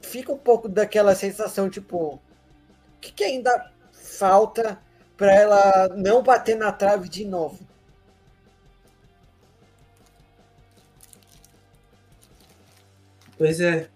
fica 0.00 0.32
um 0.32 0.38
pouco 0.38 0.68
daquela 0.68 1.14
sensação, 1.14 1.70
tipo, 1.70 2.14
o 2.14 2.20
que, 3.00 3.12
que 3.12 3.24
ainda 3.24 3.70
falta 3.92 4.78
para 5.16 5.32
ela 5.32 5.88
não 5.88 6.22
bater 6.22 6.56
na 6.56 6.72
trave 6.72 7.08
de 7.08 7.24
novo? 7.24 7.75
Pois 13.38 13.60
é. 13.60 13.88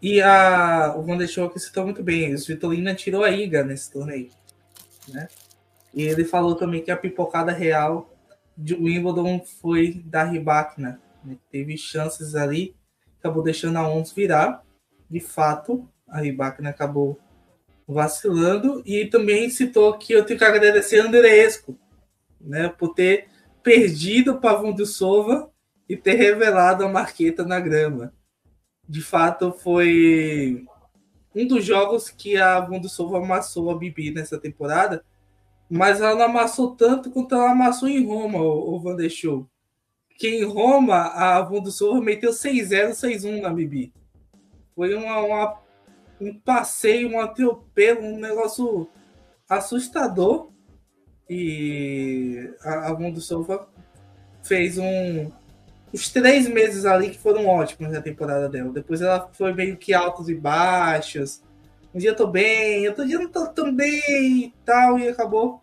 E 0.00 0.20
a, 0.20 0.94
o 0.96 1.02
Van 1.02 1.16
der 1.16 1.28
citou 1.28 1.84
muito 1.84 2.02
bem. 2.02 2.34
O 2.34 2.38
Svitolina 2.38 2.94
tirou 2.94 3.22
a 3.22 3.30
Iga 3.30 3.62
nesse 3.62 3.90
torneio. 3.90 4.30
Né? 5.08 5.28
E 5.94 6.02
ele 6.02 6.24
falou 6.24 6.56
também 6.56 6.82
que 6.82 6.90
a 6.90 6.96
pipocada 6.96 7.52
real 7.52 8.10
de 8.56 8.74
Wimbledon 8.74 9.40
foi 9.60 10.02
da 10.04 10.24
Ribakina. 10.24 11.00
Né? 11.24 11.38
Teve 11.50 11.76
chances 11.78 12.34
ali, 12.34 12.74
acabou 13.20 13.42
deixando 13.42 13.76
a 13.76 13.88
Ons 13.88 14.12
virar. 14.12 14.62
De 15.08 15.20
fato, 15.20 15.88
a 16.08 16.20
Ribakina 16.20 16.70
acabou 16.70 17.18
vacilando. 17.86 18.82
E 18.84 19.06
também 19.06 19.48
citou 19.50 19.96
que 19.96 20.12
eu 20.12 20.24
tenho 20.24 20.38
que 20.38 20.44
agradecer 20.44 21.00
a 21.00 21.06
Andreesco 21.06 21.78
né? 22.40 22.68
por 22.68 22.92
ter 22.92 23.28
perdido 23.62 24.32
o 24.32 24.40
Pavão 24.40 24.72
do 24.72 24.84
Sova 24.84 25.48
e 25.88 25.96
ter 25.96 26.14
revelado 26.14 26.84
a 26.84 26.88
marqueta 26.88 27.44
na 27.44 27.60
grama 27.60 28.12
de 28.88 29.00
fato 29.00 29.52
foi 29.52 30.64
um 31.34 31.46
dos 31.46 31.64
jogos 31.64 32.10
que 32.10 32.36
a 32.36 32.60
Vondosova 32.60 33.18
amassou 33.18 33.70
a 33.70 33.78
Bibi 33.78 34.10
nessa 34.10 34.38
temporada, 34.38 35.04
mas 35.68 36.00
ela 36.00 36.14
não 36.14 36.26
amassou 36.26 36.76
tanto 36.76 37.10
quanto 37.10 37.34
ela 37.34 37.52
amassou 37.52 37.88
em 37.88 38.06
Roma, 38.06 38.38
o, 38.38 38.74
o 38.74 38.80
Van 38.80 38.96
Show. 39.08 39.48
Que 40.18 40.28
em 40.28 40.44
Roma 40.44 40.96
a 40.96 41.40
Vondosova 41.40 42.00
meteu 42.00 42.30
6-0, 42.30 42.90
6-1 42.90 43.40
na 43.40 43.50
Bibi. 43.50 43.92
Foi 44.74 44.94
uma, 44.94 45.20
uma, 45.20 45.58
um 46.20 46.38
passeio, 46.38 47.10
um 47.10 47.20
atropelo, 47.20 48.02
um 48.02 48.18
negócio 48.18 48.88
assustador. 49.48 50.50
E 51.30 52.52
a, 52.60 52.90
a 52.90 52.92
Vondosova 52.92 53.68
fez 54.42 54.76
um, 54.76 55.30
os 55.92 56.08
três 56.08 56.48
meses 56.48 56.84
ali 56.86 57.10
que 57.10 57.18
foram 57.18 57.46
ótimos 57.46 57.92
na 57.92 58.00
temporada 58.00 58.48
dela. 58.48 58.70
Depois 58.70 59.02
ela 59.02 59.28
foi 59.32 59.52
meio 59.52 59.76
que 59.76 59.92
altos 59.92 60.28
e 60.28 60.34
baixos. 60.34 61.42
Um 61.94 61.98
dia 61.98 62.10
eu 62.10 62.16
tô 62.16 62.26
bem, 62.26 62.88
outro 62.88 63.06
dia 63.06 63.18
não 63.18 63.28
tô 63.28 63.46
tão 63.48 63.74
bem 63.74 64.46
e 64.46 64.54
tal, 64.64 64.98
e 64.98 65.08
acabou 65.08 65.62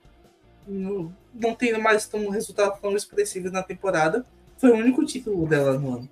não, 0.68 1.12
não 1.34 1.56
tendo 1.56 1.82
mais 1.82 2.08
um 2.14 2.30
resultado 2.30 2.80
tão 2.80 2.96
expressivo 2.96 3.50
na 3.50 3.64
temporada. 3.64 4.24
Foi 4.58 4.70
o 4.70 4.76
único 4.76 5.04
título 5.06 5.48
dela 5.48 5.80
no 5.80 5.96
ano 5.96 6.10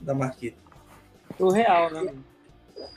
da 0.00 0.14
Marquita. 0.14 0.58
O 1.38 1.50
real, 1.50 1.90
né? 1.90 2.14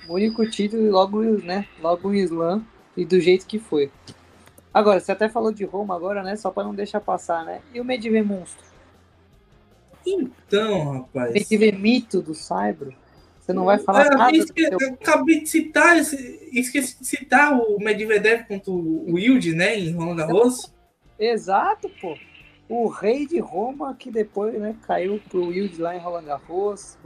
O 0.08 0.14
único 0.14 0.48
título 0.50 0.90
logo, 0.92 1.24
né? 1.24 1.68
Logo 1.82 2.10
o 2.10 2.16
Slam 2.16 2.64
e 2.96 3.04
do 3.06 3.20
jeito 3.20 3.48
que 3.48 3.58
foi. 3.58 3.92
Agora, 4.74 5.00
você 5.00 5.12
até 5.12 5.30
falou 5.30 5.52
de 5.52 5.66
Roma 5.66 5.96
agora, 5.96 6.22
né? 6.22 6.36
Só 6.36 6.52
para 6.52 6.64
não 6.64 6.76
deixar 6.76 7.00
passar, 7.00 7.46
né? 7.46 7.62
E 7.74 7.80
o 7.80 7.86
Medivh 7.86 8.24
Monstro? 8.24 8.73
Então, 10.06 10.92
rapaz. 10.92 11.34
Tem 11.34 11.44
que 11.44 11.58
ver 11.58 11.78
mito 11.78 12.22
do 12.22 12.34
Saibro. 12.34 12.94
Você 13.40 13.52
não 13.52 13.66
vai 13.66 13.78
falar 13.78 14.06
é, 14.06 14.10
nada. 14.10 14.38
Esque, 14.38 14.66
seu... 14.66 14.94
Acabei 14.94 15.42
de 15.42 15.50
citar, 15.50 15.98
esqueci 15.98 16.98
de 17.00 17.06
citar 17.06 17.54
o 17.54 17.78
Medvedev 17.78 18.46
contra 18.48 18.72
o 18.72 19.14
Wilde, 19.14 19.54
né, 19.54 19.78
em 19.78 19.92
Roland 19.92 20.16
Garros. 20.16 20.74
Exato, 21.20 21.90
pô. 22.00 22.18
O 22.70 22.88
rei 22.88 23.28
de 23.28 23.40
Roma 23.40 23.96
que 23.96 24.10
depois, 24.10 24.54
né, 24.54 24.76
caiu 24.88 25.22
pro 25.30 25.48
Wilde 25.48 25.82
lá 25.82 25.94
em 25.94 26.00
Roland 26.00 26.24
Garros. 26.24 26.98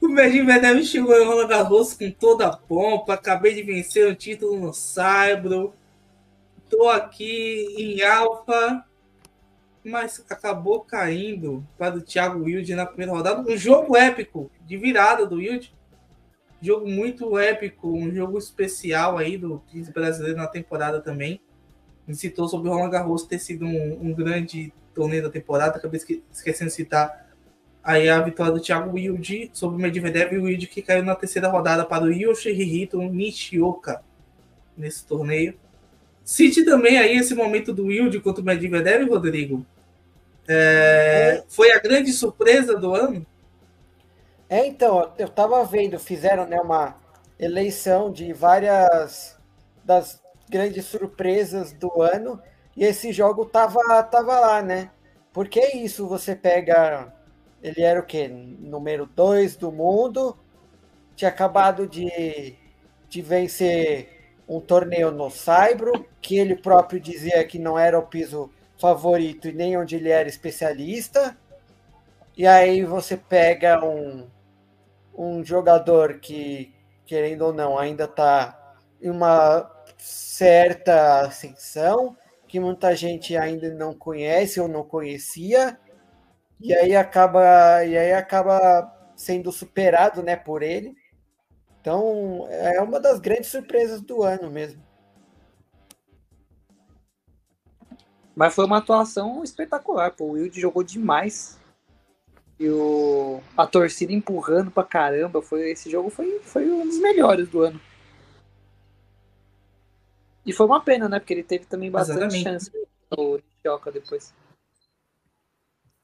O 0.00 0.08
Medvedev 0.08 0.82
chegou 0.82 1.14
em 1.14 1.24
Roland 1.24 1.46
Garros 1.46 1.94
com 1.94 2.10
toda 2.10 2.48
a 2.48 2.56
pompa, 2.56 3.14
acabei 3.14 3.54
de 3.54 3.62
vencer 3.62 4.10
o 4.10 4.14
título 4.16 4.58
no 4.58 4.74
Saibro. 4.74 5.72
Tô 6.68 6.88
aqui 6.88 7.76
em 7.78 8.02
Alfa, 8.02 8.84
mas 9.86 10.24
acabou 10.28 10.80
caindo 10.80 11.64
para 11.78 11.96
o 11.96 12.00
Thiago 12.00 12.44
Wilde 12.44 12.74
na 12.74 12.84
primeira 12.84 13.12
rodada. 13.12 13.48
Um 13.48 13.56
jogo 13.56 13.96
épico, 13.96 14.50
de 14.66 14.76
virada 14.76 15.24
do 15.24 15.36
Wilde. 15.36 15.72
Jogo 16.60 16.88
muito 16.88 17.38
épico, 17.38 17.88
um 17.88 18.12
jogo 18.12 18.36
especial 18.36 19.16
aí 19.16 19.38
do 19.38 19.62
Príncipe 19.70 19.94
Brasileiro 19.94 20.38
na 20.38 20.48
temporada 20.48 21.00
também. 21.00 21.40
Me 22.06 22.14
citou 22.14 22.48
sobre 22.48 22.68
o 22.68 22.72
Roland 22.72 22.90
Garros 22.90 23.22
ter 23.22 23.38
sido 23.38 23.64
um, 23.64 24.08
um 24.08 24.12
grande 24.12 24.72
torneio 24.92 25.22
da 25.22 25.30
temporada. 25.30 25.76
Acabei 25.76 26.00
esquecendo 26.32 26.70
de 26.70 26.76
citar 26.76 27.30
aí 27.84 28.08
a 28.08 28.20
vitória 28.20 28.52
do 28.52 28.60
Thiago 28.60 28.96
Wilde 28.96 29.50
sobre 29.52 29.76
o 29.76 29.80
Medvedev 29.80 30.34
e 30.34 30.38
o 30.38 30.44
Wilde 30.44 30.66
que 30.66 30.82
caiu 30.82 31.04
na 31.04 31.14
terceira 31.14 31.48
rodada 31.48 31.84
para 31.84 32.04
o 32.04 32.12
Yoshihito 32.12 33.00
Nishioka 33.02 34.02
nesse 34.76 35.06
torneio. 35.06 35.54
Cite 36.24 36.64
também 36.64 36.98
aí 36.98 37.16
esse 37.16 37.36
momento 37.36 37.72
do 37.72 37.84
Wilde 37.84 38.18
contra 38.18 38.42
o 38.42 38.44
Medvedev, 38.44 39.08
Rodrigo, 39.08 39.64
é, 40.48 41.42
foi 41.48 41.72
a 41.72 41.78
grande 41.78 42.12
surpresa 42.12 42.76
do 42.76 42.94
ano? 42.94 43.26
É, 44.48 44.66
então, 44.66 45.12
eu 45.18 45.26
estava 45.26 45.64
vendo, 45.64 45.98
fizeram 45.98 46.46
né, 46.46 46.60
uma 46.60 46.96
eleição 47.38 48.12
de 48.12 48.32
várias 48.32 49.36
das 49.84 50.22
grandes 50.48 50.84
surpresas 50.86 51.72
do 51.72 52.02
ano, 52.02 52.40
e 52.76 52.84
esse 52.84 53.12
jogo 53.12 53.44
tava, 53.46 54.02
tava 54.04 54.38
lá, 54.38 54.62
né? 54.62 54.90
Porque 55.32 55.60
isso, 55.76 56.06
você 56.08 56.34
pega. 56.34 57.12
Ele 57.62 57.82
era 57.82 58.00
o 58.00 58.04
quê? 58.04 58.28
Número 58.28 59.06
2 59.06 59.56
do 59.56 59.72
mundo, 59.72 60.36
tinha 61.16 61.30
acabado 61.30 61.86
de, 61.86 62.54
de 63.08 63.22
vencer 63.22 64.08
um 64.48 64.60
torneio 64.60 65.10
no 65.10 65.30
Saibro, 65.30 66.06
que 66.20 66.38
ele 66.38 66.54
próprio 66.54 67.00
dizia 67.00 67.44
que 67.44 67.58
não 67.58 67.78
era 67.78 67.98
o 67.98 68.06
piso 68.06 68.50
favorito 68.78 69.48
e 69.48 69.52
nem 69.52 69.76
onde 69.76 69.96
ele 69.96 70.10
era 70.10 70.28
especialista. 70.28 71.36
E 72.36 72.46
aí 72.46 72.84
você 72.84 73.16
pega 73.16 73.84
um, 73.84 74.28
um 75.16 75.44
jogador 75.44 76.20
que, 76.20 76.74
querendo 77.06 77.42
ou 77.42 77.52
não, 77.52 77.78
ainda 77.78 78.04
está 78.04 78.76
em 79.00 79.10
uma 79.10 79.70
certa 79.98 81.20
ascensão, 81.22 82.16
que 82.46 82.60
muita 82.60 82.94
gente 82.94 83.36
ainda 83.36 83.72
não 83.74 83.94
conhece 83.94 84.60
ou 84.60 84.68
não 84.68 84.84
conhecia, 84.84 85.78
e 86.60 86.74
aí 86.74 86.94
acaba, 86.94 87.84
e 87.84 87.96
aí 87.96 88.12
acaba 88.12 88.92
sendo 89.14 89.50
superado 89.50 90.22
né, 90.22 90.36
por 90.36 90.62
ele. 90.62 90.94
Então 91.80 92.46
é 92.50 92.80
uma 92.80 93.00
das 93.00 93.18
grandes 93.20 93.50
surpresas 93.50 94.00
do 94.00 94.22
ano 94.22 94.50
mesmo. 94.50 94.85
Mas 98.36 98.54
foi 98.54 98.66
uma 98.66 98.76
atuação 98.76 99.42
espetacular, 99.42 100.12
pô. 100.12 100.24
O 100.26 100.30
Wilde 100.32 100.60
jogou 100.60 100.82
demais. 100.82 101.58
E 102.60 102.68
o, 102.68 103.40
a 103.56 103.66
torcida 103.66 104.12
empurrando 104.12 104.70
pra 104.70 104.84
caramba. 104.84 105.40
Foi, 105.40 105.70
esse 105.70 105.90
jogo 105.90 106.10
foi, 106.10 106.38
foi 106.40 106.70
um 106.70 106.86
dos 106.86 106.98
melhores 106.98 107.48
do 107.48 107.62
ano. 107.62 107.80
E 110.44 110.52
foi 110.52 110.66
uma 110.66 110.82
pena, 110.82 111.08
né? 111.08 111.18
Porque 111.18 111.32
ele 111.32 111.42
teve 111.42 111.64
também 111.64 111.90
bastante 111.90 112.36
Exatamente. 112.36 112.42
chance 112.44 112.70
no 113.10 113.40
Choca 113.64 113.90
depois. 113.90 114.34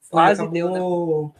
Quase 0.09 0.47
deu, 0.49 0.71
né? 0.71 1.31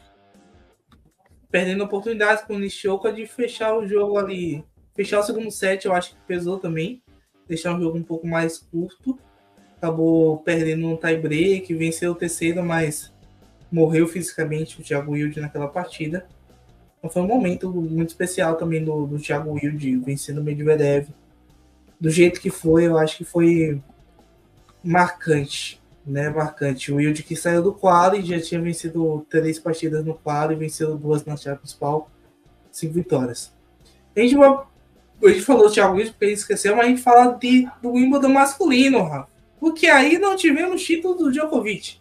Perdendo 1.50 1.84
oportunidades 1.84 2.44
com 2.44 2.56
o 2.56 2.60
Nishioka 2.60 3.12
de 3.12 3.26
fechar 3.26 3.76
o 3.76 3.88
jogo 3.88 4.18
ali. 4.18 4.64
Fechar 4.96 5.20
o 5.20 5.24
segundo 5.24 5.50
set, 5.50 5.86
eu 5.86 5.94
acho 5.94 6.12
que 6.12 6.22
pesou 6.28 6.60
também. 6.60 7.04
Deixar 7.48 7.76
o 7.76 7.82
jogo 7.82 7.98
um 7.98 8.04
pouco 8.04 8.28
mais 8.28 8.60
curto 8.60 9.20
acabou 9.84 10.38
perdendo 10.38 10.88
no 10.88 10.97
tie 10.97 11.17
break, 11.17 11.73
venceu 11.73 12.13
o 12.13 12.15
terceiro, 12.15 12.63
mas 12.63 13.11
morreu 13.69 14.07
fisicamente 14.07 14.79
o 14.79 14.84
Thiago 14.84 15.11
Wilde 15.11 15.41
naquela 15.41 15.67
partida. 15.67 16.25
Então 16.97 17.09
foi 17.11 17.21
um 17.21 17.27
momento 17.27 17.69
muito 17.69 18.09
especial 18.09 18.55
também 18.55 18.81
do, 18.81 19.05
do 19.05 19.19
Thiago 19.19 19.51
Wilde 19.51 19.97
vencendo 19.97 20.38
o 20.38 20.43
Medvedev. 20.43 21.09
Do 21.99 22.09
jeito 22.09 22.39
que 22.39 22.49
foi, 22.49 22.88
eu 22.88 22.97
acho 22.97 23.17
que 23.17 23.25
foi 23.25 23.81
marcante, 24.81 25.81
né? 26.05 26.29
Marcante. 26.29 26.89
O 26.89 26.95
Wilde 26.95 27.21
que 27.21 27.36
saiu 27.36 27.61
do 27.61 27.73
quadro 27.73 28.21
já 28.21 28.39
tinha 28.39 28.61
vencido 28.61 29.25
três 29.29 29.59
partidas 29.59 30.05
no 30.05 30.13
quadro 30.13 30.55
e 30.55 30.59
venceu 30.59 30.97
duas 30.97 31.25
na 31.25 31.36
chave 31.36 31.57
principal, 31.59 32.09
cinco 32.71 32.93
vitórias. 32.93 33.53
A 34.15 34.21
gente, 34.21 34.36
a 34.38 35.27
gente 35.27 35.41
falou 35.41 35.67
do 35.67 35.73
Thiago 35.73 35.95
Wilde 35.95 36.11
porque 36.11 36.25
ele 36.25 36.34
esqueceu, 36.34 36.73
mas 36.73 36.86
a 36.86 36.89
gente 36.89 37.01
fala 37.01 37.34
de, 37.34 37.67
do 37.81 37.91
Wimbledon 37.91 38.29
masculino, 38.29 39.03
Rafa. 39.03 39.32
Porque 39.64 39.88
aí 39.88 40.20
não 40.20 40.36
tivemos 40.36 40.84
título 40.84 41.16
do 41.16 41.32
Djokovic. 41.32 41.97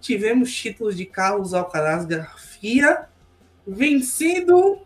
Tivemos 0.00 0.54
títulos 0.54 0.96
de 0.96 1.04
Carlos 1.04 1.52
Alcaraz 1.52 2.04
Garcia 2.04 3.08
vencendo 3.66 4.78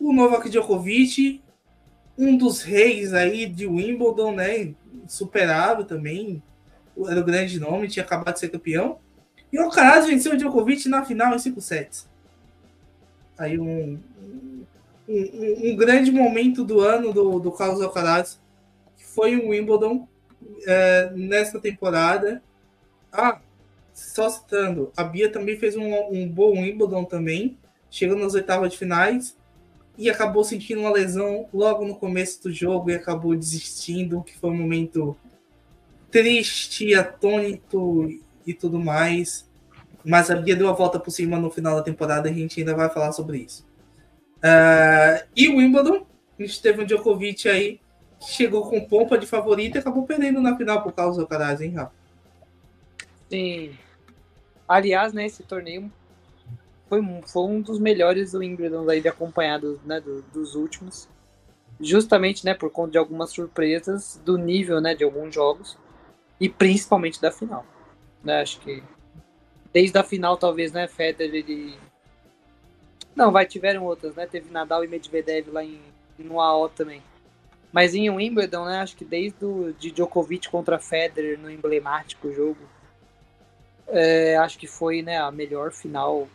o 0.00 0.10
Novak 0.14 0.48
Djokovic, 0.48 1.42
um 2.16 2.34
dos 2.34 2.62
reis 2.62 3.12
aí 3.12 3.44
de 3.44 3.66
Wimbledon, 3.66 4.32
né? 4.32 4.74
Superável 5.06 5.84
também, 5.84 6.42
era 7.06 7.20
o 7.20 7.24
grande 7.24 7.60
nome, 7.60 7.86
tinha 7.86 8.02
acabado 8.02 8.32
de 8.32 8.40
ser 8.40 8.48
campeão. 8.48 8.98
E 9.52 9.58
o 9.58 9.64
Alcaraz 9.64 10.06
venceu 10.06 10.32
o 10.32 10.36
Djokovic 10.38 10.88
na 10.88 11.04
final 11.04 11.34
em 11.34 11.38
5 11.38 11.60
sets. 11.60 12.08
Aí 13.36 13.58
um, 13.58 14.00
um, 14.18 14.64
um, 15.06 15.72
um, 15.72 15.76
grande 15.76 16.10
momento 16.10 16.64
do 16.64 16.80
ano 16.80 17.12
do, 17.12 17.38
do 17.38 17.52
Carlos 17.52 17.82
Alcaraz 17.82 18.40
foi 19.14 19.36
um 19.36 19.50
Wimbledon 19.50 20.06
é, 20.66 21.10
nessa 21.14 21.60
temporada. 21.60 22.42
Ah, 23.12 23.40
só 23.92 24.30
citando, 24.30 24.92
a 24.96 25.04
Bia 25.04 25.30
também 25.30 25.56
fez 25.58 25.76
um, 25.76 25.92
um 26.10 26.28
bom 26.28 26.52
Wimbledon 26.52 27.04
também, 27.04 27.58
chegou 27.90 28.16
nas 28.16 28.34
oitavas 28.34 28.72
de 28.72 28.78
finais 28.78 29.36
e 29.98 30.08
acabou 30.08 30.42
sentindo 30.44 30.80
uma 30.80 30.92
lesão 30.92 31.48
logo 31.52 31.84
no 31.84 31.96
começo 31.96 32.42
do 32.42 32.52
jogo 32.52 32.90
e 32.90 32.94
acabou 32.94 33.36
desistindo, 33.36 34.22
que 34.22 34.36
foi 34.38 34.50
um 34.50 34.56
momento 34.56 35.16
triste, 36.10 36.94
atônito 36.94 38.08
e 38.46 38.54
tudo 38.54 38.78
mais. 38.78 39.48
Mas 40.04 40.30
a 40.30 40.36
Bia 40.36 40.56
deu 40.56 40.68
a 40.68 40.72
volta 40.72 40.98
por 40.98 41.10
cima 41.10 41.38
no 41.38 41.50
final 41.50 41.76
da 41.76 41.82
temporada 41.82 42.28
e 42.28 42.32
a 42.32 42.34
gente 42.34 42.60
ainda 42.60 42.74
vai 42.74 42.88
falar 42.88 43.12
sobre 43.12 43.38
isso. 43.38 43.66
Uh, 44.38 45.26
e 45.36 45.48
o 45.48 45.56
Wimbledon, 45.56 46.06
a 46.38 46.42
gente 46.42 46.62
teve 46.62 46.82
um 46.82 46.86
Djokovic 46.86 47.46
aí 47.48 47.80
chegou 48.20 48.68
com 48.68 48.84
pompa 48.84 49.16
de 49.16 49.26
favorito 49.26 49.76
e 49.76 49.78
acabou 49.78 50.06
perdendo 50.06 50.40
na 50.40 50.56
final 50.56 50.82
por 50.82 50.92
causa 50.92 51.18
do 51.18 51.22
Alcaraz, 51.22 51.60
hein, 51.60 51.72
Rafa? 51.72 51.92
Sim. 53.28 53.76
Aliás, 54.68 55.12
né, 55.12 55.26
esse 55.26 55.42
torneio 55.42 55.90
foi, 56.88 57.00
foi 57.26 57.42
um 57.44 57.60
dos 57.60 57.78
melhores 57.78 58.32
do 58.32 58.38
Wimbledon 58.38 58.88
aí 58.88 59.00
de 59.00 59.08
acompanhados, 59.08 59.78
né, 59.84 60.00
do, 60.00 60.22
dos 60.32 60.54
últimos. 60.54 61.08
Justamente, 61.80 62.44
né, 62.44 62.54
por 62.54 62.70
conta 62.70 62.92
de 62.92 62.98
algumas 62.98 63.30
surpresas 63.30 64.20
do 64.24 64.36
nível, 64.36 64.80
né, 64.80 64.94
de 64.94 65.04
alguns 65.04 65.34
jogos 65.34 65.78
e 66.38 66.48
principalmente 66.48 67.20
da 67.20 67.32
final. 67.32 67.64
Né, 68.22 68.42
acho 68.42 68.60
que 68.60 68.82
desde 69.72 69.96
a 69.98 70.04
final 70.04 70.36
talvez, 70.36 70.72
né, 70.72 70.86
Federer 70.86 71.34
ele 71.34 71.78
não, 73.14 73.32
vai 73.32 73.44
tiveram 73.44 73.84
outras, 73.84 74.14
né? 74.14 74.26
Teve 74.26 74.50
Nadal 74.50 74.84
e 74.84 74.88
Medvedev 74.88 75.48
lá 75.48 75.64
em 75.64 75.80
no 76.18 76.40
AO 76.40 76.68
também. 76.68 77.02
Mas 77.72 77.94
em 77.94 78.10
Wimbledon, 78.10 78.64
né, 78.64 78.80
acho 78.80 78.96
que 78.96 79.04
desde 79.04 79.44
o 79.44 79.72
de 79.72 79.90
Djokovic 79.92 80.48
contra 80.48 80.78
Federer 80.78 81.38
no 81.38 81.50
emblemático 81.50 82.32
jogo, 82.32 82.58
é, 83.86 84.36
acho 84.36 84.58
que 84.58 84.66
foi 84.66 85.02
né, 85.02 85.18
a 85.18 85.30
melhor 85.30 85.72
final 85.72 86.28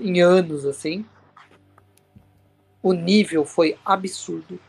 em 0.00 0.20
anos, 0.20 0.66
assim. 0.66 1.04
O 2.82 2.92
nível 2.92 3.44
foi 3.44 3.78
absurdo. 3.84 4.60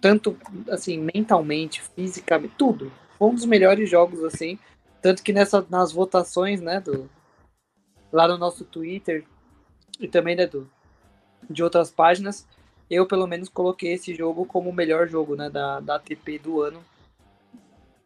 Tanto, 0.00 0.38
assim, 0.70 0.98
mentalmente, 1.14 1.82
fisicamente, 1.82 2.54
tudo. 2.56 2.92
Foi 3.18 3.28
um 3.28 3.34
dos 3.34 3.46
melhores 3.46 3.88
jogos, 3.88 4.22
assim. 4.24 4.58
Tanto 5.00 5.22
que 5.22 5.32
nessa, 5.32 5.64
nas 5.70 5.92
votações, 5.92 6.60
né, 6.60 6.80
do, 6.80 7.08
lá 8.12 8.26
no 8.26 8.36
nosso 8.36 8.64
Twitter 8.64 9.24
e 10.00 10.08
também 10.08 10.36
né, 10.36 10.46
do, 10.46 10.70
de 11.48 11.62
outras 11.62 11.90
páginas, 11.90 12.46
eu 12.90 13.06
pelo 13.06 13.26
menos 13.26 13.48
coloquei 13.48 13.92
esse 13.92 14.14
jogo 14.14 14.46
como 14.46 14.70
o 14.70 14.74
melhor 14.74 15.08
jogo 15.08 15.34
né, 15.34 15.50
da, 15.50 15.80
da 15.80 15.96
ATP 15.96 16.38
do 16.38 16.62
ano. 16.62 16.84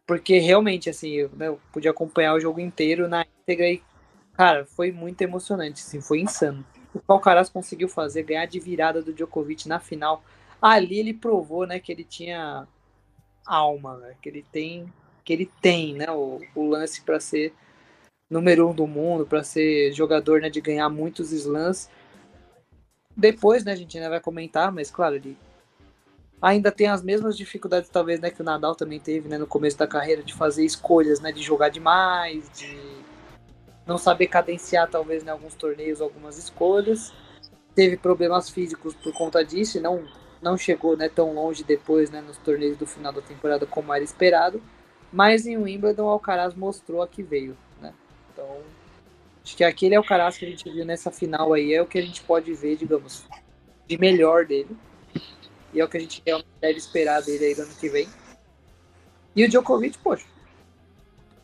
Porque 0.05 0.39
realmente, 0.39 0.89
assim, 0.89 1.11
eu, 1.11 1.29
né, 1.29 1.47
eu 1.47 1.59
pude 1.71 1.87
acompanhar 1.87 2.33
o 2.33 2.39
jogo 2.39 2.59
inteiro 2.59 3.07
na 3.07 3.25
íntegra 3.41 3.69
e, 3.69 3.81
cara, 4.33 4.65
foi 4.65 4.91
muito 4.91 5.21
emocionante, 5.21 5.81
assim, 5.81 6.01
foi 6.01 6.19
insano. 6.19 6.65
O 7.07 7.13
Alcaraz 7.13 7.49
conseguiu 7.49 7.87
fazer, 7.87 8.23
ganhar 8.23 8.45
de 8.45 8.59
virada 8.59 9.01
do 9.01 9.13
Djokovic 9.13 9.67
na 9.67 9.79
final, 9.79 10.23
ali 10.61 10.99
ele 10.99 11.13
provou, 11.13 11.65
né, 11.65 11.79
que 11.79 11.91
ele 11.91 12.03
tinha 12.03 12.67
alma, 13.45 13.97
né, 13.97 14.15
que 14.21 14.27
ele 14.27 14.45
tem, 14.51 14.91
que 15.23 15.31
ele 15.31 15.49
tem, 15.61 15.93
né, 15.93 16.11
o, 16.11 16.41
o 16.55 16.67
lance 16.67 17.01
para 17.03 17.19
ser 17.19 17.53
número 18.29 18.69
um 18.69 18.73
do 18.73 18.87
mundo, 18.87 19.25
para 19.25 19.43
ser 19.43 19.93
jogador, 19.93 20.41
né, 20.41 20.49
de 20.49 20.59
ganhar 20.59 20.89
muitos 20.89 21.31
slams 21.31 21.89
depois, 23.15 23.63
né, 23.63 23.73
a 23.73 23.75
gente 23.75 23.97
ainda 23.97 24.09
vai 24.09 24.19
comentar, 24.19 24.71
mas 24.71 24.89
claro, 24.89 25.15
ele 25.15 25.37
ainda 26.41 26.71
tem 26.71 26.87
as 26.87 27.03
mesmas 27.03 27.37
dificuldades, 27.37 27.89
talvez, 27.89 28.19
né, 28.19 28.31
que 28.31 28.41
o 28.41 28.43
Nadal 28.43 28.75
também 28.75 28.99
teve, 28.99 29.29
né, 29.29 29.37
no 29.37 29.45
começo 29.45 29.77
da 29.77 29.85
carreira, 29.85 30.23
de 30.23 30.33
fazer 30.33 30.65
escolhas, 30.65 31.19
né, 31.19 31.31
de 31.31 31.43
jogar 31.43 31.69
demais, 31.69 32.49
de 32.57 32.75
não 33.85 33.97
saber 33.97 34.27
cadenciar, 34.27 34.89
talvez, 34.89 35.23
né, 35.23 35.31
alguns 35.31 35.53
torneios, 35.53 36.01
algumas 36.01 36.37
escolhas. 36.37 37.13
Teve 37.75 37.95
problemas 37.95 38.49
físicos 38.49 38.95
por 38.95 39.13
conta 39.13 39.45
disso 39.45 39.77
e 39.77 39.81
não, 39.81 40.03
não 40.41 40.57
chegou, 40.57 40.97
né, 40.97 41.09
tão 41.09 41.33
longe 41.33 41.63
depois, 41.63 42.09
né, 42.09 42.21
nos 42.21 42.37
torneios 42.37 42.77
do 42.77 42.87
final 42.87 43.13
da 43.13 43.21
temporada 43.21 43.65
como 43.65 43.93
era 43.93 44.03
esperado. 44.03 44.61
Mas 45.11 45.45
em 45.45 45.57
Wimbledon, 45.57 46.05
o 46.05 46.09
Alcaraz 46.09 46.55
mostrou 46.55 47.01
a 47.01 47.07
que 47.07 47.21
veio, 47.21 47.55
né. 47.81 47.93
Então, 48.33 48.47
Acho 49.43 49.57
que 49.57 49.63
aquele 49.63 49.95
é 49.95 49.97
o 49.97 50.01
Alcaraz 50.01 50.37
que 50.37 50.45
a 50.45 50.49
gente 50.49 50.69
viu 50.69 50.85
nessa 50.85 51.11
final 51.11 51.53
aí, 51.53 51.73
é 51.73 51.81
o 51.81 51.87
que 51.87 51.97
a 51.97 52.01
gente 52.01 52.21
pode 52.21 52.53
ver, 52.53 52.75
digamos, 52.75 53.25
de 53.87 53.97
melhor 53.97 54.45
dele. 54.45 54.77
E 55.73 55.79
é 55.79 55.85
o 55.85 55.89
que 55.89 55.97
a 55.97 55.99
gente 55.99 56.21
realmente 56.25 56.49
deve 56.59 56.77
esperar 56.77 57.21
dele 57.21 57.45
aí 57.45 57.55
no 57.55 57.63
ano 57.63 57.75
que 57.75 57.89
vem. 57.89 58.07
E 59.35 59.45
o 59.45 59.49
Djokovic, 59.49 59.97
poxa, 59.99 60.25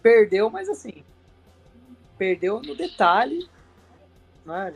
perdeu, 0.01 0.49
mas 0.49 0.69
assim, 0.69 1.03
perdeu 2.17 2.61
no 2.61 2.75
detalhe. 2.75 3.49
Né? 4.45 4.73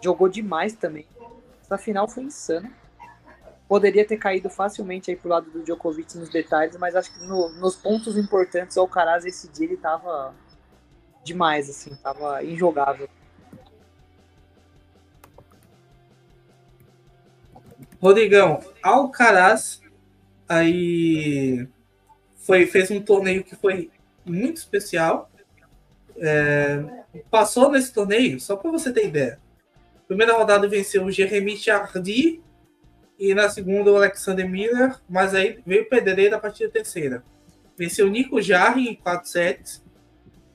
Jogou 0.00 0.28
demais 0.28 0.74
também. 0.74 1.06
Essa 1.62 1.76
final 1.76 2.08
foi 2.08 2.24
insana. 2.24 2.70
Poderia 3.66 4.06
ter 4.06 4.18
caído 4.18 4.50
facilmente 4.50 5.10
aí 5.10 5.16
pro 5.16 5.30
lado 5.30 5.50
do 5.50 5.62
Djokovic 5.62 6.16
nos 6.16 6.28
detalhes, 6.28 6.76
mas 6.76 6.94
acho 6.94 7.12
que 7.12 7.24
no, 7.26 7.48
nos 7.54 7.74
pontos 7.74 8.16
importantes 8.16 8.76
o 8.76 8.80
Alcaraz 8.80 9.24
esse 9.24 9.48
dia 9.48 9.66
ele 9.66 9.76
tava 9.76 10.34
demais, 11.24 11.68
assim, 11.70 11.94
tava 11.96 12.44
injogável. 12.44 13.08
Rodrigão, 18.00 18.60
Alcaraz 18.82 19.80
aí 20.48 21.66
foi, 22.36 22.66
fez 22.66 22.90
um 22.90 23.00
torneio 23.00 23.42
que 23.42 23.56
foi 23.56 23.90
muito 24.24 24.58
especial. 24.58 25.30
É, 26.18 26.84
passou 27.30 27.70
nesse 27.70 27.92
torneio, 27.92 28.38
só 28.38 28.56
para 28.56 28.70
você 28.70 28.92
ter 28.92 29.06
ideia. 29.06 29.40
Primeira 30.06 30.36
rodada 30.36 30.68
venceu 30.68 31.04
o 31.04 31.10
Jeremy 31.10 31.56
Chardy 31.56 32.42
e 33.18 33.34
na 33.34 33.48
segunda 33.48 33.90
o 33.90 33.96
Alexander 33.96 34.48
Miller, 34.48 35.00
mas 35.08 35.34
aí 35.34 35.60
veio 35.66 35.84
o 35.84 35.88
Pedreira 35.88 36.36
a 36.36 36.38
partir 36.38 36.66
da 36.66 36.72
terceira. 36.72 37.24
Venceu 37.76 38.06
o 38.06 38.10
Nico 38.10 38.40
Jarry 38.40 38.88
em 38.88 38.94
4 38.94 39.28
sets 39.28 39.83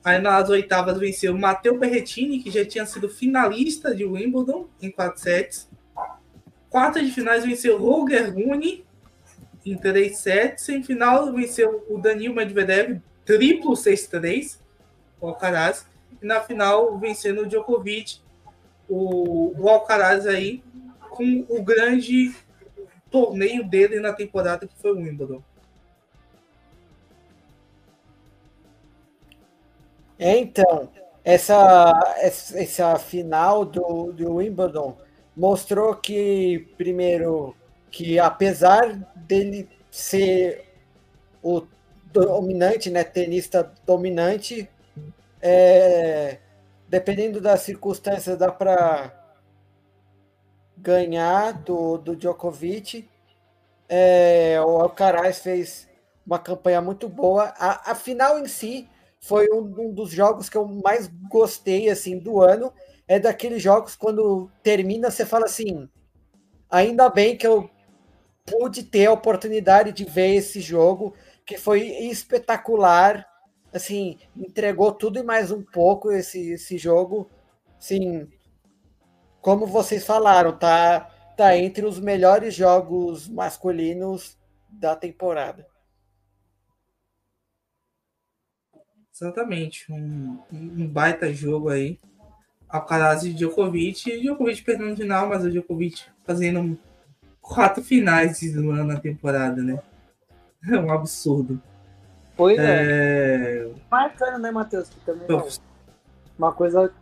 Aí 0.02 0.18
nas 0.18 0.48
oitavas 0.48 0.98
venceu 0.98 1.36
Matteo 1.36 1.78
Berrettini, 1.78 2.42
que 2.42 2.50
já 2.50 2.64
tinha 2.64 2.86
sido 2.86 3.08
finalista 3.08 3.94
de 3.94 4.04
Wimbledon 4.04 4.66
em 4.80 4.90
4 4.90 5.20
sets. 5.20 5.68
Quartas 6.70 7.04
de 7.04 7.12
finais 7.12 7.44
venceu 7.44 7.78
Roger 7.78 8.32
Rune 8.32 8.84
em 9.64 9.76
3 9.76 10.16
sets. 10.16 10.68
Em 10.70 10.82
final 10.82 11.32
venceu 11.32 11.84
o 11.90 11.98
Danil 11.98 12.32
Medvedev, 12.32 13.00
triplo 13.26 13.72
6-3, 13.72 14.58
o 15.20 15.28
Alcaraz. 15.28 15.86
E 16.22 16.26
na 16.26 16.40
final 16.40 16.98
vencendo 16.98 17.42
o 17.42 17.46
Djokovic, 17.46 18.20
o, 18.88 19.52
o 19.60 19.68
Alcaraz 19.68 20.26
aí, 20.26 20.62
com 21.10 21.44
o 21.48 21.62
grande 21.62 22.34
torneio 23.10 23.64
dele 23.68 24.00
na 24.00 24.12
temporada 24.12 24.66
que 24.66 24.74
foi 24.80 24.92
o 24.92 24.96
Wimbledon. 24.96 25.42
É, 30.20 30.36
então, 30.36 30.90
essa, 31.24 32.14
essa 32.20 32.98
final 32.98 33.64
do, 33.64 34.12
do 34.12 34.34
Wimbledon 34.34 34.98
mostrou 35.34 35.96
que, 35.96 36.68
primeiro, 36.76 37.56
que 37.90 38.18
apesar 38.18 38.96
dele 39.16 39.66
ser 39.90 40.66
o 41.42 41.62
dominante, 42.12 42.90
né, 42.90 43.02
tenista 43.02 43.72
dominante, 43.86 44.68
é, 45.40 46.36
dependendo 46.86 47.40
das 47.40 47.60
circunstâncias, 47.60 48.36
dá 48.36 48.52
para 48.52 49.10
ganhar 50.76 51.54
do, 51.62 51.96
do 51.96 52.14
Djokovic. 52.14 53.08
É, 53.88 54.60
o 54.60 54.82
Alcaraz 54.82 55.38
fez 55.38 55.88
uma 56.26 56.38
campanha 56.38 56.82
muito 56.82 57.08
boa. 57.08 57.54
A, 57.56 57.92
a 57.92 57.94
final 57.94 58.38
em 58.38 58.46
si 58.46 58.86
foi 59.20 59.48
um, 59.52 59.60
um, 59.78 59.92
dos 59.92 60.10
jogos 60.10 60.48
que 60.48 60.56
eu 60.56 60.66
mais 60.66 61.08
gostei 61.28 61.90
assim 61.90 62.18
do 62.18 62.40
ano. 62.40 62.72
É 63.06 63.18
daqueles 63.18 63.62
jogos 63.62 63.94
quando 63.94 64.50
termina 64.62 65.10
você 65.10 65.26
fala 65.26 65.44
assim, 65.44 65.88
ainda 66.70 67.08
bem 67.10 67.36
que 67.36 67.46
eu 67.46 67.68
pude 68.46 68.82
ter 68.84 69.06
a 69.06 69.12
oportunidade 69.12 69.92
de 69.92 70.04
ver 70.04 70.34
esse 70.34 70.60
jogo 70.60 71.14
que 71.44 71.58
foi 71.58 71.82
espetacular. 71.82 73.26
Assim, 73.72 74.18
entregou 74.36 74.92
tudo 74.92 75.18
e 75.18 75.22
mais 75.22 75.50
um 75.50 75.62
pouco 75.62 76.10
esse, 76.10 76.52
esse 76.52 76.78
jogo. 76.78 77.30
Sim, 77.78 78.28
como 79.40 79.66
vocês 79.66 80.04
falaram, 80.04 80.56
tá, 80.56 81.08
tá 81.36 81.56
entre 81.56 81.84
os 81.84 82.00
melhores 82.00 82.54
jogos 82.54 83.28
masculinos 83.28 84.38
da 84.68 84.96
temporada. 84.96 85.66
Exatamente, 89.20 89.84
um, 89.92 90.38
um 90.50 90.88
baita 90.88 91.32
jogo 91.32 91.68
aí. 91.68 91.98
Alcaraz 92.68 93.24
e 93.24 93.34
Djokovic. 93.34 94.20
Djokovic 94.20 94.62
perdendo 94.62 94.90
no 94.90 94.96
final, 94.96 95.28
mas 95.28 95.44
o 95.44 95.50
Djokovic 95.50 96.04
fazendo 96.24 96.78
quatro 97.40 97.82
finais 97.82 98.38
de 98.38 98.48
ano 98.56 98.84
na 98.84 98.98
temporada, 98.98 99.62
né? 99.62 99.78
É 100.66 100.78
um 100.78 100.90
absurdo. 100.90 101.60
Pois 102.36 102.58
é. 102.58 103.66
é... 103.66 103.70
Marcando, 103.90 104.38
né, 104.38 104.50
Matheus? 104.50 104.88
Que 104.88 105.00
também 105.00 105.26
é 105.28 105.42
uma 106.38 106.52
coisa 106.52 106.92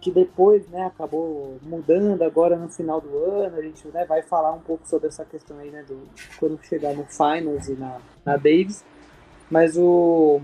que 0.00 0.10
depois 0.10 0.66
né, 0.68 0.86
acabou 0.86 1.58
mudando 1.62 2.22
agora 2.22 2.56
no 2.56 2.68
final 2.68 3.00
do 3.00 3.16
ano. 3.16 3.56
A 3.56 3.62
gente 3.62 3.86
né, 3.88 4.04
vai 4.06 4.22
falar 4.22 4.52
um 4.52 4.60
pouco 4.60 4.88
sobre 4.88 5.08
essa 5.08 5.24
questão 5.24 5.58
aí, 5.58 5.70
né? 5.70 5.84
Do, 5.86 6.08
quando 6.38 6.58
chegar 6.64 6.94
no 6.94 7.04
Finals 7.04 7.68
e 7.68 7.74
na, 7.74 7.98
na 8.24 8.36
Davis. 8.36 8.84
Mas 9.50 9.76
o. 9.76 10.40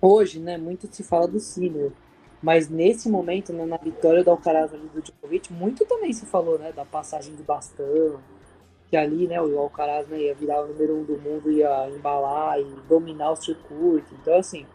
Hoje, 0.00 0.38
né, 0.38 0.58
muito 0.58 0.86
se 0.94 1.02
fala 1.02 1.26
do 1.26 1.40
Sinner. 1.40 1.92
Mas 2.42 2.68
nesse 2.68 3.08
momento, 3.08 3.52
né, 3.52 3.64
na 3.64 3.76
vitória 3.76 4.22
do 4.22 4.30
Alcaraz 4.30 4.72
ali 4.72 4.86
do 4.88 5.00
Djokovic, 5.00 5.52
muito 5.52 5.84
também 5.86 6.12
se 6.12 6.26
falou, 6.26 6.58
né, 6.58 6.70
da 6.72 6.84
passagem 6.84 7.34
de 7.34 7.42
bastão, 7.42 8.20
que 8.88 8.96
ali, 8.96 9.26
né, 9.26 9.40
o 9.40 9.58
Alcaraz 9.58 10.06
né, 10.08 10.20
ia 10.20 10.34
virar 10.34 10.62
o 10.62 10.68
número 10.68 10.96
um 10.96 11.04
do 11.04 11.18
mundo, 11.18 11.50
ia 11.50 11.88
embalar 11.90 12.60
e 12.60 12.64
dominar 12.88 13.32
o 13.32 13.36
circuito. 13.36 14.14
Então, 14.20 14.38
assim, 14.38 14.66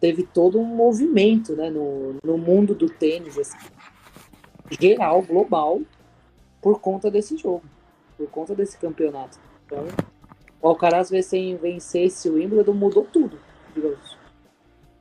teve 0.00 0.24
todo 0.24 0.58
um 0.58 0.64
movimento, 0.64 1.54
né, 1.54 1.70
no, 1.70 2.16
no 2.22 2.36
mundo 2.36 2.74
do 2.74 2.90
tênis, 2.90 3.38
assim, 3.38 3.56
geral, 4.78 5.22
global, 5.22 5.80
por 6.60 6.80
conta 6.80 7.10
desse 7.10 7.36
jogo, 7.36 7.62
por 8.18 8.28
conta 8.28 8.54
desse 8.54 8.76
campeonato. 8.76 9.38
Então, 9.64 9.84
o 10.60 10.68
Alcaraz 10.68 11.10
vencer 11.10 12.06
esse 12.06 12.28
Wimbledon 12.28 12.74
mudou 12.74 13.04
tudo, 13.04 13.38
digamos. 13.74 14.15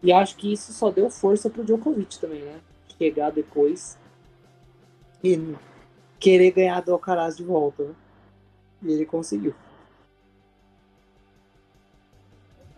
E 0.05 0.13
acho 0.13 0.35
que 0.35 0.53
isso 0.53 0.71
só 0.71 0.91
deu 0.91 1.09
força 1.09 1.49
pro 1.49 1.63
Djokovic 1.65 2.19
também, 2.19 2.43
né? 2.43 2.59
Chegar 2.95 3.31
depois 3.31 3.97
e 5.23 5.55
querer 6.19 6.51
ganhar 6.51 6.79
do 6.81 6.93
Alcaraz 6.93 7.35
de 7.35 7.43
volta, 7.43 7.85
né? 7.85 7.95
E 8.83 8.91
ele 8.91 9.05
conseguiu. 9.07 9.55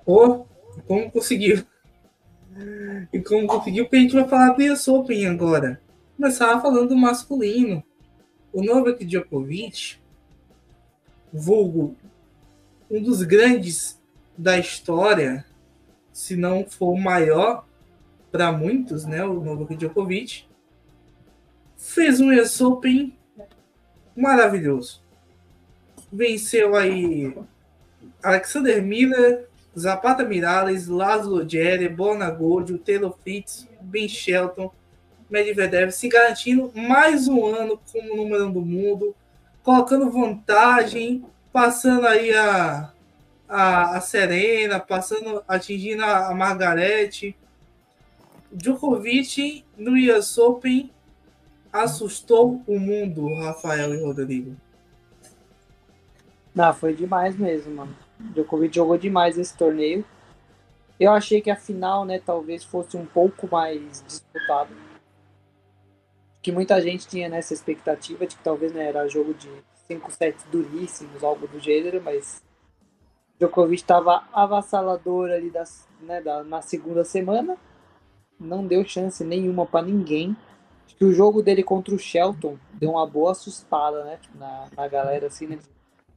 Oh, 0.05 0.45
como 0.87 1.11
conseguiu? 1.11 1.65
E 3.11 3.19
como 3.19 3.45
conseguiu, 3.45 3.83
porque 3.83 3.97
a 3.97 3.99
gente 3.99 4.15
vai 4.15 4.25
falar 4.29 4.51
do 4.51 4.63
US 4.63 4.87
Open 4.87 5.27
agora. 5.27 5.81
Começava 6.15 6.61
falando 6.61 6.87
do 6.87 6.95
masculino. 6.95 7.83
O 8.53 8.63
Novak 8.63 9.03
Djokovic, 9.03 9.99
vulgo 11.33 11.93
um 12.89 13.03
dos 13.03 13.21
grandes 13.23 14.01
da 14.37 14.57
história, 14.57 15.45
se 16.17 16.35
não 16.35 16.65
for 16.65 16.93
o 16.93 16.99
maior 16.99 17.63
para 18.31 18.51
muitos, 18.51 19.05
né, 19.05 19.23
o 19.23 19.39
Novak 19.39 19.75
Djokovic, 19.75 20.45
fez 21.77 22.19
um 22.19 22.33
US 22.33 22.59
Open 22.59 23.15
maravilhoso. 24.15 25.03
Venceu 26.11 26.75
aí 26.75 27.37
Alexander 28.23 28.81
Miller, 28.81 29.47
Zapata 29.77 30.23
Miralles, 30.23 30.87
Laszlo 30.87 31.47
Jerry, 31.47 31.87
Bona 31.87 32.31
Gold, 32.31 32.75
Taylor 32.79 33.15
Fritz, 33.21 33.67
Ben 33.79 34.09
Shelton, 34.09 34.73
Medvedev 35.29 35.91
se 35.91 36.09
garantindo 36.09 36.71
mais 36.73 37.27
um 37.27 37.45
ano 37.45 37.79
como 37.93 38.15
número 38.15 38.47
um 38.47 38.51
do 38.51 38.61
mundo, 38.61 39.15
colocando 39.61 40.09
vantagem, 40.09 41.23
passando 41.53 42.07
aí 42.07 42.33
a, 42.33 42.91
a, 43.47 43.97
a 43.97 44.01
Serena, 44.01 44.79
passando, 44.79 45.43
atingindo 45.47 46.03
a, 46.03 46.29
a 46.29 46.35
Margarete. 46.35 47.35
Djokovic 48.51 49.65
no 49.77 49.91
US 49.91 50.37
Open 50.37 50.91
assustou 51.71 52.61
o 52.65 52.79
mundo, 52.79 53.33
Rafael 53.35 53.93
e 53.93 54.03
Rodrigo. 54.03 54.55
Não, 56.53 56.73
foi 56.73 56.93
demais 56.93 57.37
mesmo, 57.37 57.75
mano. 57.75 57.95
Djokovic 58.19 58.75
jogou 58.75 58.97
demais 58.97 59.37
esse 59.37 59.55
torneio. 59.55 60.03
Eu 60.99 61.11
achei 61.11 61.41
que 61.41 61.51
a 61.51 61.55
final, 61.55 62.05
né, 62.05 62.19
talvez 62.19 62.63
fosse 62.63 62.97
um 62.97 63.05
pouco 63.05 63.47
mais 63.51 64.03
disputado. 64.07 64.75
Que 66.41 66.51
muita 66.51 66.81
gente 66.81 67.07
tinha 67.07 67.29
nessa 67.29 67.53
expectativa 67.53 68.25
de 68.25 68.35
que 68.35 68.43
talvez 68.43 68.73
né, 68.73 68.87
era 68.87 69.07
jogo 69.07 69.33
de 69.33 69.49
5 69.87 70.11
sets 70.11 70.43
duríssimos, 70.51 71.23
algo 71.23 71.47
do 71.47 71.59
gênero, 71.59 72.01
mas 72.03 72.41
Djokovic 73.39 73.81
estava 73.81 74.23
avassalador 74.33 75.29
ali 75.29 75.49
das, 75.49 75.87
né, 76.01 76.21
da, 76.21 76.43
na 76.43 76.61
segunda 76.61 77.03
semana. 77.03 77.57
Não 78.39 78.65
deu 78.65 78.83
chance 78.83 79.23
nenhuma 79.23 79.65
para 79.65 79.85
ninguém. 79.85 80.35
Acho 80.85 80.95
que 80.95 81.05
o 81.05 81.13
jogo 81.13 81.41
dele 81.41 81.63
contra 81.63 81.93
o 81.93 81.99
Shelton 81.99 82.57
deu 82.73 82.91
uma 82.91 83.05
boa 83.05 83.31
assustada, 83.31 84.03
né? 84.03 84.19
Na, 84.35 84.67
na 84.75 84.87
galera, 84.87 85.27
assim, 85.27 85.47
né? 85.47 85.59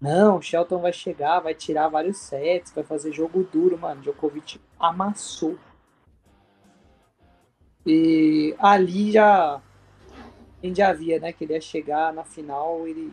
Não, 0.01 0.39
o 0.39 0.43
Shelton 0.43 0.79
vai 0.79 0.93
chegar, 0.93 1.41
vai 1.41 1.55
tirar 1.55 1.89
vários 1.89 2.19
sets, 2.19 2.73
vai 2.73 2.85
fazer 2.85 3.13
jogo 3.13 3.45
duro, 3.45 3.79
mano. 3.79 4.01
Djokovic 4.01 4.61
amassou. 4.79 5.59
E 7.87 8.55
ali 8.59 9.13
já 9.13 9.61
a 10.63 10.67
gente 10.67 10.77
já 10.77 10.93
via, 10.93 11.19
né, 11.19 11.33
que 11.33 11.45
ele 11.45 11.55
ia 11.55 11.61
chegar 11.61 12.13
na 12.13 12.23
final, 12.23 12.87
ele 12.87 13.11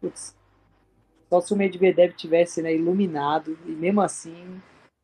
Putz, 0.00 0.34
só 1.32 1.40
se 1.40 1.54
o 1.54 1.56
Medvedev 1.56 2.12
tivesse 2.12 2.60
né, 2.60 2.74
iluminado 2.74 3.58
e 3.64 3.70
mesmo 3.70 4.02
assim 4.02 4.60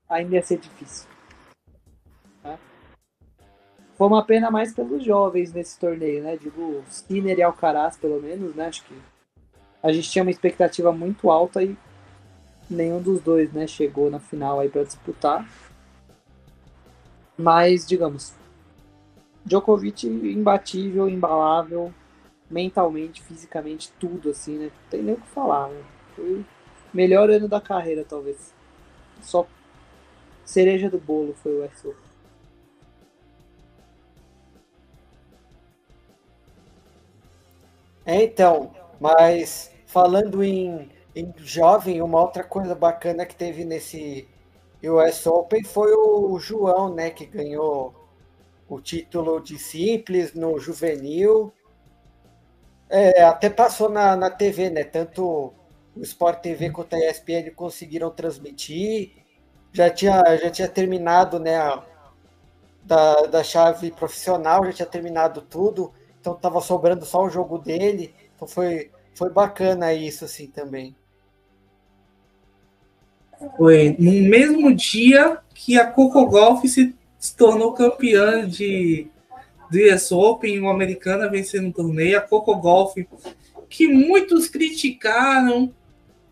ainda 0.06 0.34
ia 0.34 0.42
ser 0.42 0.58
difícil. 0.58 1.08
Né? 2.44 2.58
Foi 3.96 4.06
uma 4.06 4.22
pena 4.22 4.50
mais 4.50 4.74
pelos 4.74 5.02
jovens 5.02 5.54
nesse 5.54 5.78
torneio, 5.78 6.22
né? 6.22 6.36
Digo, 6.36 6.84
Skinner 6.90 7.38
e 7.38 7.42
Alcaraz, 7.42 7.96
pelo 7.96 8.20
menos, 8.20 8.54
né? 8.54 8.66
Acho 8.66 8.84
que 8.84 8.94
a 9.82 9.90
gente 9.90 10.10
tinha 10.10 10.22
uma 10.22 10.30
expectativa 10.30 10.92
muito 10.92 11.30
alta 11.30 11.62
e 11.62 11.74
nenhum 12.68 13.00
dos 13.00 13.22
dois, 13.22 13.50
né, 13.50 13.66
chegou 13.66 14.10
na 14.10 14.20
final 14.20 14.60
aí 14.60 14.68
para 14.68 14.84
disputar. 14.84 15.48
Mas, 17.38 17.86
digamos, 17.86 18.34
Djokovic 19.46 20.06
imbatível, 20.06 21.08
imbalável, 21.08 21.90
mentalmente, 22.50 23.22
fisicamente, 23.22 23.90
tudo 23.98 24.28
assim, 24.28 24.58
né? 24.58 24.64
Não 24.66 24.90
tem 24.90 25.02
nem 25.02 25.14
o 25.14 25.20
que 25.22 25.28
falar, 25.28 25.70
né? 25.70 25.82
Foi 26.18 26.40
o 26.40 26.44
melhor 26.92 27.30
ano 27.30 27.48
da 27.48 27.60
carreira, 27.60 28.04
talvez. 28.04 28.52
Só 29.22 29.46
cereja 30.44 30.90
do 30.90 30.98
bolo 30.98 31.34
foi 31.42 31.52
o 31.56 31.60
Westbrook. 31.60 31.98
É, 38.04 38.22
então, 38.22 38.72
mas 39.00 39.70
falando 39.86 40.42
em, 40.42 40.88
em 41.14 41.32
jovem, 41.38 42.00
uma 42.02 42.20
outra 42.20 42.42
coisa 42.42 42.74
bacana 42.74 43.26
que 43.26 43.34
teve 43.34 43.64
nesse 43.64 44.26
US 44.82 45.26
Open 45.26 45.62
foi 45.64 45.92
o 45.92 46.38
João, 46.38 46.94
né, 46.94 47.10
que 47.10 47.26
ganhou 47.26 47.94
o 48.68 48.80
título 48.80 49.40
de 49.40 49.58
simples 49.58 50.34
no 50.34 50.58
juvenil. 50.60 51.52
É, 52.90 53.22
até 53.24 53.50
passou 53.50 53.88
na, 53.88 54.16
na 54.16 54.30
TV, 54.30 54.70
né? 54.70 54.84
Tanto 54.84 55.52
o 55.98 56.02
Sport 56.02 56.40
TV 56.40 56.70
quanto 56.70 56.94
a 56.94 56.98
ESPN 56.98 57.50
conseguiram 57.54 58.10
transmitir. 58.10 59.12
Já 59.72 59.90
tinha, 59.90 60.22
já 60.36 60.50
tinha 60.50 60.68
terminado, 60.68 61.38
né? 61.38 61.56
A, 61.56 61.82
da, 62.84 63.26
da 63.26 63.44
chave 63.44 63.90
profissional, 63.90 64.64
já 64.64 64.72
tinha 64.72 64.86
terminado 64.86 65.42
tudo. 65.42 65.92
Então 66.20 66.34
estava 66.34 66.60
sobrando 66.60 67.04
só 67.04 67.24
o 67.24 67.30
jogo 67.30 67.58
dele. 67.58 68.14
Então 68.34 68.48
foi, 68.48 68.90
foi 69.14 69.30
bacana 69.30 69.92
isso, 69.92 70.24
assim, 70.24 70.46
também. 70.46 70.96
Foi 73.56 73.94
no 73.98 74.28
mesmo 74.28 74.74
dia 74.74 75.38
que 75.54 75.78
a 75.78 75.86
Coco 75.86 76.26
Golf 76.26 76.64
se, 76.64 76.94
se 77.18 77.36
tornou 77.36 77.72
campeã 77.72 78.48
de 78.48 79.10
do 79.70 79.78
US 79.94 80.10
Open, 80.10 80.58
uma 80.60 80.72
americana 80.72 81.28
vencendo 81.28 81.68
o 81.68 81.72
torneio, 81.72 82.16
a 82.16 82.22
Coco 82.22 82.56
Golf, 82.56 82.94
que 83.68 83.86
muitos 83.86 84.48
criticaram 84.48 85.72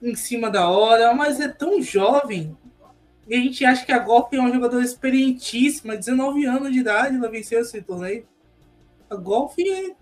em 0.03 0.15
cima 0.15 0.51
da 0.51 0.69
hora, 0.69 1.15
mas 1.15 1.41
é 1.41 1.49
tão 1.49 1.81
jovem. 1.83 2.57
E 3.27 3.35
a 3.35 3.39
gente 3.39 3.65
acha 3.65 3.85
que 3.85 3.93
a 3.93 3.99
Golf 3.99 4.33
é 4.33 4.39
uma 4.39 4.53
jogadora 4.53 4.85
experientíssima, 4.85 5.97
19 5.97 6.45
anos 6.47 6.73
de 6.73 6.79
idade, 6.79 7.17
ela 7.17 7.29
venceu 7.29 7.61
esse 7.61 7.83
torneio. 7.83 8.27
A 9.11 9.17
Golf 9.17 9.57
é... 9.59 9.95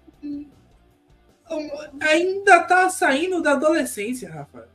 ainda 2.01 2.63
tá 2.65 2.91
saindo 2.91 3.41
da 3.41 3.53
adolescência, 3.53 4.31
Rafa. 4.31 4.69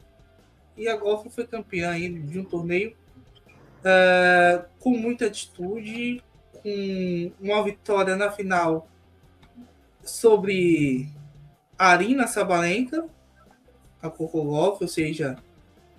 E 0.76 0.88
a 0.88 0.96
Golf 0.96 1.28
foi 1.30 1.46
campeã 1.46 1.94
de 2.00 2.40
um 2.40 2.44
torneio 2.44 2.96
uh, 3.80 4.66
com 4.80 4.92
muita 4.92 5.28
atitude, 5.28 6.24
com 6.54 7.32
uma 7.40 7.64
vitória 7.64 8.16
na 8.16 8.32
final 8.32 8.88
sobre 10.04 11.08
Arina 11.78 12.28
Sabalenka, 12.28 13.08
a 14.02 14.08
Golf, 14.08 14.82
ou 14.82 14.88
seja, 14.88 15.38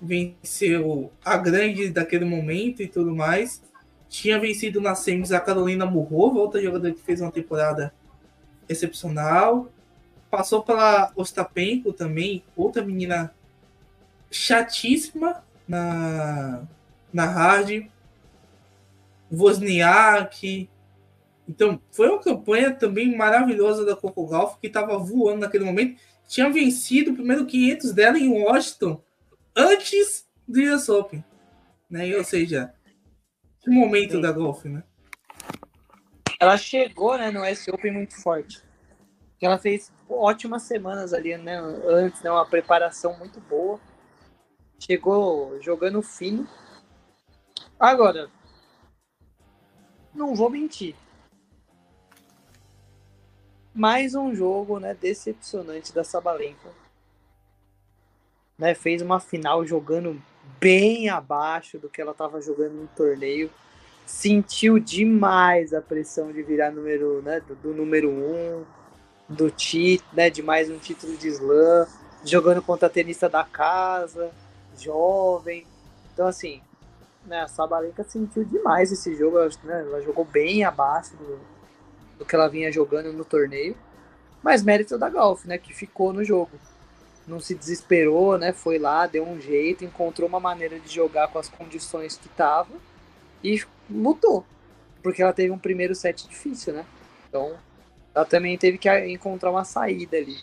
venceu 0.01 1.12
a 1.24 1.36
grande 1.36 1.90
daquele 1.90 2.24
momento 2.24 2.82
e 2.82 2.88
tudo 2.88 3.14
mais. 3.14 3.62
Tinha 4.09 4.40
vencido 4.40 4.80
na 4.80 4.94
semis 4.94 5.32
a 5.32 5.40
Carolina 5.40 5.86
Murrova, 5.86 6.38
outra 6.38 6.61
jogadora 6.62 6.94
que 6.94 7.01
fez 7.01 7.20
uma 7.20 7.30
temporada 7.30 7.92
excepcional. 8.68 9.68
Passou 10.30 10.62
pela 10.62 11.12
Ostapenko 11.14 11.92
também, 11.92 12.42
outra 12.57 12.84
menina 12.84 13.34
chatíssima 14.30 15.44
na, 15.66 16.62
na 17.12 17.26
hard. 17.26 17.88
Wozniak. 19.32 20.68
Então, 21.48 21.80
foi 21.90 22.09
uma 22.09 22.18
campanha 22.18 22.72
também 22.72 23.16
maravilhosa 23.16 23.84
da 23.84 23.94
Coco 23.94 24.26
Golf, 24.26 24.57
que 24.61 24.66
estava 24.66 24.98
voando 24.98 25.40
naquele 25.40 25.64
momento. 25.64 26.01
Tinha 26.31 26.49
vencido 26.49 27.11
o 27.11 27.14
primeiro 27.14 27.45
500 27.45 27.93
dela 27.93 28.16
em 28.16 28.28
Washington 28.28 29.03
antes 29.55 30.28
do 30.47 30.61
US 30.61 30.89
Open. 30.89 31.24
Né? 31.91 32.16
Ou 32.16 32.22
seja, 32.22 32.72
que 33.61 33.68
momento 33.68 34.12
Sim. 34.12 34.20
da 34.20 34.31
Golf, 34.31 34.64
né? 34.64 34.85
Ela 36.39 36.57
chegou 36.57 37.18
né, 37.18 37.33
no 37.33 37.43
US 37.43 37.66
Open 37.66 37.93
muito 37.93 38.14
forte. 38.22 38.62
Ela 39.43 39.59
fez 39.59 39.93
ótimas 40.09 40.62
semanas 40.62 41.12
ali, 41.12 41.37
né? 41.37 41.59
Antes, 41.89 42.22
né, 42.22 42.31
uma 42.31 42.47
preparação 42.47 43.18
muito 43.18 43.41
boa. 43.41 43.81
Chegou 44.78 45.61
jogando 45.61 46.01
fino. 46.01 46.47
Agora, 47.76 48.31
não 50.14 50.37
vou 50.37 50.49
mentir. 50.49 50.95
Mais 53.81 54.14
um 54.14 54.35
jogo, 54.35 54.78
né, 54.78 54.93
decepcionante 54.93 55.91
da 55.95 56.05
Sabalenka. 56.05 56.68
Né, 58.59 58.74
fez 58.74 59.01
uma 59.01 59.18
final 59.18 59.64
jogando 59.64 60.20
bem 60.61 61.09
abaixo 61.09 61.78
do 61.78 61.89
que 61.89 61.99
ela 61.99 62.11
estava 62.11 62.43
jogando 62.43 62.74
no 62.74 62.87
torneio. 62.89 63.51
Sentiu 64.05 64.78
demais 64.78 65.72
a 65.72 65.81
pressão 65.81 66.31
de 66.31 66.43
virar 66.43 66.70
número, 66.70 67.22
né, 67.22 67.41
do, 67.41 67.55
do 67.55 67.72
número 67.72 68.11
um, 68.11 68.66
do 69.26 69.51
título, 69.51 70.11
né, 70.12 70.28
de 70.28 70.43
mais 70.43 70.68
um 70.68 70.76
título 70.76 71.16
de 71.16 71.28
slam, 71.28 71.87
jogando 72.22 72.61
contra 72.61 72.87
a 72.87 72.91
tenista 72.91 73.31
da 73.31 73.45
casa, 73.45 74.31
jovem. 74.76 75.66
Então 76.12 76.26
assim, 76.26 76.61
né, 77.24 77.41
a 77.41 77.49
Sabalenka 77.49 78.05
sentiu 78.05 78.45
demais 78.45 78.93
esse 78.93 79.16
jogo, 79.16 79.39
ela, 79.39 79.51
né, 79.64 79.81
ela 79.81 80.03
jogou 80.03 80.26
bem 80.26 80.64
abaixo 80.64 81.16
do, 81.16 81.41
do, 82.21 82.25
que 82.27 82.35
ela 82.35 82.49
vinha 82.49 82.71
jogando 82.71 83.12
no 83.12 83.25
torneio, 83.25 83.75
mas 84.43 84.62
mérito 84.62 84.99
da 84.99 85.09
Golf, 85.09 85.47
né, 85.47 85.57
que 85.57 85.73
ficou 85.73 86.12
no 86.12 86.23
jogo. 86.23 86.53
Não 87.27 87.41
se 87.41 87.55
desesperou, 87.55 88.39
né, 88.39 88.53
foi 88.53 88.79
lá, 88.79 89.07
deu 89.07 89.27
um 89.27 89.41
jeito, 89.41 89.85
encontrou 89.85 90.29
uma 90.29 90.39
maneira 90.39 90.79
de 90.79 90.93
jogar 90.93 91.29
com 91.29 91.39
as 91.39 91.49
condições 91.49 92.16
que 92.16 92.29
tava 92.29 92.75
e 93.43 93.62
lutou, 93.91 94.45
porque 95.03 95.23
ela 95.23 95.33
teve 95.33 95.51
um 95.51 95.59
primeiro 95.59 95.95
set 95.95 96.29
difícil, 96.29 96.75
né? 96.75 96.85
Então, 97.29 97.57
ela 98.14 98.25
também 98.25 98.57
teve 98.59 98.77
que 98.77 98.89
encontrar 99.07 99.51
uma 99.51 99.64
saída 99.64 100.16
ali. 100.16 100.37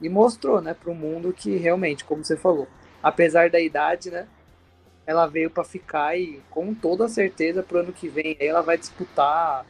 E 0.00 0.08
mostrou, 0.08 0.60
né, 0.60 0.74
para 0.74 0.90
o 0.90 0.94
mundo 0.94 1.32
que 1.32 1.56
realmente, 1.56 2.04
como 2.04 2.24
você 2.24 2.36
falou, 2.36 2.66
apesar 3.00 3.50
da 3.50 3.60
idade, 3.60 4.10
né, 4.10 4.26
ela 5.06 5.26
veio 5.26 5.50
para 5.50 5.64
ficar 5.64 6.18
e 6.18 6.40
com 6.50 6.74
toda 6.74 7.08
certeza 7.08 7.62
pro 7.62 7.80
ano 7.80 7.92
que 7.92 8.08
vem 8.08 8.36
ela 8.38 8.62
vai 8.62 8.78
disputar 8.78 9.66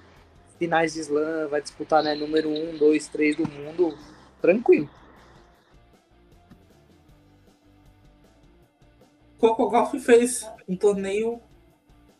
finais 0.62 0.94
de 0.94 1.00
slam, 1.00 1.48
vai 1.48 1.60
disputar 1.60 2.04
né, 2.04 2.14
número 2.14 2.48
1, 2.48 2.76
2, 2.78 3.08
3 3.08 3.36
do 3.36 3.50
mundo 3.50 3.98
tranquilo. 4.40 4.88
Coco 9.38 9.68
Golf 9.68 9.92
fez 9.94 10.48
um 10.68 10.76
torneio 10.76 11.40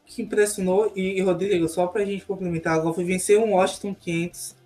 que 0.05 0.23
impressionou 0.23 0.93
e, 0.97 1.21
Rodrigo, 1.21 1.69
só 1.69 1.87
para 1.87 2.03
a 2.03 2.05
gente 2.05 2.25
complementar, 2.25 2.77
a 2.77 2.81
Golf 2.81 2.97
venceu 2.99 3.45
um 3.45 3.53
Washington 3.53 3.95
500, 3.95 4.57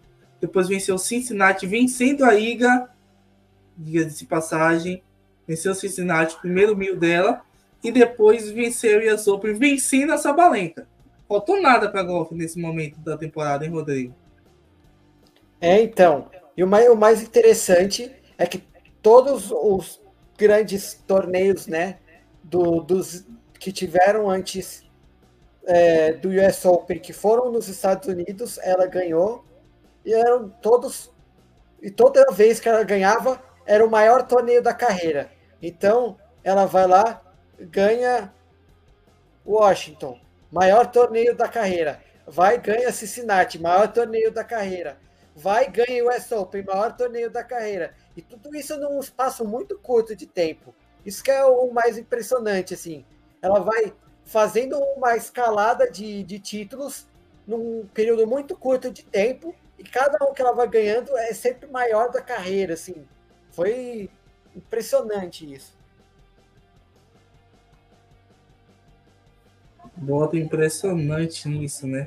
depois 0.41 0.68
venceu 0.68 0.97
Cincinnati, 0.97 1.66
vencendo 1.66 2.24
a 2.24 2.35
Iga, 2.35 2.89
diga 3.77 4.07
de 4.07 4.24
passagem, 4.24 5.03
venceu 5.47 5.74
Cincinnati, 5.74 6.41
primeiro 6.41 6.74
mil 6.74 6.97
dela, 6.97 7.43
e 7.85 7.93
depois 7.93 8.51
venceu 8.51 9.01
o 9.01 9.14
US 9.14 9.29
Open, 9.29 9.53
vencendo 9.53 10.14
a 10.14 10.16
Sabalenka. 10.16 10.89
Faltou 11.29 11.61
nada 11.61 11.91
para 11.91 12.03
golfe 12.03 12.35
nesse 12.35 12.59
momento 12.59 13.01
da 13.01 13.16
temporada, 13.16 13.64
hein, 13.64 13.70
Rodrigo? 13.70 14.14
É, 15.61 15.81
então. 15.81 16.31
E 16.57 16.62
o 16.62 16.66
mais, 16.66 16.89
o 16.89 16.97
mais 16.97 17.22
interessante 17.22 18.14
é 18.39 18.47
que 18.47 18.62
todos 19.03 19.51
os 19.51 20.01
grandes 20.39 20.95
torneios, 21.07 21.66
né, 21.66 21.99
do, 22.43 22.81
dos 22.81 23.27
que 23.59 23.72
tiveram 23.72 24.31
antes 24.31 24.85
é, 25.64 26.12
do 26.12 26.29
US 26.29 26.64
Open, 26.64 26.99
que 26.99 27.12
foram 27.12 27.51
nos 27.51 27.68
Estados 27.68 28.09
Unidos, 28.09 28.59
ela 28.59 28.87
ganhou. 28.87 29.45
E 30.05 30.12
eram 30.12 30.49
todos. 30.49 31.12
E 31.83 31.91
toda 31.91 32.24
vez 32.33 32.61
que 32.61 32.68
ela 32.68 32.85
ganhava, 32.85 33.43
era 33.66 33.85
o 33.85 33.91
maior 33.91 34.22
torneio 34.27 34.62
da 34.62 34.72
carreira. 34.72 35.31
Então, 35.61 36.16
ela 36.45 36.64
vai 36.66 36.87
lá, 36.87 37.20
ganha 37.59 38.33
Washington, 39.45 40.18
maior 40.51 40.86
torneio 40.86 41.34
da 41.36 41.49
carreira. 41.49 42.01
Vai 42.26 42.59
ganha 42.59 42.90
Cincinnati, 42.92 43.59
maior 43.59 43.92
torneio 43.92 44.32
da 44.32 44.42
carreira. 44.42 44.99
Vai 45.34 45.70
ganha 45.70 46.05
US 46.05 46.32
Open, 46.32 46.64
maior 46.64 46.97
torneio 46.97 47.30
da 47.30 47.44
carreira. 47.44 47.94
E 48.16 48.22
tudo 48.22 48.55
isso 48.57 48.78
num 48.78 48.99
espaço 48.99 49.44
muito 49.44 49.78
curto 49.78 50.16
de 50.16 50.26
tempo. 50.26 50.74
Isso 51.05 51.22
que 51.22 51.30
é 51.30 51.44
o 51.44 51.70
mais 51.70 51.99
impressionante, 51.99 52.74
assim. 52.74 53.05
Ela 53.40 53.61
vai 53.61 53.92
fazendo 54.24 54.76
uma 54.97 55.16
escalada 55.16 55.88
de, 55.88 56.24
de 56.24 56.38
títulos 56.38 57.07
num 57.47 57.86
período 57.94 58.26
muito 58.26 58.57
curto 58.57 58.90
de 58.90 59.05
tempo 59.05 59.55
e 59.78 59.84
cada 59.84 60.24
um 60.24 60.32
que 60.32 60.42
ela 60.42 60.53
vai 60.53 60.66
ganhando 60.66 61.16
é 61.16 61.32
sempre 61.32 61.68
maior 61.68 62.11
da 62.11 62.20
carreira, 62.20 62.74
assim. 62.74 63.07
Foi 63.51 64.11
impressionante 64.55 65.53
isso. 65.53 65.76
Bota 69.97 70.36
impressionante 70.36 71.49
nisso, 71.49 71.86
né? 71.86 72.07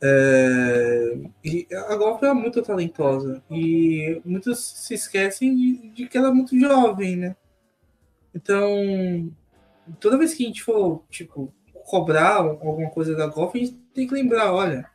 É, 0.00 1.18
e 1.44 1.66
a 1.72 1.96
Golf 1.96 2.22
é 2.22 2.32
muito 2.32 2.62
talentosa 2.62 3.42
e 3.50 4.22
muitos 4.24 4.64
se 4.64 4.94
esquecem 4.94 5.56
de, 5.56 5.90
de, 5.90 6.08
que 6.08 6.16
ela 6.16 6.28
é 6.28 6.32
muito 6.32 6.58
jovem, 6.58 7.16
né? 7.16 7.36
Então, 8.34 9.32
toda 9.98 10.18
vez 10.18 10.34
que 10.34 10.44
a 10.44 10.46
gente 10.46 10.62
for, 10.62 11.02
tipo, 11.10 11.52
cobrar 11.86 12.36
alguma 12.36 12.90
coisa 12.90 13.16
da 13.16 13.26
Golf, 13.26 13.54
a 13.54 13.58
gente 13.58 13.72
tem 13.92 14.06
que 14.06 14.14
lembrar, 14.14 14.52
olha, 14.52 14.88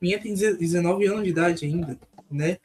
minha 0.00 0.18
tem 0.18 0.32
19 0.32 1.06
anos 1.06 1.24
de 1.24 1.30
idade 1.30 1.66
ainda, 1.66 1.98
né? 2.30 2.56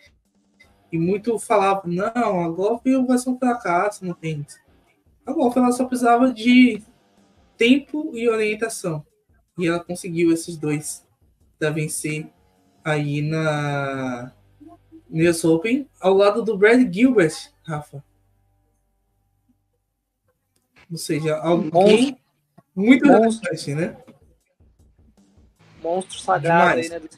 E 0.92 0.98
muito 0.98 1.38
falava, 1.40 1.82
não, 1.86 2.46
a 2.46 2.50
Golf 2.50 2.84
vai 3.08 3.18
ser 3.18 3.30
um 3.30 3.38
fracasso 3.38 4.06
no 4.06 4.14
tênis. 4.14 4.58
A 5.26 5.34
Golf 5.34 5.58
ela 5.58 5.72
só 5.72 5.86
precisava 5.86 6.32
de 6.32 6.82
tempo 7.58 8.12
e 8.16 8.28
orientação. 8.30 9.06
E 9.58 9.68
ela 9.68 9.84
conseguiu 9.84 10.32
esses 10.32 10.58
dois 10.58 11.06
para 11.60 11.70
vencer 11.70 12.28
aí 12.84 13.22
na 13.22 14.34
US 15.10 15.44
Open, 15.46 15.88
ao 16.02 16.14
lado 16.14 16.42
do 16.42 16.58
Brad 16.58 16.92
Gilbert, 16.92 17.52
Rafa. 17.64 18.04
Ou 20.92 20.98
seja, 20.98 21.38
alguém 21.38 22.18
muito 22.76 23.08
relevante, 23.08 23.76
né? 23.76 23.98
Monstro 25.82 26.20
sagrado 26.20 26.80
aí, 26.80 26.90
né? 26.90 27.00
Dos, 27.00 27.18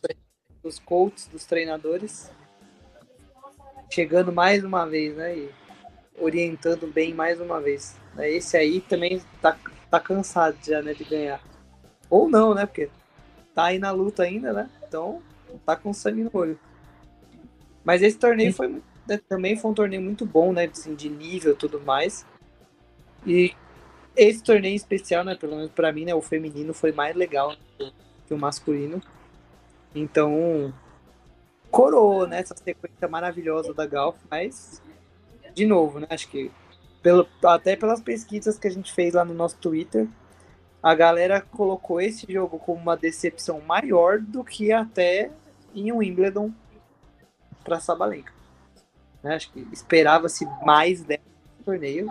dos 0.61 0.79
coaches, 0.79 1.27
dos 1.27 1.45
treinadores. 1.45 2.31
Chegando 3.89 4.31
mais 4.31 4.63
uma 4.63 4.85
vez, 4.85 5.15
né? 5.15 5.37
E 5.37 5.49
orientando 6.19 6.87
bem 6.87 7.13
mais 7.13 7.39
uma 7.39 7.61
vez. 7.61 7.95
Esse 8.17 8.57
aí 8.57 8.81
também 8.81 9.21
tá 9.41 9.57
tá 9.95 9.99
cansado 9.99 10.57
já, 10.65 10.81
né, 10.81 10.93
de 10.93 11.03
ganhar. 11.03 11.41
Ou 12.09 12.29
não, 12.29 12.53
né? 12.53 12.65
Porque 12.65 12.89
tá 13.53 13.65
aí 13.65 13.79
na 13.79 13.91
luta 13.91 14.23
ainda, 14.23 14.51
né? 14.51 14.69
Então 14.87 15.21
tá 15.65 15.75
com 15.75 15.93
sangue 15.93 16.23
no 16.23 16.31
olho. 16.33 16.59
Mas 17.83 18.01
esse 18.01 18.17
torneio 18.17 18.53
foi 18.53 18.81
né, 19.07 19.19
também 19.29 19.55
foi 19.55 19.71
um 19.71 19.73
torneio 19.73 20.01
muito 20.01 20.25
bom, 20.25 20.51
né? 20.51 20.65
Assim, 20.65 20.95
de 20.95 21.09
nível 21.09 21.53
e 21.53 21.55
tudo 21.55 21.79
mais. 21.79 22.25
E 23.25 23.53
esse 24.15 24.43
torneio 24.43 24.75
especial, 24.75 25.23
né? 25.23 25.35
Pelo 25.35 25.55
menos 25.55 25.71
pra 25.71 25.91
mim, 25.91 26.05
né? 26.05 26.13
O 26.13 26.21
feminino 26.21 26.73
foi 26.73 26.91
mais 26.91 27.15
legal 27.15 27.55
que 28.27 28.33
o 28.33 28.37
masculino. 28.37 29.01
Então, 29.93 30.73
coroou, 31.71 32.27
né? 32.27 32.39
Essa 32.39 32.55
sequência 32.55 33.07
maravilhosa 33.07 33.73
da 33.73 33.85
Golf, 33.85 34.17
mas, 34.29 34.81
de 35.53 35.65
novo, 35.65 35.99
né? 35.99 36.07
Acho 36.09 36.27
que 36.27 36.51
pelo, 37.05 37.27
até 37.43 37.75
pelas 37.75 38.01
pesquisas 38.01 38.57
que 38.57 38.67
a 38.67 38.71
gente 38.71 38.91
fez 38.91 39.13
lá 39.13 39.23
no 39.23 39.35
nosso 39.35 39.57
Twitter, 39.57 40.07
a 40.81 40.95
galera 40.95 41.39
colocou 41.39 42.01
esse 42.01 42.25
jogo 42.27 42.57
como 42.57 42.81
uma 42.81 42.97
decepção 42.97 43.61
maior 43.61 44.19
do 44.19 44.43
que 44.43 44.71
até 44.71 45.29
em 45.75 45.91
Wimbledon 45.91 46.51
para 47.63 47.79
Sabalenka. 47.79 48.33
Né? 49.21 49.35
Acho 49.35 49.51
que 49.51 49.67
esperava-se 49.71 50.47
mais 50.65 51.03
desse 51.03 51.21
torneio, 51.63 52.09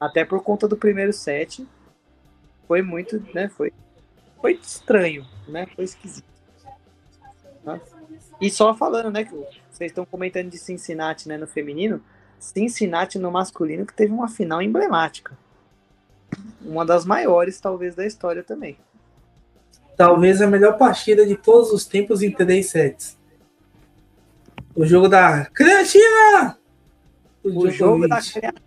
até 0.00 0.24
por 0.24 0.42
conta 0.42 0.66
do 0.66 0.78
primeiro 0.78 1.12
set. 1.12 1.68
Foi 2.66 2.80
muito, 2.80 3.22
né? 3.34 3.50
Foi, 3.50 3.70
foi 4.40 4.52
estranho, 4.54 5.26
né? 5.46 5.66
Foi 5.76 5.84
esquisito. 5.84 6.24
E 8.40 8.50
só 8.50 8.74
falando, 8.74 9.10
né? 9.10 9.24
Que 9.24 9.34
vocês 9.70 9.90
estão 9.90 10.06
comentando 10.06 10.48
de 10.48 10.56
Cincinnati, 10.56 11.28
né? 11.28 11.36
No 11.36 11.46
feminino, 11.46 12.02
Cincinnati 12.40 13.18
no 13.18 13.30
masculino 13.30 13.86
que 13.86 13.94
teve 13.94 14.12
uma 14.12 14.28
final 14.28 14.60
emblemática. 14.60 15.36
Uma 16.60 16.84
das 16.84 17.04
maiores, 17.04 17.60
talvez, 17.60 17.94
da 17.94 18.06
história 18.06 18.42
também. 18.42 18.76
Talvez 19.96 20.40
a 20.40 20.46
melhor 20.46 20.78
partida 20.78 21.26
de 21.26 21.36
todos 21.36 21.70
os 21.72 21.84
tempos 21.84 22.22
em 22.22 22.30
três 22.30 22.70
sets. 22.70 23.18
O 24.74 24.86
jogo 24.86 25.08
da 25.08 25.44
Creatina! 25.46 26.58
O, 27.44 27.66
o 27.66 27.70
jogo 27.70 28.08
da 28.08 28.20
Creatina. 28.20 28.62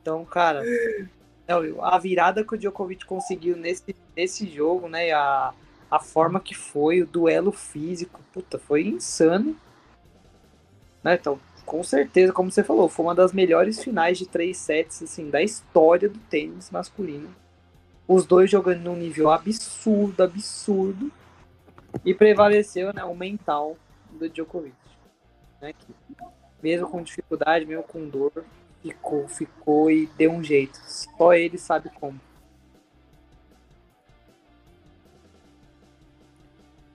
Então, 0.00 0.24
cara, 0.24 0.62
é, 0.64 1.06
a 1.80 1.98
virada 1.98 2.44
que 2.44 2.54
o 2.54 2.58
Djokovic 2.58 3.06
conseguiu 3.06 3.56
nesse, 3.56 3.96
nesse 4.14 4.46
jogo, 4.46 4.88
né? 4.88 5.10
A, 5.12 5.52
a 5.90 5.98
forma 5.98 6.40
que 6.40 6.54
foi, 6.54 7.02
o 7.02 7.06
duelo 7.06 7.52
físico, 7.52 8.20
puta, 8.32 8.58
foi 8.58 8.86
insano. 8.86 9.56
Né? 11.02 11.14
Então, 11.14 11.38
com 11.64 11.82
certeza, 11.82 12.32
como 12.32 12.50
você 12.50 12.62
falou, 12.62 12.88
foi 12.88 13.06
uma 13.06 13.14
das 13.14 13.32
melhores 13.32 13.82
finais 13.82 14.18
de 14.18 14.26
três 14.26 14.56
sets 14.56 15.02
assim, 15.02 15.30
da 15.30 15.42
história 15.42 16.08
do 16.08 16.18
tênis 16.18 16.70
masculino. 16.70 17.34
Os 18.06 18.26
dois 18.26 18.50
jogando 18.50 18.82
num 18.82 18.96
nível 18.96 19.30
absurdo, 19.30 20.22
absurdo. 20.22 21.10
E 22.04 22.12
prevaleceu 22.12 22.92
né, 22.92 23.04
o 23.04 23.14
mental 23.14 23.76
do 24.10 24.28
Djokovic. 24.28 24.74
Né, 25.60 25.72
que, 25.72 25.94
mesmo 26.62 26.88
com 26.88 27.02
dificuldade, 27.02 27.64
mesmo 27.64 27.84
com 27.84 28.06
dor, 28.06 28.44
ficou, 28.82 29.26
ficou 29.28 29.90
e 29.90 30.06
deu 30.18 30.32
um 30.32 30.42
jeito. 30.42 30.78
Só 30.86 31.32
ele 31.32 31.56
sabe 31.56 31.88
como. 31.90 32.20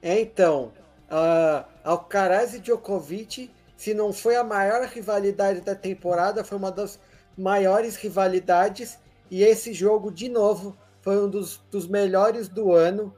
É, 0.01 0.21
então, 0.21 0.71
uh, 1.09 1.65
Alcaraz 1.83 2.53
e 2.53 2.59
Djokovic 2.59 3.49
se 3.79 3.93
não 3.93 4.11
foi 4.11 4.35
a 4.35 4.43
maior 4.43 4.85
rivalidade 4.85 5.61
da 5.61 5.73
temporada, 5.73 6.43
foi 6.43 6.57
uma 6.57 6.69
das 6.69 6.99
maiores 7.37 7.95
rivalidades. 7.95 8.99
E 9.31 9.41
esse 9.41 9.71
jogo, 9.71 10.11
de 10.11 10.27
novo, 10.27 10.77
foi 11.01 11.17
um 11.17 11.29
dos, 11.29 11.59
dos 11.71 11.87
melhores 11.87 12.49
do 12.49 12.73
ano. 12.73 13.15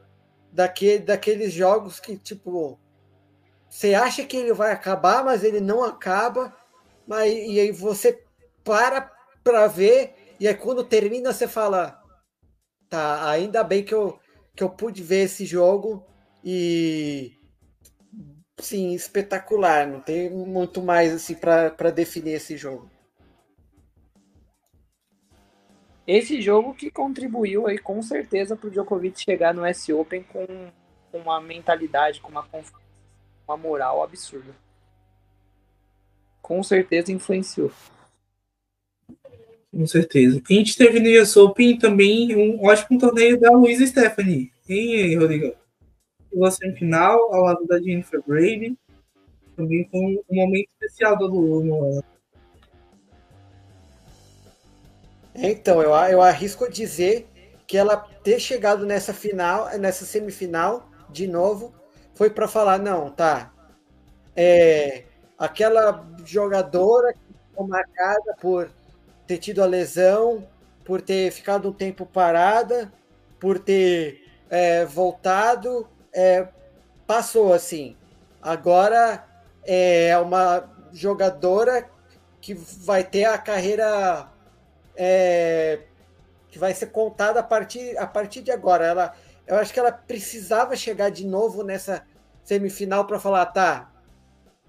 Daquele, 0.51 0.99
daqueles 0.99 1.51
jogos 1.51 1.99
que, 1.99 2.16
tipo, 2.16 2.80
você 3.68 3.95
acha 3.95 4.24
que 4.24 4.38
ele 4.38 4.53
vai 4.53 4.72
acabar, 4.72 5.26
mas 5.26 5.43
ele 5.43 5.59
não 5.59 5.84
acaba. 5.84 6.55
Mas, 7.07 7.34
e 7.34 7.59
aí 7.59 7.72
você 7.72 8.24
para 8.64 9.12
para 9.43 9.66
ver, 9.66 10.14
e 10.39 10.47
aí 10.47 10.53
quando 10.53 10.84
termina, 10.84 11.34
você 11.34 11.47
fala: 11.47 11.99
tá, 12.88 13.28
ainda 13.28 13.64
bem 13.64 13.84
que 13.84 13.95
eu, 13.95 14.20
que 14.55 14.62
eu 14.64 14.70
pude 14.70 15.01
ver 15.01 15.24
esse 15.24 15.43
jogo. 15.43 16.05
E 16.43 17.34
sim, 18.60 18.93
espetacular. 18.93 19.88
Não 19.88 19.99
tem 19.99 20.30
muito 20.30 20.82
mais 20.82 21.14
assim 21.14 21.36
para 21.36 21.91
definir 21.91 22.34
esse 22.34 22.58
jogo. 22.58 22.89
Esse 26.06 26.41
jogo 26.41 26.74
que 26.74 26.89
contribuiu 26.89 27.68
aí 27.68 27.78
com 27.78 28.02
certeza 28.02 28.56
para 28.56 28.68
o 28.68 28.72
Djokovic 28.72 29.22
chegar 29.22 29.54
no 29.54 29.64
S 29.64 29.93
Open 29.93 30.24
com 30.24 30.45
uma 31.14 31.39
mentalidade, 31.39 32.20
com 32.20 32.30
uma 32.30 32.43
confiança, 32.43 32.82
uma 33.47 33.56
moral 33.56 34.04
absurda. 34.04 34.56
Com 36.41 36.62
certeza 36.64 37.12
influenciou. 37.12 37.72
Com 39.72 39.88
certeza. 39.88 40.41
A 40.49 40.54
gente 40.54 40.76
teve 40.76 40.99
no 40.99 41.22
US 41.22 41.38
Open 41.38 41.78
também 41.78 42.36
um 42.36 42.66
ótimo 42.66 42.99
torneio 42.99 43.39
da 43.39 43.52
Luísa 43.52 43.88
Stephanie. 43.88 44.52
Hein, 44.68 45.18
Rodrigo? 45.18 45.56
À 46.43 46.51
semifinal 46.51 47.34
ao 47.34 47.43
lado 47.43 47.65
da 47.65 47.79
Jennifer 47.79 48.21
Brady. 48.25 48.77
Também 49.55 49.88
foi 49.89 49.99
um, 49.99 50.23
momento 50.29 50.69
especial 50.69 51.17
do 51.17 51.27
Lulu. 51.27 52.03
Então, 55.36 55.82
eu, 55.82 55.91
eu 55.91 56.21
arrisco 56.21 56.69
dizer 56.69 57.27
que 57.67 57.77
ela 57.77 57.97
ter 57.97 58.39
chegado 58.39 58.86
nessa 58.86 59.13
final, 59.13 59.69
nessa 59.77 60.05
semifinal, 60.05 60.89
de 61.09 61.27
novo, 61.27 61.73
foi 62.13 62.29
para 62.29 62.47
falar, 62.47 62.79
não, 62.79 63.09
tá. 63.09 63.53
É, 64.36 65.03
aquela 65.38 66.07
jogadora 66.25 67.13
que 67.13 67.19
ficou 67.49 67.67
marcada 67.67 68.36
por 68.39 68.69
ter 69.27 69.38
tido 69.38 69.63
a 69.63 69.65
lesão, 69.65 70.47
por 70.86 71.01
ter 71.01 71.32
ficado 71.32 71.69
um 71.69 71.73
tempo 71.73 72.05
parada, 72.05 72.91
por 73.39 73.57
ter 73.57 74.23
é, 74.49 74.86
voltado, 74.86 75.88
é, 76.14 76.47
passou 77.05 77.53
assim. 77.53 77.95
Agora 78.41 79.26
é 79.64 80.18
uma 80.18 80.70
jogadora 80.91 81.89
que 82.39 82.53
vai 82.53 83.03
ter 83.03 83.26
a 83.26 83.38
carreira 83.38 84.28
é, 84.95 85.82
que 86.49 86.59
vai 86.59 86.74
ser 86.74 86.88
contada 86.88 87.39
a 87.39 87.43
partir, 87.43 87.97
a 87.97 88.07
partir 88.07 88.41
de 88.41 88.51
agora. 88.51 88.86
Ela, 88.86 89.14
eu 89.47 89.57
acho 89.57 89.74
que 89.74 89.80
ela 89.80 89.91
precisava 89.91 90.76
chegar 90.76 91.09
de 91.09 91.26
novo 91.26 91.64
nessa 91.64 92.05
semifinal 92.43 93.05
para 93.05 93.20
falar, 93.20 93.45
tá, 93.47 93.91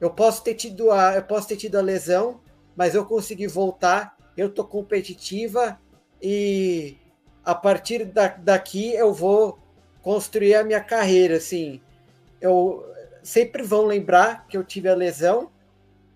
eu 0.01 0.11
posso 0.11 0.45
ter 0.45 0.55
tido 0.55 0.91
a, 0.91 1.15
eu 1.15 1.23
posso 1.23 1.49
ter 1.49 1.57
tido 1.57 1.77
a 1.77 1.81
lesão, 1.81 2.41
mas 2.77 2.95
eu 2.95 3.05
consegui 3.05 3.47
voltar, 3.47 4.17
eu 4.37 4.53
tô 4.53 4.65
competitiva 4.65 5.81
e 6.21 6.99
a 7.45 7.55
partir 7.55 8.05
da, 8.05 8.29
daqui 8.29 8.93
eu 8.95 9.13
vou 9.13 9.59
construir 10.03 10.55
a 10.55 10.65
minha 10.65 10.81
carreira, 10.81 11.37
assim. 11.37 11.81
Eu 12.41 12.85
sempre 13.23 13.63
vão 13.63 13.87
lembrar 13.87 14.47
que 14.49 14.57
eu 14.57 14.65
tive 14.65 14.89
a 14.89 14.95
lesão, 14.95 15.51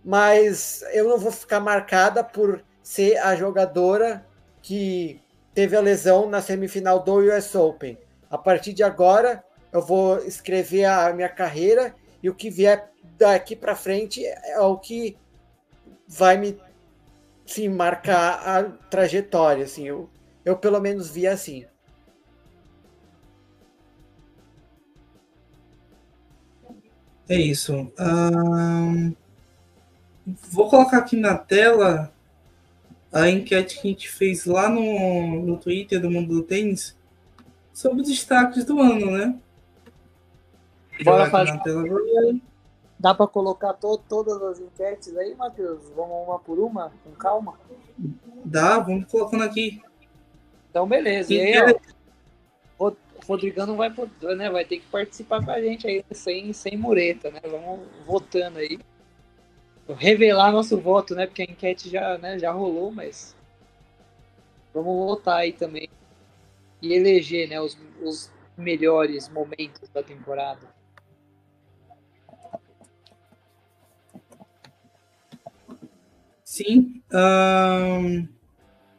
mas 0.05 0.85
eu 0.93 1.09
não 1.09 1.19
vou 1.19 1.33
ficar 1.33 1.61
marcada 1.61 2.23
por 2.23 2.63
ser 2.83 3.17
a 3.19 3.35
jogadora 3.35 4.27
que 4.61 5.21
teve 5.55 5.77
a 5.77 5.81
lesão 5.81 6.29
na 6.29 6.43
semifinal 6.43 7.03
do 7.03 7.17
US 7.21 7.55
Open. 7.55 7.97
A 8.31 8.37
partir 8.37 8.73
de 8.73 8.83
agora, 8.83 9.43
eu 9.73 9.81
vou 9.81 10.19
escrever 10.19 10.85
a 10.85 11.13
minha 11.13 11.29
carreira 11.29 11.95
e 12.23 12.29
o 12.29 12.35
que 12.35 12.51
vier 12.51 12.91
daqui 13.17 13.55
para 13.55 13.75
frente 13.75 14.25
é 14.25 14.59
o 14.61 14.77
que 14.77 15.17
vai 16.07 16.37
me 16.37 16.61
sim, 17.47 17.69
marcar 17.69 18.47
a 18.47 18.65
trajetória. 18.91 19.65
Assim, 19.65 19.87
eu, 19.87 20.11
eu 20.45 20.57
pelo 20.57 20.81
menos 20.81 21.09
vi 21.09 21.27
assim. 21.27 21.65
É 27.29 27.37
isso. 27.37 27.91
vou 30.51 30.69
colocar 30.69 30.99
aqui 30.99 31.17
na 31.17 31.37
tela 31.37 32.13
a 33.13 33.29
enquete 33.29 33.81
que 33.81 33.89
a 33.89 33.91
gente 33.91 34.09
fez 34.09 34.45
lá 34.45 34.69
no, 34.69 35.43
no 35.43 35.57
Twitter 35.57 36.01
do 36.01 36.11
Mundo 36.11 36.35
do 36.35 36.43
Tênis 36.43 36.97
sobre 37.73 38.03
os 38.03 38.09
destaques 38.09 38.65
do 38.65 38.81
ano, 38.81 39.11
né? 39.11 39.39
Bora 41.05 41.31
fazer. 41.31 41.61
Dá 42.99 43.15
para 43.15 43.27
colocar 43.27 43.75
to 43.75 43.99
todas 44.09 44.43
as 44.43 44.59
enquetes 44.59 45.15
aí, 45.17 45.35
Matheus? 45.35 45.83
Vamos 45.95 46.27
uma 46.27 46.39
por 46.39 46.59
uma, 46.59 46.91
com 47.05 47.11
calma? 47.13 47.55
Dá, 48.45 48.79
vamos 48.79 49.11
colocando 49.11 49.45
aqui. 49.45 49.83
Então, 50.71 50.87
beleza. 50.87 51.33
E 51.33 51.41
aí, 51.41 51.59
ó, 51.63 51.96
Rodrigão 53.27 53.67
não 53.67 53.77
vai 53.77 53.91
poder, 53.91 54.37
né? 54.37 54.51
Vai 54.51 54.65
ter 54.65 54.79
que 54.79 54.87
participar 54.87 55.45
com 55.45 55.51
a 55.51 55.61
gente 55.61 55.87
aí, 55.87 56.05
sem, 56.13 56.53
sem 56.53 56.77
mureta, 56.77 57.31
né? 57.31 57.41
Vamos 57.45 57.87
votando 58.07 58.59
aí. 58.59 58.79
Revelar 59.89 60.53
nosso 60.53 60.79
voto, 60.79 61.15
né? 61.15 61.27
Porque 61.27 61.43
a 61.43 61.45
enquete 61.45 61.89
já, 61.89 62.19
né, 62.19 62.39
já 62.39 62.51
rolou, 62.53 62.91
mas. 62.91 63.37
Vamos 64.73 64.95
votar 65.07 65.39
aí 65.39 65.53
também 65.53 65.89
e 66.83 66.93
eleger 66.93 67.49
né, 67.49 67.61
os, 67.61 67.77
os 68.03 68.31
melhores 68.57 69.29
momentos 69.29 69.89
da 69.89 70.03
temporada. 70.03 70.75
Sim. 76.45 77.03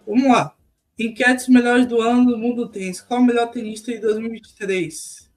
vamos 0.05 0.27
lá. 0.27 0.56
Enquetes 0.99 1.47
melhores 1.47 1.85
do 1.85 2.01
ano 2.01 2.31
do 2.31 2.37
mundo 2.37 2.67
tênis. 2.67 2.99
Qual 2.99 3.19
o 3.19 3.23
melhor 3.23 3.51
tenista 3.51 3.91
de 3.91 3.99
2023? 3.99 5.31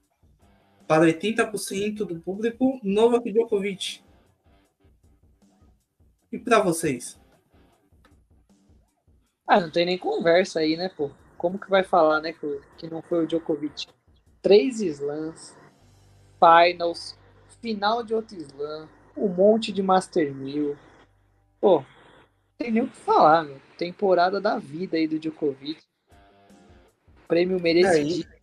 Para 0.87 1.05
80% 1.05 1.97
do 1.97 2.19
público, 2.19 2.79
Novak 2.83 3.31
Djokovic. 3.31 4.01
E 6.31 6.39
para 6.39 6.61
vocês? 6.61 7.19
Ah, 9.45 9.59
não 9.59 9.69
tem 9.69 9.85
nem 9.85 9.97
conversa 9.97 10.61
aí, 10.61 10.75
né, 10.75 10.89
pô? 10.89 11.11
Como 11.37 11.59
que 11.59 11.69
vai 11.69 11.83
falar, 11.83 12.21
né, 12.21 12.33
que, 12.33 12.89
não 12.89 13.01
foi 13.03 13.23
o 13.23 13.27
Djokovic? 13.27 13.87
Três 14.41 14.81
slams, 14.81 15.55
finals, 16.39 17.15
final 17.61 18.01
de 18.01 18.15
outro 18.15 18.35
slam, 18.37 18.89
um 19.15 19.27
monte 19.27 19.71
de 19.71 19.83
Master 19.83 20.33
1000. 20.33 20.75
Pô, 21.59 21.83
tem 22.61 22.71
nem 22.71 22.83
o 22.83 22.87
que 22.87 22.97
falar, 22.97 23.43
meu. 23.43 23.59
Temporada 23.77 24.39
da 24.39 24.59
vida 24.59 24.95
aí 24.95 25.07
do 25.07 25.17
Djokovic. 25.17 25.81
Prêmio 27.27 27.59
merecido. 27.59 28.29
É, 28.31 28.41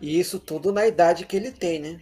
e 0.00 0.18
isso 0.18 0.40
tudo 0.40 0.72
na 0.72 0.86
idade 0.86 1.26
que 1.26 1.36
ele 1.36 1.52
tem, 1.52 1.78
né? 1.78 2.00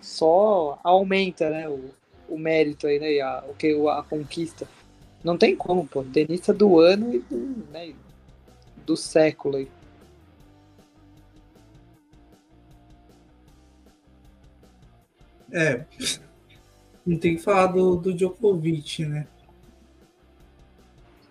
Só 0.00 0.78
aumenta, 0.84 1.48
né, 1.48 1.66
o, 1.66 1.90
o 2.28 2.38
mérito 2.38 2.86
aí, 2.86 2.98
né, 2.98 3.20
a, 3.20 3.42
o 3.48 3.54
que 3.54 3.72
a 3.88 4.02
conquista. 4.02 4.68
Não 5.22 5.38
tem 5.38 5.56
como, 5.56 5.86
pô. 5.86 6.04
Tenista 6.04 6.52
do 6.52 6.78
ano 6.78 7.14
e 7.14 7.20
do, 7.20 7.36
né, 7.70 7.94
do 8.84 8.94
século 8.94 9.56
aí. 9.56 9.68
É. 15.50 15.86
Não 17.06 17.18
tem 17.18 17.36
que 17.36 17.42
falar 17.42 17.66
do, 17.66 17.96
do 17.96 18.14
Djokovic, 18.14 19.04
né? 19.04 19.26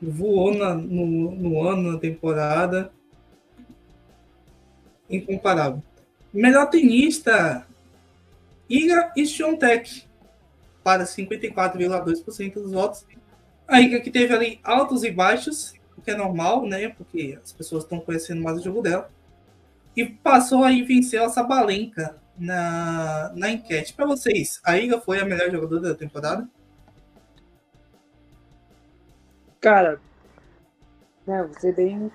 Voou 0.01 0.53
na, 0.53 0.75
no, 0.75 1.31
no 1.31 1.67
ano, 1.67 1.93
na 1.93 1.97
temporada. 1.97 2.91
Incomparável. 5.09 5.81
Melhor 6.33 6.69
tenista, 6.69 7.65
Iga 8.69 9.13
Swiatek, 9.15 10.03
para 10.83 11.03
54,2% 11.03 12.53
dos 12.53 12.71
votos. 12.71 13.05
A 13.67 13.79
Iga 13.81 13.99
que 13.99 14.11
teve 14.11 14.33
ali 14.33 14.59
altos 14.63 15.03
e 15.03 15.11
baixos, 15.11 15.73
o 15.97 16.01
que 16.01 16.11
é 16.11 16.15
normal, 16.15 16.65
né? 16.65 16.89
Porque 16.89 17.39
as 17.41 17.51
pessoas 17.51 17.83
estão 17.83 17.99
conhecendo 17.99 18.41
mais 18.41 18.59
o 18.59 18.63
jogo 18.63 18.81
dela. 18.81 19.09
E 19.95 20.05
passou 20.05 20.63
aí 20.63 20.81
vencer 20.83 21.21
a 21.21 21.29
Sabalenka 21.29 22.21
na, 22.37 23.31
na 23.35 23.49
enquete. 23.49 23.93
Para 23.93 24.05
vocês, 24.05 24.59
a 24.63 24.77
Iga 24.77 24.99
foi 24.99 25.19
a 25.19 25.25
melhor 25.25 25.51
jogadora 25.51 25.81
da 25.81 25.95
temporada? 25.95 26.47
Cara, 29.61 30.01
né, 31.25 31.43
você 31.43 31.71
bem, 31.71 32.11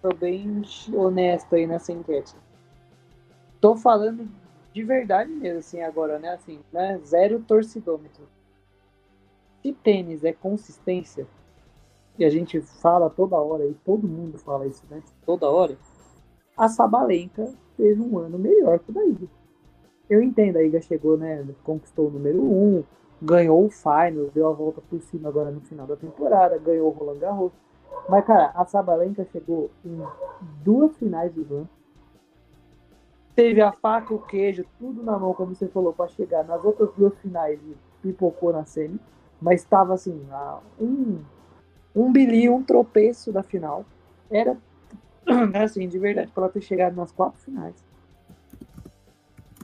tô 0.00 0.10
bem 0.14 0.62
honesto 0.92 1.54
aí 1.54 1.66
nessa 1.66 1.92
enquete. 1.92 2.34
Tô 3.60 3.76
falando 3.76 4.28
de 4.72 4.82
verdade 4.82 5.30
mesmo, 5.30 5.58
assim, 5.60 5.82
agora, 5.82 6.18
né? 6.18 6.30
Assim, 6.30 6.60
né? 6.72 6.98
Zero 7.04 7.40
torcidômetro. 7.40 8.28
Se 9.62 9.72
tênis 9.72 10.24
é 10.24 10.32
consistência, 10.32 11.26
e 12.18 12.24
a 12.24 12.30
gente 12.30 12.60
fala 12.60 13.08
toda 13.08 13.36
hora, 13.36 13.64
e 13.66 13.74
todo 13.84 14.08
mundo 14.08 14.38
fala 14.38 14.66
isso, 14.66 14.82
né? 14.90 15.02
Toda 15.24 15.48
hora, 15.48 15.76
a 16.64 16.68
Sabalenka 16.68 17.52
teve 17.76 18.00
um 18.00 18.18
ano 18.18 18.38
melhor 18.38 18.78
que 18.78 18.90
o 18.90 18.94
da 18.94 19.04
Iga 19.04 19.26
eu 20.12 20.22
entendo, 20.22 20.56
a 20.56 20.62
Iga 20.62 20.80
chegou, 20.80 21.16
né? 21.16 21.42
Conquistou 21.64 22.08
o 22.08 22.10
número 22.10 22.42
1, 22.42 22.44
um, 22.44 22.84
ganhou 23.20 23.64
o 23.64 23.70
final, 23.70 24.30
deu 24.34 24.46
a 24.46 24.52
volta 24.52 24.82
por 24.82 25.00
cima 25.00 25.30
agora 25.30 25.50
no 25.50 25.62
final 25.62 25.86
da 25.86 25.96
temporada, 25.96 26.58
ganhou 26.58 26.88
o 26.88 26.90
Roland 26.90 27.18
Garros. 27.18 27.52
Mas, 28.08 28.24
cara, 28.26 28.52
a 28.54 28.64
Sabalenka 28.66 29.24
chegou 29.32 29.70
em 29.84 30.02
duas 30.62 30.94
finais 30.98 31.32
de 31.32 31.40
Slam. 31.40 31.66
Teve 33.34 33.62
a 33.62 33.72
faca, 33.72 34.12
o 34.12 34.18
queijo, 34.18 34.66
tudo 34.78 35.02
na 35.02 35.18
mão, 35.18 35.32
como 35.32 35.54
você 35.54 35.66
falou, 35.66 35.94
para 35.94 36.08
chegar 36.08 36.44
nas 36.44 36.62
outras 36.62 36.90
duas 36.94 37.16
finais 37.20 37.58
e 37.62 37.74
pipocou 38.02 38.52
na 38.52 38.66
semi. 38.66 39.00
Mas 39.40 39.62
estava 39.62 39.94
assim, 39.94 40.22
um, 40.78 41.20
um 41.96 42.12
bilhão, 42.12 42.56
um 42.56 42.62
tropeço 42.62 43.32
da 43.32 43.42
final. 43.42 43.86
Era, 44.30 44.58
assim, 45.54 45.88
de 45.88 45.98
verdade, 45.98 46.30
para 46.32 46.44
ela 46.44 46.52
ter 46.52 46.62
chegado 46.62 46.96
nas 46.96 47.12
quatro 47.12 47.40
finais 47.40 47.74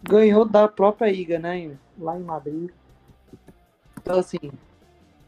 ganhou 0.09 0.45
da 0.45 0.67
própria 0.67 1.11
Iga, 1.11 1.39
né? 1.39 1.77
Lá 1.99 2.19
em 2.19 2.23
Madrid. 2.23 2.71
Então, 4.01 4.19
assim, 4.19 4.51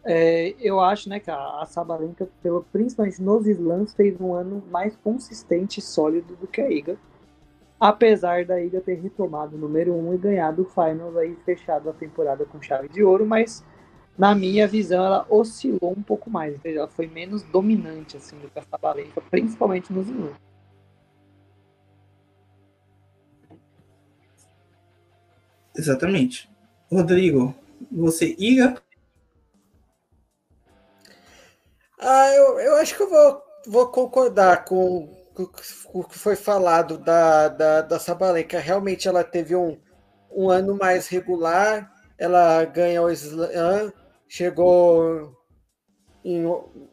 é, 0.04 0.54
eu 0.58 0.80
acho, 0.80 1.08
né, 1.08 1.20
que 1.20 1.30
a, 1.30 1.60
a 1.60 1.66
Sabalenka, 1.66 2.28
pelo, 2.42 2.64
principalmente 2.72 3.20
nos 3.20 3.46
slams, 3.46 3.92
fez 3.92 4.18
um 4.20 4.32
ano 4.32 4.62
mais 4.70 4.96
consistente 4.96 5.80
e 5.80 5.82
sólido 5.82 6.34
do 6.36 6.46
que 6.46 6.60
a 6.60 6.70
Iga. 6.70 6.96
Apesar 7.78 8.44
da 8.44 8.60
Iga 8.60 8.80
ter 8.80 8.94
retomado 8.94 9.56
o 9.56 9.58
número 9.58 9.92
1 9.92 10.08
um 10.08 10.14
e 10.14 10.18
ganhado 10.18 10.62
o 10.62 10.64
Finals 10.64 11.16
aí, 11.16 11.36
fechado 11.44 11.90
a 11.90 11.92
temporada 11.92 12.44
com 12.44 12.60
chave 12.60 12.88
de 12.88 13.02
ouro, 13.02 13.26
mas 13.26 13.64
na 14.20 14.34
minha 14.34 14.68
visão 14.68 15.02
ela 15.02 15.26
oscilou 15.30 15.94
um 15.96 16.02
pouco 16.02 16.28
mais, 16.28 16.54
ela 16.62 16.86
foi 16.86 17.06
menos 17.06 17.42
dominante 17.42 18.18
assim 18.18 18.36
do 18.36 18.50
que 18.50 18.58
a 18.58 18.62
Sabalenka, 18.62 19.18
principalmente 19.30 19.90
nos 19.90 20.06
slams. 20.08 20.36
Exatamente. 25.74 26.50
Rodrigo, 26.92 27.54
você 27.90 28.36
iga? 28.38 28.74
Ah, 31.98 32.28
eu, 32.34 32.60
eu 32.60 32.74
acho 32.76 32.94
que 32.94 33.02
eu 33.02 33.08
vou, 33.08 33.42
vou 33.68 33.88
concordar 33.88 34.66
com, 34.66 35.06
com 35.34 35.50
o 35.94 36.04
que 36.04 36.18
foi 36.18 36.36
falado 36.36 36.98
da, 36.98 37.48
da, 37.48 37.80
da 37.80 37.98
Sabalenka. 37.98 38.58
Realmente 38.58 39.08
ela 39.08 39.24
teve 39.24 39.56
um, 39.56 39.80
um 40.30 40.50
ano 40.50 40.76
mais 40.76 41.08
regular, 41.08 41.90
ela 42.18 42.62
ganhou 42.66 43.06
o 43.06 43.10
Slam, 43.10 43.90
chegou 44.30 45.36
em 46.24 46.44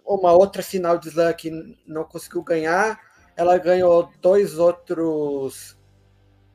uma 0.04 0.34
outra 0.34 0.64
final 0.64 0.98
de 0.98 1.10
Slam 1.10 1.34
que 1.34 1.52
não 1.86 2.04
conseguiu 2.04 2.42
ganhar. 2.42 3.00
Ela 3.36 3.60
ganhou 3.60 4.12
dois 4.20 4.58
outros 4.58 5.78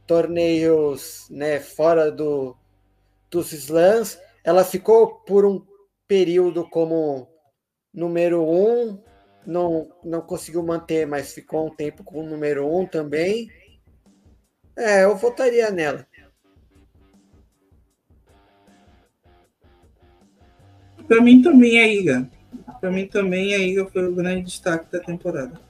torneios 0.09 1.29
né, 1.31 1.61
fora 1.61 2.11
do, 2.11 2.57
dos 3.31 3.53
slams. 3.53 4.19
Ela 4.43 4.65
ficou 4.65 5.21
por 5.21 5.47
um 5.47 5.65
período 6.09 6.69
como 6.69 7.29
número 7.95 8.43
um, 8.43 9.01
não, 9.47 9.89
não 10.03 10.21
conseguiu 10.21 10.65
manter, 10.65 11.07
mas 11.07 11.33
ficou 11.33 11.69
um 11.69 11.75
tempo 11.75 12.03
com 12.03 12.21
o 12.21 12.27
número 12.27 12.67
um 12.67 12.85
também. 12.85 13.49
É, 14.77 15.05
eu 15.05 15.15
votaria 15.15 15.71
nela. 15.71 16.05
Para 21.13 21.21
mim 21.21 21.43
também 21.43 21.79
é 21.79 21.95
Iga. 21.95 22.27
Para 22.81 22.91
mim 22.91 23.07
também 23.07 23.55
a 23.55 23.59
Iga 23.59 23.85
foi 23.85 24.09
o 24.09 24.15
grande 24.15 24.45
destaque 24.45 24.91
da 24.91 24.99
temporada. 24.99 25.61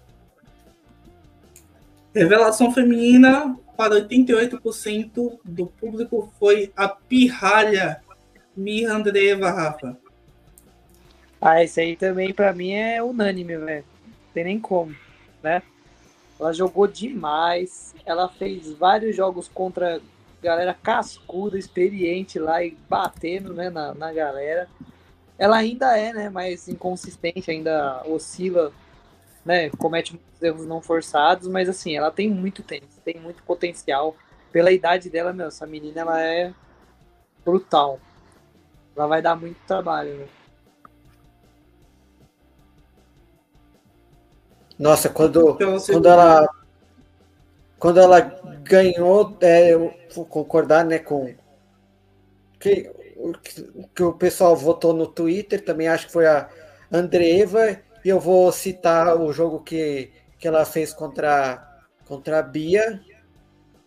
Revelação 2.15 2.73
feminina, 2.73 3.59
para 3.77 3.97
88% 3.97 5.41
do 5.45 5.67
público 5.67 6.33
foi 6.39 6.73
a 6.77 6.87
pirralha 6.87 8.01
Mirra 8.57 8.95
Andreeva, 8.95 9.51
Rafa. 9.51 9.99
Ah, 11.41 11.65
esse 11.65 11.81
aí 11.81 11.97
também 11.97 12.33
para 12.33 12.53
mim 12.53 12.75
é 12.75 13.03
unânime, 13.03 13.57
velho. 13.57 13.85
Não 14.07 14.33
tem 14.33 14.45
nem 14.45 14.61
como, 14.61 14.95
né? 15.43 15.61
Ela 16.39 16.53
jogou 16.53 16.87
demais. 16.87 17.97
Ela 18.07 18.29
fez 18.29 18.71
vários 18.75 19.17
jogos 19.17 19.49
contra 19.49 20.01
galera 20.41 20.73
cascuda, 20.73 21.59
experiente 21.59 22.39
lá 22.39 22.63
e 22.65 22.77
batendo 22.89 23.53
né, 23.53 23.71
na, 23.71 23.93
na 23.93 24.13
galera. 24.13 24.69
Ela 25.43 25.57
ainda 25.57 25.99
é, 25.99 26.13
né, 26.13 26.31
mais 26.31 26.69
inconsistente, 26.69 27.51
ainda 27.51 28.01
oscila 28.07 28.73
né, 29.45 29.71
comete 29.71 30.13
muitos 30.13 30.41
erros 30.41 30.67
não 30.67 30.81
forçados, 30.81 31.49
mas 31.49 31.69
assim, 31.69 31.97
ela 31.97 32.13
tem 32.13 32.31
muito 32.31 32.63
tênis, 32.63 32.97
tem 33.05 33.19
muito 33.19 33.43
potencial. 33.43 34.17
Pela 34.53 34.71
idade 34.71 35.11
dela, 35.11 35.33
meu, 35.33 35.49
essa 35.49 35.67
menina 35.67 36.03
ela 36.03 36.23
é 36.23 36.55
brutal. 37.45 37.99
Ela 38.95 39.09
vai 39.09 39.21
dar 39.21 39.35
muito 39.35 39.59
trabalho, 39.67 40.15
né? 40.15 40.27
Nossa, 44.79 45.09
quando, 45.09 45.57
então, 45.57 45.77
quando 45.81 46.07
ela 46.07 46.49
quando 47.81 47.99
ela 47.99 48.21
ganhou, 48.63 49.37
é, 49.41 49.75
eu 49.75 49.93
vou 50.15 50.25
concordar, 50.25 50.85
né, 50.85 51.01
com 51.01 51.35
que, 52.61 52.89
que 53.95 54.03
o 54.03 54.13
pessoal 54.13 54.57
votou 54.57 54.93
no 54.93 55.07
Twitter, 55.07 55.65
também 55.65 55.89
acho 55.89 56.07
que 56.07 56.13
foi 56.13 56.27
a 56.27 56.49
Andreeva 56.91 57.81
e 58.05 58.09
eu 58.09 58.19
vou 58.19 58.51
citar 58.51 59.17
o 59.21 59.33
jogo 59.33 59.63
que, 59.63 60.11
que 60.39 60.49
ela 60.49 60.65
fez 60.65 60.93
contra, 60.93 61.83
contra 62.07 62.39
a 62.39 62.43
Bia 62.43 63.01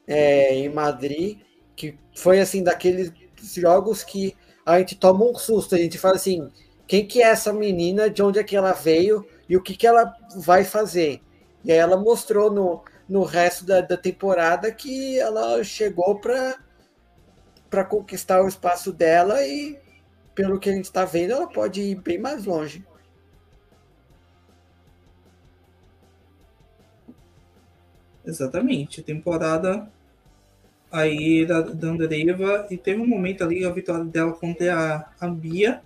é, 0.08 0.56
em 0.56 0.70
Madrid, 0.70 1.40
que 1.76 1.98
foi 2.16 2.40
assim 2.40 2.64
daqueles 2.64 3.12
jogos 3.56 4.04
que 4.04 4.36
a 4.66 4.80
gente 4.80 4.96
toma 4.96 5.26
um 5.26 5.36
susto, 5.36 5.76
a 5.76 5.78
gente 5.78 5.98
fala 5.98 6.16
assim, 6.16 6.50
quem 6.88 7.06
que 7.06 7.22
é 7.22 7.28
essa 7.28 7.52
menina, 7.54 8.10
de 8.10 8.24
onde 8.24 8.40
é 8.40 8.44
que 8.44 8.56
ela 8.56 8.74
veio 8.74 9.26
e 9.48 9.56
o 9.56 9.62
que, 9.62 9.76
que 9.76 9.86
ela 9.86 10.14
vai 10.38 10.64
fazer. 10.64 11.22
E 11.64 11.72
aí 11.72 11.78
ela 11.78 11.98
mostrou 11.98 12.52
no, 12.52 12.84
no 13.08 13.24
resto 13.24 13.66
da, 13.66 13.82
da 13.82 13.98
temporada 13.98 14.72
que 14.72 15.20
ela 15.20 15.64
chegou 15.64 16.20
para 16.20 16.58
conquistar 17.84 18.42
o 18.42 18.48
espaço 18.48 18.94
dela 18.94 19.46
e, 19.46 19.78
pelo 20.34 20.60
que 20.60 20.70
a 20.70 20.74
gente 20.74 20.86
está 20.86 21.04
vendo, 21.04 21.32
ela 21.34 21.48
pode 21.48 21.82
ir 21.82 21.96
bem 21.96 22.18
mais 22.18 22.46
longe. 22.46 22.86
Exatamente. 28.26 29.04
Temporada 29.04 29.88
aí 30.92 31.46
da, 31.46 31.58
Andreva 31.58 32.68
e 32.70 32.78
teve 32.78 33.02
um 33.02 33.08
momento 33.08 33.44
ali 33.44 33.66
a 33.66 33.70
vitória 33.70 34.06
dela 34.06 34.32
contra 34.34 35.10
a, 35.20 35.26
a 35.26 35.30
Bia 35.30 35.82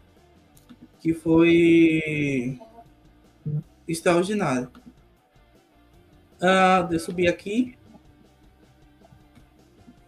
que 0.99 1.13
foi 1.13 2.59
extraordinário. 3.87 4.69
Uh, 6.37 6.87
deixa 6.87 6.95
eu 6.95 6.99
subir 6.99 7.27
aqui. 7.27 7.78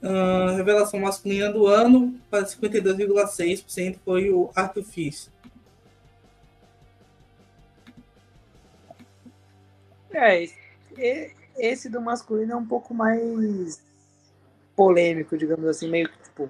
Uh, 0.02 0.56
revelação 0.56 1.00
masculina 1.00 1.52
do 1.52 1.68
ano 1.68 2.20
para 2.30 2.44
52,6% 2.44 4.00
foi 4.04 4.32
o 4.32 4.50
Arthur. 4.56 4.84
É, 10.14 10.48
esse 11.58 11.90
do 11.90 12.02
masculino 12.02 12.54
é 12.54 12.56
um 12.56 12.66
pouco 12.66 12.94
mais 12.94 13.82
polêmico, 14.76 15.38
digamos 15.38 15.66
assim, 15.66 15.88
meio 15.88 16.10
que 16.10 16.24
tipo, 16.24 16.50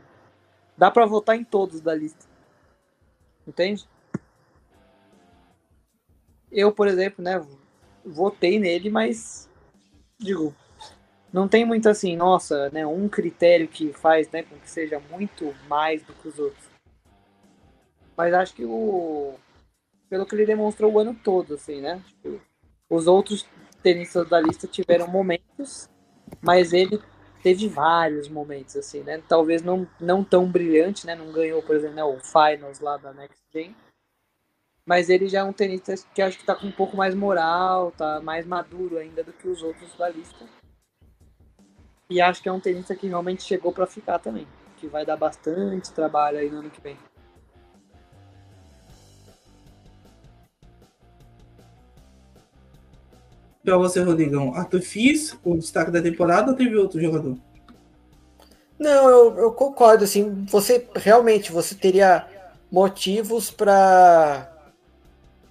dá 0.78 0.90
para 0.90 1.06
votar 1.06 1.36
em 1.36 1.44
todos 1.44 1.82
da 1.82 1.94
lista. 1.94 2.26
Entende? 3.48 3.88
Eu, 6.52 6.72
por 6.72 6.88
exemplo, 6.88 7.23
né, 7.23 7.45
votei 8.06 8.60
nele, 8.60 8.90
mas 8.90 9.49
digo, 10.18 10.56
não 11.31 11.47
tem 11.47 11.65
muito 11.65 11.87
assim, 11.87 12.15
nossa, 12.15 12.69
né, 12.71 12.85
um 12.85 13.07
critério 13.07 13.67
que 13.67 13.93
faz, 13.93 14.29
né, 14.31 14.43
com 14.43 14.57
que 14.57 14.69
seja 14.69 15.01
muito 15.09 15.53
mais 15.67 16.03
do 16.03 16.13
que 16.13 16.27
os 16.27 16.37
outros. 16.37 16.69
Mas 18.15 18.33
acho 18.33 18.53
que 18.53 18.65
o 18.65 19.35
pelo 20.09 20.25
que 20.25 20.35
ele 20.35 20.45
demonstrou 20.45 20.91
o 20.91 20.99
ano 20.99 21.15
todo, 21.23 21.53
assim, 21.53 21.79
né? 21.79 22.03
Tipo, 22.05 22.41
os 22.89 23.07
outros 23.07 23.47
tenistas 23.81 24.27
da 24.27 24.41
lista 24.41 24.67
tiveram 24.67 25.07
momentos, 25.07 25.89
mas 26.41 26.73
ele 26.73 27.01
teve 27.41 27.69
vários 27.69 28.27
momentos, 28.27 28.75
assim, 28.75 29.01
né? 29.03 29.23
Talvez 29.29 29.61
não, 29.61 29.87
não 30.01 30.21
tão 30.21 30.51
brilhante, 30.51 31.07
né? 31.07 31.15
Não 31.15 31.31
ganhou, 31.31 31.63
por 31.63 31.77
exemplo, 31.77 31.95
né, 31.95 32.03
o 32.03 32.19
Finals 32.19 32.81
lá 32.81 32.97
da 32.97 33.13
Next 33.13 33.41
Gen, 33.53 33.73
mas 34.85 35.09
ele 35.09 35.29
já 35.29 35.39
é 35.39 35.43
um 35.43 35.53
tenista 35.53 35.95
que 36.13 36.21
acho 36.21 36.37
que 36.37 36.45
tá 36.45 36.55
com 36.55 36.67
um 36.67 36.71
pouco 36.71 36.97
mais 36.97 37.15
moral, 37.15 37.91
tá 37.91 38.19
mais 38.19 38.45
maduro 38.45 38.97
ainda 38.97 39.23
do 39.23 39.31
que 39.31 39.47
os 39.47 39.63
outros 39.63 39.95
da 39.95 40.09
lista. 40.09 40.45
E 42.11 42.19
acho 42.19 42.43
que 42.43 42.49
é 42.49 42.51
um 42.51 42.59
tenista 42.59 42.93
que 42.93 43.07
realmente 43.07 43.41
chegou 43.41 43.71
para 43.71 43.88
ficar 43.88 44.19
também, 44.19 44.45
que 44.75 44.85
vai 44.85 45.05
dar 45.05 45.15
bastante 45.15 45.93
trabalho 45.93 46.39
aí 46.39 46.49
no 46.49 46.57
ano 46.57 46.69
que 46.69 46.81
vem. 46.81 46.97
Para 53.63 53.77
você, 53.77 54.01
Rodrigão, 54.01 54.53
Arthur 54.53 54.81
Fiz, 54.81 55.39
o 55.41 55.55
destaque 55.55 55.89
da 55.89 56.01
temporada 56.01 56.51
ou 56.51 56.57
teve 56.57 56.75
outro 56.75 56.99
jogador? 56.99 57.38
Não, 58.77 59.09
eu, 59.09 59.38
eu 59.38 59.53
concordo, 59.53 60.03
assim, 60.03 60.45
você 60.49 60.85
realmente 60.93 61.49
você 61.49 61.75
teria 61.75 62.27
motivos 62.69 63.49
para 63.49 64.51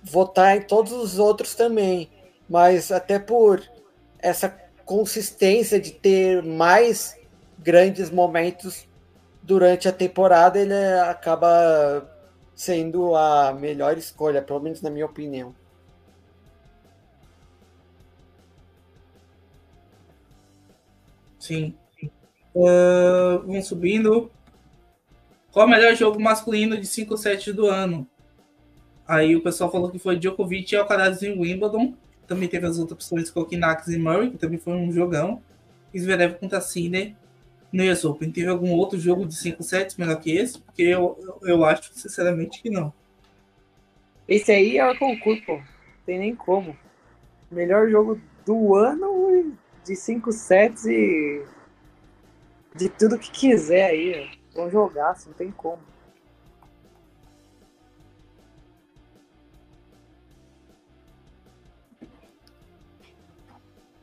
votar 0.02 0.58
em 0.58 0.60
todos 0.60 0.92
os 0.92 1.18
outros 1.18 1.54
também, 1.54 2.10
mas 2.46 2.92
até 2.92 3.18
por 3.18 3.62
essa 4.18 4.59
consistência 4.90 5.80
de 5.80 5.92
ter 5.92 6.42
mais 6.42 7.16
grandes 7.56 8.10
momentos 8.10 8.88
durante 9.40 9.88
a 9.88 9.92
temporada, 9.92 10.58
ele 10.58 10.74
acaba 11.08 12.10
sendo 12.56 13.14
a 13.14 13.52
melhor 13.52 13.96
escolha, 13.96 14.42
pelo 14.42 14.58
menos 14.58 14.82
na 14.82 14.90
minha 14.90 15.06
opinião. 15.06 15.54
Sim. 21.38 21.72
Uh, 22.52 23.46
vamos 23.46 23.68
subindo. 23.68 24.28
Qual 25.52 25.68
o 25.68 25.70
melhor 25.70 25.94
jogo 25.94 26.20
masculino 26.20 26.76
de 26.76 26.86
5 26.88 27.16
sets 27.16 27.54
do 27.54 27.68
ano? 27.68 28.08
Aí 29.06 29.36
o 29.36 29.42
pessoal 29.42 29.70
falou 29.70 29.88
que 29.88 30.00
foi 30.00 30.18
Djokovic 30.18 30.74
e 30.74 30.76
Alcaraz 30.76 31.22
em 31.22 31.38
Wimbledon. 31.38 31.94
Também 32.30 32.48
teve 32.48 32.64
as 32.64 32.78
outras 32.78 32.92
opções 32.92 33.28
com 33.28 33.40
Kokinax 33.40 33.88
e 33.88 33.98
Murray, 33.98 34.30
que 34.30 34.38
também 34.38 34.56
foi 34.56 34.74
um 34.74 34.92
jogão. 34.92 35.42
Zverev 35.98 36.34
contra 36.34 36.60
Sinner 36.60 37.16
no 37.72 37.82
US 37.90 38.04
Open. 38.04 38.30
Teve 38.30 38.46
algum 38.46 38.70
outro 38.70 38.96
jogo 39.00 39.26
de 39.26 39.34
5 39.34 39.60
sets 39.64 39.96
melhor 39.96 40.14
que 40.20 40.30
esse? 40.30 40.60
Porque 40.60 40.82
eu, 40.82 41.18
eu 41.42 41.64
acho, 41.64 41.92
sinceramente, 41.92 42.62
que 42.62 42.70
não. 42.70 42.92
Esse 44.28 44.52
aí 44.52 44.78
é 44.78 44.88
o 44.88 44.96
concurso, 44.96 45.44
pô. 45.44 45.60
Tem 46.06 46.20
nem 46.20 46.36
como. 46.36 46.76
Melhor 47.50 47.90
jogo 47.90 48.20
do 48.46 48.76
ano 48.76 49.52
de 49.84 49.96
5 49.96 50.30
sets 50.30 50.84
e 50.84 51.44
de 52.76 52.88
tudo 52.90 53.18
que 53.18 53.32
quiser 53.32 53.86
aí. 53.86 54.30
Vão 54.54 54.70
jogar, 54.70 55.16
não 55.26 55.32
tem 55.32 55.50
como. 55.50 55.82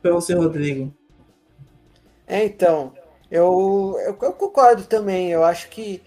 Para 0.00 0.12
você, 0.12 0.34
Rodrigo? 0.34 0.92
É, 2.26 2.44
então, 2.44 2.92
eu, 3.30 3.96
eu, 4.00 4.18
eu, 4.20 4.32
concordo 4.32 4.84
também. 4.84 5.30
Eu 5.30 5.44
acho 5.44 5.68
que, 5.68 6.02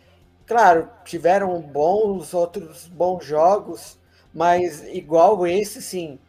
claro, 0.45 0.89
tiveram 1.03 1.59
bons 1.61 2.33
outros 2.33 2.87
bons 2.87 3.25
jogos, 3.25 3.97
mas 4.33 4.83
igual 4.87 5.45
esse, 5.47 5.81
sim, 5.81 6.19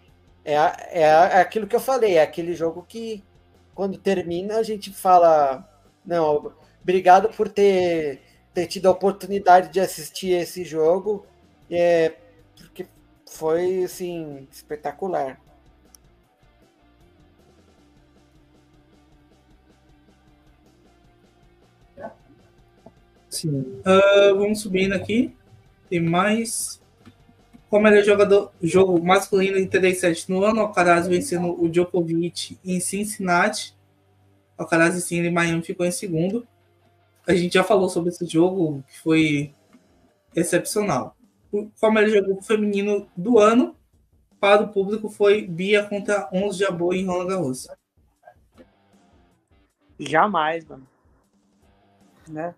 é, 0.45 0.55
é, 0.55 1.03
é 1.03 1.41
aquilo 1.41 1.67
que 1.67 1.77
eu 1.77 1.81
falei, 1.81 2.17
é 2.17 2.23
aquele 2.23 2.55
jogo 2.55 2.85
que 2.89 3.23
quando 3.75 3.99
termina 3.99 4.57
a 4.57 4.63
gente 4.63 4.93
fala, 4.93 5.67
não, 6.05 6.53
obrigado 6.83 7.29
por 7.31 7.49
ter, 7.49 8.21
ter 8.53 8.67
tido 8.67 8.87
a 8.87 8.91
oportunidade 8.93 9.71
de 9.73 9.81
assistir 9.81 10.31
esse 10.33 10.65
jogo, 10.65 11.27
é, 11.71 12.15
porque 12.57 12.87
foi, 13.27 13.85
assim, 13.85 14.47
espetacular. 14.51 15.41
Sim. 23.33 23.61
Uh, 23.61 24.37
vamos 24.37 24.61
subindo 24.61 24.93
aqui. 24.93 25.35
Tem 25.89 26.01
mais. 26.01 26.81
Como 27.71 27.89
ele 27.89 28.01
é 28.01 28.05
jogador, 28.05 28.53
jogo 28.63 29.03
masculino 29.03 29.57
em 29.57 29.67
3 29.67 29.99
7 29.99 30.31
no 30.31 30.45
ano, 30.45 30.61
Alcaraz 30.61 31.09
vencendo 31.09 31.59
o 31.59 31.67
Djokovic 31.67 32.59
em 32.63 32.79
Cincinnati. 32.79 33.75
Alcaraz 34.59 35.03
sim, 35.03 35.21
em 35.21 35.33
Miami 35.33 35.63
ficou 35.63 35.87
em 35.87 35.91
segundo. 35.91 36.47
A 37.27 37.35
gente 37.35 37.55
já 37.55 37.65
falou 37.65 37.89
sobre 37.89 38.11
esse 38.11 38.27
jogo, 38.27 38.85
que 38.87 39.01
foi 39.01 39.55
excepcional. 40.37 41.17
Como 41.81 41.99
ele 41.99 42.11
jogou 42.11 42.43
feminino 42.43 43.09
do 43.17 43.39
ano, 43.39 43.75
para 44.39 44.63
o 44.63 44.69
público 44.69 45.09
foi 45.09 45.47
Bia 45.47 45.85
contra 45.85 46.29
11 46.31 46.59
Jabô 46.59 46.93
em 46.93 47.07
Roland 47.07 47.29
Garros. 47.29 47.69
Jamais, 49.99 50.67
mano. 50.67 50.87
Né? 52.29 52.55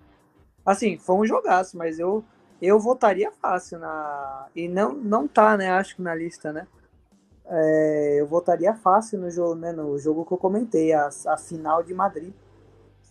Assim, 0.65 0.99
foi 0.99 1.17
um 1.17 1.27
jogaço, 1.27 1.77
mas 1.77 1.99
eu 1.99 2.25
eu 2.63 2.79
votaria 2.79 3.31
fácil 3.33 3.79
na 3.79 4.49
e 4.57 4.69
não 4.69 4.95
não 4.95 5.29
tá, 5.29 5.57
né? 5.57 5.71
Acho 5.71 5.97
que 5.97 6.03
na 6.03 6.15
lista, 6.15 6.53
né? 6.53 6.67
É, 7.47 8.21
eu 8.21 8.27
votaria 8.27 8.75
fácil 8.75 9.21
no 9.21 9.31
jogo, 9.31 9.55
né? 9.55 9.73
No 9.73 9.99
jogo 9.99 10.25
que 10.25 10.33
eu 10.33 10.39
comentei, 10.39 10.93
a, 10.93 11.09
a 11.27 11.37
final 11.37 11.83
de 11.83 11.93
Madrid, 11.95 12.33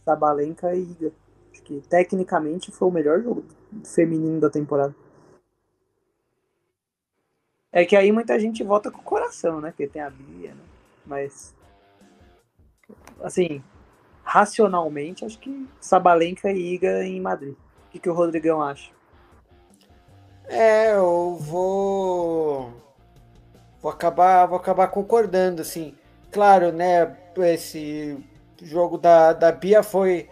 Sabalenka 0.04 0.74
e 0.76 0.82
Iga. 0.82 1.12
Acho 1.52 1.64
que 1.64 1.82
tecnicamente 1.82 2.72
foi 2.72 2.88
o 2.88 2.92
melhor 2.92 3.22
jogo 3.22 3.46
feminino 3.86 4.40
da 4.40 4.50
temporada. 4.50 4.96
É 7.72 7.86
que 7.86 7.96
aí 7.96 8.12
muita 8.12 8.40
gente 8.40 8.64
vota 8.64 8.92
com 8.92 9.00
o 9.02 9.04
coração, 9.04 9.62
né? 9.62 9.70
Porque 9.72 9.88
tem 9.88 10.02
a 10.02 10.10
Bia, 10.10 10.54
né? 10.54 10.64
Mas 11.06 11.54
assim, 13.22 13.64
racionalmente, 14.24 15.26
acho 15.26 15.38
que 15.38 15.68
Sabalenka 15.80 16.52
e 16.52 16.74
Iga 16.74 17.04
em 17.04 17.20
Madrid. 17.20 17.54
O 17.54 17.92
que, 17.92 18.00
que 18.00 18.10
o 18.10 18.14
Rodrigão 18.14 18.62
acha? 18.62 18.92
É, 20.46 20.96
eu 20.96 21.36
vou. 21.40 22.74
vou 23.82 23.92
acabar, 23.92 24.46
vou 24.46 24.58
acabar 24.58 24.88
concordando, 24.88 25.62
assim. 25.62 25.96
Claro, 26.32 26.72
né, 26.72 27.16
esse 27.38 28.18
jogo 28.62 28.98
da, 28.98 29.34
da 29.34 29.52
Bia 29.52 29.84
foi, 29.84 30.30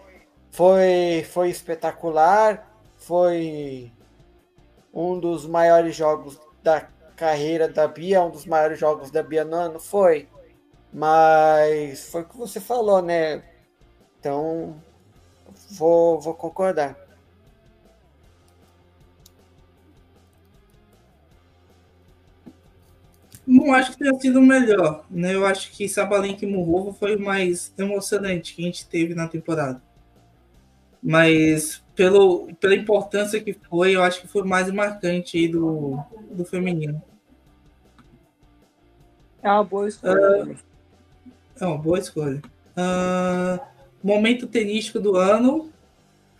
foi, 0.50 1.24
foi 1.30 1.48
espetacular, 1.50 2.68
foi 2.96 3.92
um 4.92 5.18
dos 5.18 5.46
maiores 5.46 5.94
jogos 5.94 6.40
da 6.62 6.88
carreira 7.16 7.68
da 7.68 7.86
Bia, 7.86 8.22
um 8.22 8.30
dos 8.30 8.46
maiores 8.46 8.78
jogos 8.78 9.10
da 9.10 9.22
Bia 9.22 9.44
no 9.44 9.54
ano, 9.54 9.78
foi. 9.78 10.28
Mas 10.92 12.10
foi 12.10 12.22
o 12.22 12.24
que 12.24 12.36
você 12.36 12.60
falou, 12.60 13.00
né? 13.00 13.42
Então, 14.22 14.76
vou, 15.70 16.20
vou 16.20 16.32
concordar. 16.32 16.96
Não 23.44 23.74
acho 23.74 23.90
que 23.90 23.98
tenha 23.98 24.14
sido 24.20 24.38
o 24.38 24.42
melhor, 24.42 25.04
né? 25.10 25.34
Eu 25.34 25.44
acho 25.44 25.72
que 25.72 25.88
Sabalenka 25.88 26.44
e 26.44 26.48
Murrovo 26.48 26.92
foi 26.92 27.16
o 27.16 27.20
mais 27.20 27.74
emocionante 27.76 28.54
que 28.54 28.62
a 28.62 28.66
gente 28.66 28.86
teve 28.86 29.12
na 29.12 29.26
temporada. 29.26 29.82
Mas 31.02 31.82
pelo, 31.96 32.54
pela 32.60 32.76
importância 32.76 33.42
que 33.42 33.52
foi, 33.52 33.96
eu 33.96 34.04
acho 34.04 34.20
que 34.20 34.28
foi 34.28 34.44
mais 34.44 34.70
marcante 34.70 35.36
aí 35.36 35.48
do, 35.48 35.98
do 36.30 36.44
feminino. 36.44 37.02
É 39.42 39.50
uma 39.50 39.64
boa 39.64 39.88
escolha. 39.88 40.44
Uh, 40.44 40.56
é 41.60 41.66
uma 41.66 41.78
boa 41.78 41.98
escolha. 41.98 42.40
Uh, 42.76 43.71
momento 44.02 44.46
tenístico 44.46 44.98
do 44.98 45.16
ano, 45.16 45.70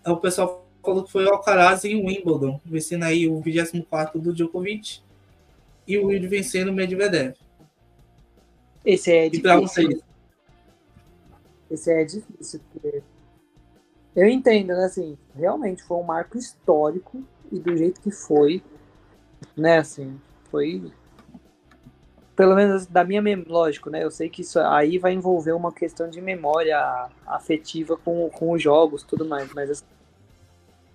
o 0.04 0.16
pessoal 0.16 0.66
falou 0.82 1.04
que 1.04 1.12
foi 1.12 1.24
o 1.24 1.30
Alcaraz 1.30 1.84
em 1.84 1.96
Wimbledon, 1.96 2.60
vencendo 2.64 3.04
aí 3.04 3.28
o 3.28 3.40
24 3.40 4.20
do 4.20 4.32
Djokovic 4.32 5.00
e 5.86 5.98
o 5.98 6.06
Will 6.06 6.28
vencendo 6.28 6.68
o 6.68 6.72
Medvedev. 6.72 7.34
Esse 8.84 9.12
é 9.12 9.28
difícil. 9.28 10.02
Esse 11.70 11.90
é 11.92 12.04
difícil, 12.04 12.60
porque 12.72 13.02
eu 14.14 14.28
entendo, 14.28 14.68
né, 14.68 14.84
assim, 14.84 15.16
realmente 15.34 15.82
foi 15.82 15.96
um 15.96 16.02
marco 16.02 16.36
histórico 16.36 17.24
e 17.50 17.58
do 17.58 17.76
jeito 17.76 18.00
que 18.00 18.10
foi, 18.10 18.62
né, 19.56 19.78
assim, 19.78 20.20
foi 20.50 20.92
pelo 22.42 22.56
menos 22.56 22.86
da 22.86 23.04
minha 23.04 23.22
lógico, 23.46 23.88
né? 23.88 24.02
Eu 24.02 24.10
sei 24.10 24.28
que 24.28 24.40
isso 24.40 24.58
aí 24.58 24.98
vai 24.98 25.12
envolver 25.12 25.52
uma 25.52 25.72
questão 25.72 26.10
de 26.10 26.20
memória 26.20 27.08
afetiva 27.24 27.96
com, 27.96 28.28
com 28.30 28.50
os 28.50 28.60
jogos, 28.60 29.04
tudo 29.04 29.24
mais, 29.24 29.54
mas 29.54 29.70
assim, 29.70 29.84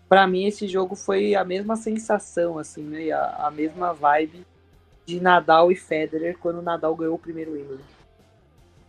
para 0.10 0.28
mim 0.28 0.45
esse 0.45 0.68
jogo 0.68 0.94
foi 0.94 1.36
a 1.36 1.45
mesma 1.45 1.78
sensação, 1.78 2.60
assim, 2.60 2.84
né? 2.84 3.11
A, 3.11 3.48
a 3.48 3.52
mesma 3.52 3.94
vibe 3.94 4.45
de 5.06 5.22
Nadal 5.22 5.72
e 5.72 5.76
Federer 5.78 6.38
quando 6.38 6.61
Nadal 6.61 6.94
ganhou 6.98 7.15
o 7.15 7.19
primeiro 7.19 7.53
Wimbledon. 7.53 7.86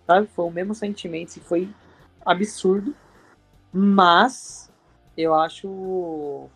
Sabe? 0.05 0.27
Foi 0.27 0.45
o 0.47 0.51
mesmo 0.51 0.75
sentimento, 0.75 1.29
assim, 1.29 1.41
foi 1.41 1.69
absurdo, 2.27 2.93
mas 3.73 4.69
eu 5.17 5.33
acho 5.33 6.49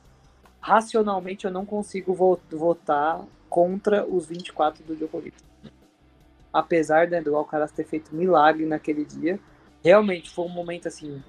racionalmente 0.61 1.45
eu 1.45 1.53
não 1.53 1.65
consigo 1.65 2.13
votar 2.51 3.25
contra 3.49 4.05
os 4.05 4.27
24 4.27 4.83
do 4.83 4.97
Djokovic 4.97 5.52
apesar 6.53 7.09
né, 7.09 7.21
do 7.21 7.35
Alcaraz 7.35 7.73
ter 7.73 7.85
feito 7.85 8.15
milagre 8.15 8.67
naquele 8.67 9.05
dia. 9.05 9.39
Realmente 9.83 10.31
foi 10.31 10.45
um 10.45 10.51
momento 10.51 10.87
assim, 10.89 11.23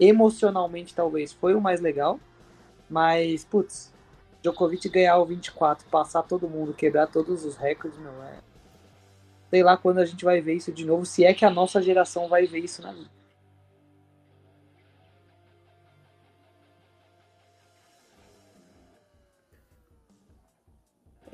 emocionalmente 0.00 0.94
talvez 0.94 1.32
foi 1.32 1.54
o 1.54 1.60
mais 1.60 1.80
legal, 1.80 2.18
mas 2.88 3.44
putz, 3.44 3.92
Djokovic 4.42 4.88
ganhar 4.88 5.18
o 5.18 5.24
24, 5.24 5.86
passar 5.88 6.22
todo 6.22 6.48
mundo, 6.48 6.74
quebrar 6.74 7.06
todos 7.06 7.44
os 7.44 7.56
recordes, 7.56 7.98
meu, 7.98 8.12
é. 8.22 8.38
Sei 9.50 9.62
lá 9.62 9.76
quando 9.76 9.98
a 9.98 10.04
gente 10.04 10.24
vai 10.24 10.40
ver 10.40 10.54
isso 10.54 10.72
de 10.72 10.84
novo, 10.84 11.06
se 11.06 11.24
é 11.24 11.32
que 11.32 11.44
a 11.44 11.50
nossa 11.50 11.80
geração 11.80 12.28
vai 12.28 12.46
ver 12.46 12.58
isso 12.58 12.82
na 12.82 12.92
vida. 12.92 13.10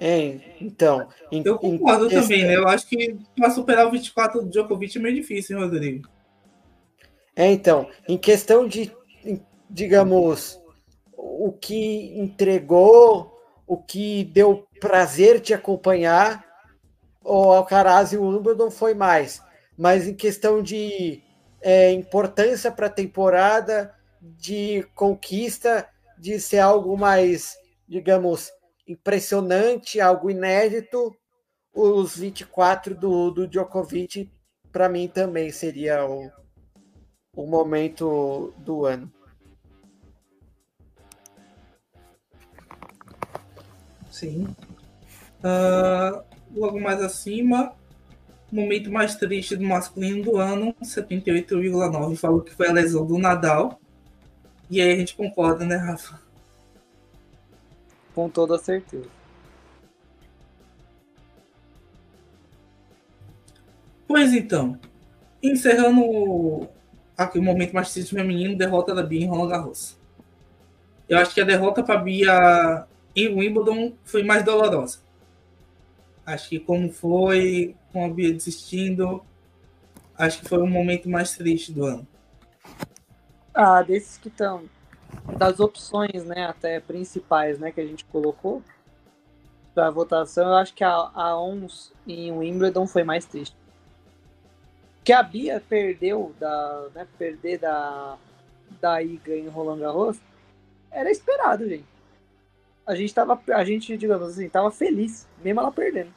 É, 0.03 0.41
então. 0.59 1.07
Em, 1.31 1.43
eu 1.45 1.59
concordo 1.59 2.07
em, 2.07 2.09
também, 2.09 2.47
né? 2.47 2.57
Eu 2.57 2.67
acho 2.67 2.89
que 2.89 3.19
para 3.37 3.51
superar 3.51 3.87
o 3.87 3.91
24 3.91 4.41
do 4.41 4.49
Djokovic 4.49 4.97
é 4.97 5.01
meio 5.01 5.15
difícil, 5.15 5.59
hein, 5.59 5.65
Rodrigo? 5.65 6.09
É, 7.37 7.53
então. 7.53 7.87
Em 8.09 8.17
questão 8.17 8.67
de, 8.67 8.91
digamos, 9.69 10.59
o 11.15 11.53
que 11.53 12.19
entregou, 12.19 13.39
o 13.67 13.77
que 13.77 14.25
deu 14.25 14.67
prazer 14.81 15.39
te 15.39 15.53
acompanhar, 15.53 16.47
o 17.23 17.53
Alcaraz 17.53 18.15
e 18.15 18.17
o 18.17 18.27
Wimbledon 18.27 18.71
foi 18.71 18.95
mais. 18.95 19.43
Mas 19.77 20.09
em 20.09 20.15
questão 20.15 20.63
de 20.63 21.23
é, 21.61 21.93
importância 21.93 22.73
para 22.73 22.87
a 22.87 22.91
temporada, 22.91 23.95
de 24.23 24.83
conquista, 24.95 25.87
de 26.19 26.41
ser 26.41 26.61
algo 26.61 26.97
mais, 26.97 27.55
digamos, 27.87 28.51
impressionante, 28.91 30.01
algo 30.01 30.31
inédito. 30.31 31.17
Os 31.73 32.17
24 32.17 32.95
do, 32.97 33.31
do 33.31 33.47
Djokovic, 33.47 34.29
para 34.73 34.89
mim, 34.89 35.07
também 35.07 35.51
seria 35.53 36.05
o, 36.05 36.31
o 37.37 37.47
momento 37.47 38.53
do 38.59 38.85
ano. 38.85 39.11
Sim. 44.11 44.49
Uh, 45.39 46.23
logo 46.55 46.81
mais 46.81 47.01
acima, 47.01 47.73
momento 48.51 48.91
mais 48.91 49.15
triste 49.15 49.57
do 49.57 49.65
masculino 49.65 50.25
do 50.25 50.37
ano, 50.37 50.75
78,9. 50.83 52.17
Falou 52.17 52.41
que 52.41 52.53
foi 52.53 52.69
a 52.69 52.73
lesão 52.73 53.07
do 53.07 53.17
Nadal. 53.17 53.81
E 54.69 54.81
aí 54.81 54.93
a 54.93 54.97
gente 54.97 55.15
concorda, 55.15 55.65
né, 55.65 55.77
Rafa? 55.77 56.21
Com 58.15 58.29
toda 58.29 58.59
certeza. 58.59 59.09
Pois 64.07 64.35
então, 64.35 64.79
encerrando 65.43 66.69
aqui 67.17 67.39
o 67.39 67.43
momento 67.43 67.73
mais 67.73 67.93
triste 67.93 68.15
feminino, 68.15 68.57
derrota 68.57 68.95
da 68.95 69.03
Bia 69.03 69.25
em 69.25 69.29
Roland 69.29 69.49
Garros. 69.49 69.97
Eu 71.09 71.19
acho 71.19 71.35
que 71.35 71.41
a 71.41 71.45
derrota 71.45 71.83
para 71.83 72.01
Bia 72.01 72.87
em 73.15 73.29
Wimbledon 73.35 73.93
foi 74.05 74.23
mais 74.23 74.45
dolorosa. 74.45 74.99
Acho 76.25 76.49
que 76.49 76.59
como 76.59 76.91
foi 76.93 77.77
com 77.93 78.05
a 78.05 78.09
Bia 78.09 78.33
desistindo, 78.33 79.23
acho 80.17 80.41
que 80.41 80.49
foi 80.49 80.59
o 80.59 80.67
momento 80.67 81.09
mais 81.09 81.37
triste 81.37 81.73
do 81.73 81.85
ano. 81.85 82.07
Ah, 83.55 83.83
desses 83.83 84.19
que 84.19 84.29
estão 84.29 84.65
das 85.37 85.61
opções, 85.61 86.25
né, 86.25 86.47
até 86.47 86.81
principais, 86.81 87.59
né, 87.59 87.71
que 87.71 87.81
a 87.81 87.87
gente 87.87 88.05
colocou 88.05 88.63
para 89.75 89.91
votação, 89.91 90.49
eu 90.49 90.55
acho 90.55 90.75
que 90.75 90.85
a, 90.85 90.93
a 90.93 91.41
ONS 91.41 91.93
em 92.07 92.33
Wimbledon 92.33 92.87
foi 92.87 93.05
mais 93.05 93.25
triste. 93.25 93.57
Que 95.05 95.13
a 95.13 95.23
Bia 95.23 95.63
perdeu 95.69 96.35
da, 96.39 96.89
né, 96.95 97.07
perder 97.19 97.59
da 97.59 98.19
da 98.81 99.03
Iga 99.03 99.37
em 99.37 99.49
Roland 99.49 99.79
Garros, 99.79 100.19
era 100.91 101.11
esperado, 101.11 101.69
gente. 101.69 101.85
A 102.87 102.95
gente 102.95 103.15
tava, 103.15 103.41
a 103.55 103.65
gente, 103.65 103.97
digamos 103.97 104.31
assim, 104.31 104.49
tava 104.49 104.71
feliz, 104.71 105.27
mesmo 105.43 105.61
ela 105.61 105.71
perdendo. 105.71 106.13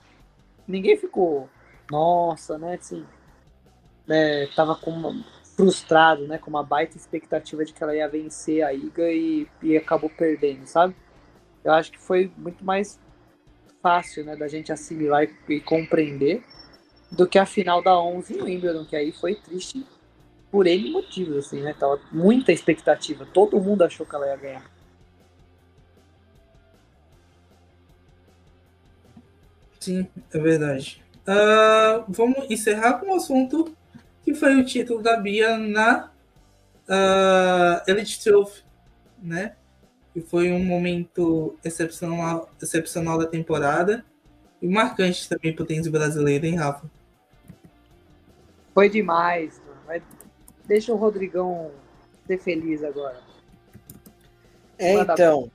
Ninguém 0.68 0.98
ficou, 0.98 1.50
nossa, 1.92 2.58
né, 2.58 2.76
assim, 2.76 3.06
né, 4.08 4.48
tava 4.56 4.76
com 4.76 4.92
uma, 4.92 5.24
frustrado, 5.56 6.28
né? 6.28 6.38
Com 6.38 6.50
uma 6.50 6.64
baita 6.64 6.98
expectativa 6.98 7.64
de 7.64 7.74
que 7.74 7.84
ela 7.84 7.96
ia 7.96 8.08
vencer 8.08 8.64
a 8.64 8.74
Iga 8.74 9.12
e, 9.12 9.48
e 9.62 9.78
acabou 9.78 10.10
perdendo, 10.10 10.66
sabe? 10.66 10.96
Eu 11.64 11.72
acho 11.74 11.92
que 11.92 12.00
foi 12.00 12.32
muito 12.38 12.64
mais 12.64 13.00
fácil, 13.82 14.24
né, 14.24 14.36
da 14.36 14.48
gente 14.48 14.72
assimilar 14.72 15.24
e, 15.24 15.54
e 15.56 15.60
compreender 15.60 16.42
do 17.12 17.28
que 17.28 17.38
a 17.38 17.46
final 17.46 17.82
da 17.82 18.00
11 18.00 18.34
em 18.34 18.42
Wimbledon, 18.42 18.86
que 18.86 18.96
aí 18.96 19.12
foi 19.12 19.36
triste 19.36 19.86
por 20.50 20.68
N 20.68 20.92
motivos, 20.92 21.48
assim, 21.48 21.62
né? 21.62 21.76
Tava 21.78 22.00
muita 22.12 22.52
expectativa, 22.52 23.26
todo 23.26 23.60
mundo 23.60 23.84
achou 23.84 24.06
que 24.06 24.16
ela 24.16 24.28
ia 24.28 24.36
ganhar. 24.36 24.72
Sim, 29.80 30.08
é 30.34 30.40
verdade. 30.40 31.04
Uh, 31.28 32.04
vamos 32.08 32.50
encerrar 32.50 33.00
com 33.00 33.12
o 33.12 33.16
assunto 33.16 33.76
que 34.24 34.34
foi 34.34 34.56
o 34.56 34.66
título 34.66 35.02
da 35.02 35.18
Bia 35.18 35.58
na 35.58 36.12
uh, 36.88 37.90
Elite 37.90 38.24
Trophy, 38.24 38.64
né? 39.22 39.56
Que 40.14 40.22
foi 40.22 40.52
um 40.52 40.64
momento 40.64 41.58
excepcional, 41.64 42.50
excepcional 42.62 43.18
da 43.18 43.26
temporada 43.26 44.06
e 44.62 44.68
marcante 44.68 45.28
também 45.28 45.54
para 45.54 45.64
o 45.64 45.66
tênis 45.66 45.88
brasileiro, 45.88 46.46
hein, 46.46 46.56
Rafa? 46.56 46.90
Foi 48.74 48.90
demais, 48.90 49.62
mano. 49.68 50.04
Deixa 50.66 50.94
o 50.94 50.96
Rodrigão 50.96 51.72
ser 52.26 52.40
feliz 52.40 52.84
agora. 52.84 53.20
É, 54.80 54.94
então, 54.94 55.52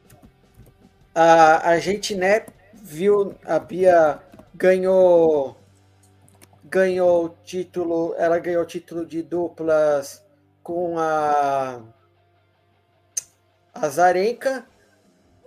a, 1.15 1.71
a 1.71 1.79
gente, 1.79 2.15
né, 2.15 2.45
viu 2.75 3.35
a 3.45 3.59
Bia 3.59 4.21
ganhou 4.55 5.58
ganhou 6.69 7.25
o 7.25 7.29
título, 7.29 8.15
ela 8.19 8.39
ganhou 8.39 8.63
o 8.63 8.67
título 8.67 9.05
de 9.07 9.23
duplas 9.23 10.25
com 10.63 10.99
a 10.99 11.83
Azarenka, 13.73 14.67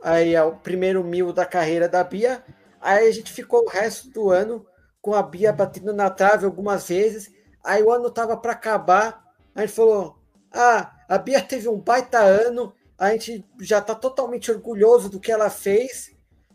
aí 0.03 0.34
é 0.34 0.43
o 0.43 0.56
primeiro 0.56 1.03
mil 1.03 1.31
da 1.31 1.45
carreira 1.45 1.88
da 1.88 2.03
Bia. 2.03 2.43
Aí 2.80 3.07
a 3.07 3.11
gente 3.11 3.31
ficou 3.31 3.64
o 3.64 3.69
resto 3.69 4.10
do 4.10 4.31
ano 4.31 4.65
com 5.02 5.14
a 5.14 5.22
Bia 5.22 5.53
batendo 5.53 5.93
na 5.93 6.10
trave 6.10 6.45
algumas 6.45 6.88
vezes. 6.88 7.31
Aí 7.64 7.84
o 7.84 7.91
ano 7.91 8.10
tava 8.10 8.35
para 8.35 8.53
acabar, 8.53 9.23
a 9.53 9.61
gente 9.61 9.73
falou: 9.73 10.18
"Ah, 10.52 10.91
a 11.07 11.18
Bia 11.18 11.41
teve 11.41 11.68
um 11.69 11.80
baita 11.80 12.19
ano, 12.19 12.73
a 12.98 13.11
gente 13.11 13.45
já 13.60 13.80
está 13.80 13.93
totalmente 13.93 14.52
orgulhoso 14.52 15.10
do 15.10 15.19
que 15.19 15.31
ela 15.31 15.49
fez, 15.49 16.11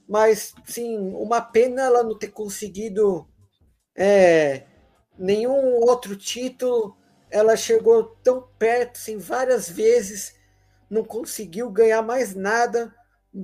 mas 0.09 0.55
sim, 0.65 0.99
uma 1.15 1.41
pena 1.41 1.83
ela 1.83 2.03
não 2.03 2.19
ter 2.19 2.29
conseguido 2.29 3.29
é, 3.97 4.65
nenhum 5.19 5.81
outro 5.89 6.17
título. 6.17 6.97
Ela 7.31 7.57
chegou 7.57 8.05
tão 8.23 8.43
perto, 8.59 8.97
assim, 8.99 9.19
várias 9.19 9.69
vezes, 9.69 10.35
não 10.91 11.05
conseguiu 11.05 11.71
ganhar 11.71 12.03
mais 12.03 12.35
nada. 12.35 12.95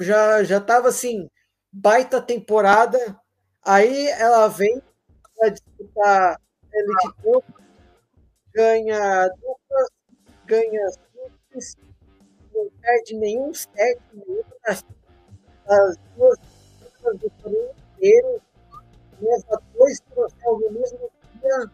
Já 0.00 0.44
já 0.44 0.58
estava 0.58 0.88
assim, 0.88 1.28
baita 1.72 2.20
temporada. 2.22 3.18
Aí 3.64 4.08
ela 4.08 4.48
vem 4.48 4.82
para 5.36 5.50
disputar 5.50 6.40
Elite 6.72 7.12
Cup, 7.22 7.44
ganha 8.54 9.28
duplas, 9.28 9.88
ganha 10.46 10.88
simples, 10.90 11.76
não 12.54 12.70
perde 12.80 13.14
nenhum 13.16 13.54
set, 13.54 14.00
nenhuma 14.12 14.44
das, 14.66 14.84
das 15.66 15.96
duas 16.16 16.38
duplas 16.80 17.18
do 17.18 17.72
inteiro, 17.96 18.42
leva 19.22 19.62
dois 19.74 20.00
troféus 20.00 20.60
no 20.60 20.72
mesmo 20.72 21.10
dia, 21.40 21.70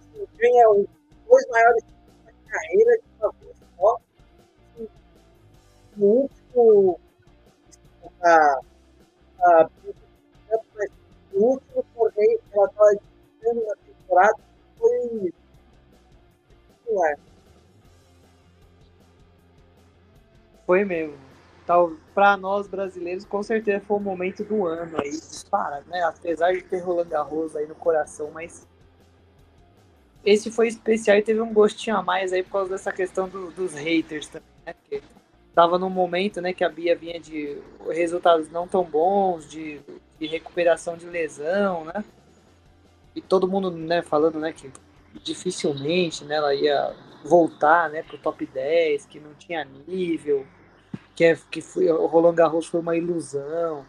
assim, 0.00 0.26
ganha 0.36 0.70
os 0.70 0.86
dois 1.28 1.48
maiores 1.48 1.84
da 2.24 2.32
carreira 2.48 2.98
de 2.98 3.04
uma 3.18 3.32
vez 3.40 3.56
só. 3.76 3.96
Assim, 4.74 4.88
no 5.96 6.06
último 6.06 7.00
a, 8.22 8.60
a, 9.40 9.70
o 11.32 11.44
último 11.44 11.84
torneio 11.94 12.38
que 12.38 12.58
ela 12.58 12.66
estava 12.66 12.90
disputando 12.96 13.66
na 13.66 13.76
temporada 13.76 14.38
foi. 14.78 15.34
Foi 20.66 20.84
mesmo. 20.84 21.31
Para 22.14 22.36
nós 22.36 22.66
brasileiros, 22.66 23.24
com 23.24 23.42
certeza 23.42 23.84
foi 23.86 23.96
o 23.96 24.00
momento 24.00 24.44
do 24.44 24.66
ano 24.66 24.98
aí, 24.98 25.12
né? 25.86 26.02
Apesar 26.02 26.52
de 26.52 26.62
ter 26.62 26.80
Roland 26.80 27.08
Garros 27.08 27.54
aí 27.54 27.66
no 27.66 27.74
coração, 27.74 28.30
mas 28.32 28.66
esse 30.24 30.50
foi 30.50 30.68
especial 30.68 31.16
e 31.16 31.22
teve 31.22 31.40
um 31.40 31.52
gostinho 31.52 31.96
a 31.96 32.02
mais 32.02 32.32
aí 32.32 32.42
por 32.42 32.52
causa 32.52 32.70
dessa 32.70 32.92
questão 32.92 33.28
do, 33.28 33.50
dos 33.50 33.74
haters 33.74 34.28
também, 34.28 34.48
né? 34.66 34.74
Porque 34.74 35.02
tava 35.54 35.78
num 35.78 35.90
momento, 35.90 36.40
né, 36.40 36.52
que 36.52 36.64
a 36.64 36.68
Bia 36.68 36.96
vinha 36.96 37.20
de 37.20 37.58
resultados 37.90 38.50
não 38.50 38.66
tão 38.66 38.84
bons, 38.84 39.48
de, 39.48 39.80
de 40.18 40.26
recuperação 40.26 40.96
de 40.96 41.06
lesão, 41.06 41.84
né? 41.84 42.04
E 43.14 43.20
todo 43.20 43.48
mundo, 43.48 43.70
né, 43.70 44.00
falando, 44.00 44.38
né, 44.38 44.52
que 44.52 44.70
dificilmente, 45.22 46.24
né, 46.24 46.36
ela 46.36 46.54
ia 46.54 46.94
voltar, 47.24 47.90
né, 47.90 48.02
pro 48.02 48.16
top 48.16 48.46
10, 48.46 49.04
que 49.06 49.20
não 49.20 49.34
tinha 49.34 49.66
nível, 49.86 50.46
que, 51.14 51.24
é, 51.24 51.38
que 51.50 51.60
foi, 51.60 51.90
o 51.90 52.06
Roland 52.06 52.34
Garros 52.34 52.66
foi 52.66 52.80
uma 52.80 52.96
ilusão. 52.96 53.84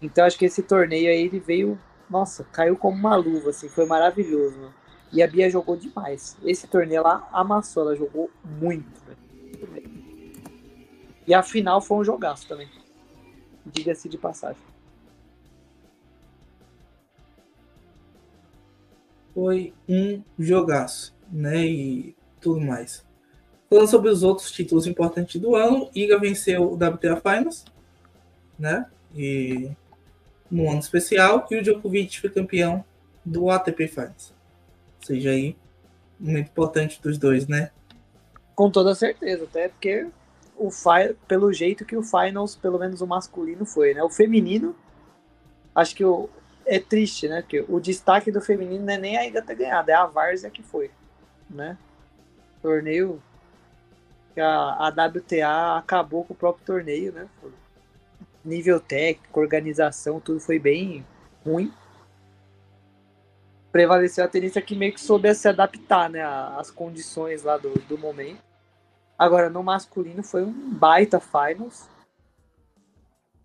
Então 0.00 0.24
acho 0.24 0.38
que 0.38 0.44
esse 0.44 0.62
torneio 0.62 1.08
aí 1.08 1.22
ele 1.22 1.38
veio, 1.38 1.78
nossa, 2.10 2.44
caiu 2.44 2.76
como 2.76 2.96
uma 2.96 3.16
luva, 3.16 3.50
assim, 3.50 3.68
foi 3.68 3.86
maravilhoso. 3.86 4.56
Né? 4.58 4.72
E 5.12 5.22
a 5.22 5.26
Bia 5.26 5.48
jogou 5.48 5.76
demais. 5.76 6.36
Esse 6.42 6.66
torneio 6.66 6.98
ela 6.98 7.28
amassou, 7.32 7.84
ela 7.84 7.96
jogou 7.96 8.30
muito. 8.44 9.00
Né? 9.06 9.16
E 11.26 11.34
a 11.34 11.42
final 11.42 11.80
foi 11.80 11.98
um 11.98 12.04
jogaço 12.04 12.48
também. 12.48 12.68
Diga-se 13.64 14.08
de 14.08 14.18
passagem. 14.18 14.60
Foi 19.32 19.72
um 19.88 20.22
jogaço, 20.38 21.14
né? 21.30 21.64
E 21.64 22.16
tudo 22.40 22.60
mais. 22.60 23.06
Falando 23.72 23.88
sobre 23.88 24.10
os 24.10 24.22
outros 24.22 24.52
títulos 24.52 24.86
importantes 24.86 25.40
do 25.40 25.56
ano, 25.56 25.88
Iga 25.94 26.18
venceu 26.18 26.62
o 26.62 26.74
WTA 26.74 27.16
Finals, 27.16 27.64
né? 28.58 28.84
E 29.16 29.70
no 30.50 30.68
ano 30.68 30.80
especial, 30.80 31.46
e 31.50 31.56
o 31.56 31.62
Djokovic 31.62 32.20
foi 32.20 32.28
campeão 32.28 32.84
do 33.24 33.48
ATP 33.48 33.88
Finals. 33.88 34.34
Ou 35.00 35.06
seja, 35.06 35.30
aí, 35.30 35.56
muito 36.20 36.50
importante 36.50 37.00
dos 37.00 37.16
dois, 37.16 37.48
né? 37.48 37.70
Com 38.54 38.70
toda 38.70 38.94
certeza, 38.94 39.44
até 39.44 39.70
porque 39.70 40.06
o 40.54 40.68
pelo 41.26 41.50
jeito 41.50 41.86
que 41.86 41.96
o 41.96 42.02
Finals, 42.02 42.54
pelo 42.54 42.78
menos 42.78 43.00
o 43.00 43.06
masculino, 43.06 43.64
foi, 43.64 43.94
né? 43.94 44.02
O 44.02 44.10
feminino, 44.10 44.76
acho 45.74 45.96
que 45.96 46.04
o, 46.04 46.28
é 46.66 46.78
triste, 46.78 47.26
né? 47.26 47.40
Porque 47.40 47.64
o 47.66 47.80
destaque 47.80 48.30
do 48.30 48.42
feminino 48.42 48.84
não 48.84 48.92
é 48.92 48.98
nem 48.98 49.16
a 49.16 49.26
Iga 49.26 49.40
ter 49.40 49.54
ganhado, 49.54 49.90
é 49.90 49.94
a 49.94 50.04
Várzea 50.04 50.50
que 50.50 50.62
foi, 50.62 50.90
né? 51.48 51.78
Torneio 52.60 53.18
que 54.34 54.40
a, 54.40 54.48
a 54.48 54.88
WTA 54.88 55.78
acabou 55.78 56.24
com 56.24 56.32
o 56.32 56.36
próprio 56.36 56.64
torneio, 56.64 57.12
né? 57.12 57.28
Nível 58.44 58.80
técnico, 58.80 59.40
organização, 59.40 60.20
tudo 60.20 60.40
foi 60.40 60.58
bem 60.58 61.06
ruim. 61.44 61.72
Prevaleceu 63.70 64.24
a 64.24 64.28
tenista 64.28 64.60
que 64.60 64.74
meio 64.74 64.92
que 64.92 65.00
soube 65.00 65.32
se 65.34 65.48
adaptar, 65.48 66.10
né? 66.10 66.22
Às 66.22 66.70
condições 66.70 67.42
lá 67.42 67.56
do, 67.56 67.72
do 67.88 67.96
momento. 67.96 68.42
Agora, 69.18 69.48
no 69.48 69.62
masculino 69.62 70.22
foi 70.22 70.42
um 70.42 70.74
baita 70.74 71.20
finals. 71.20 71.88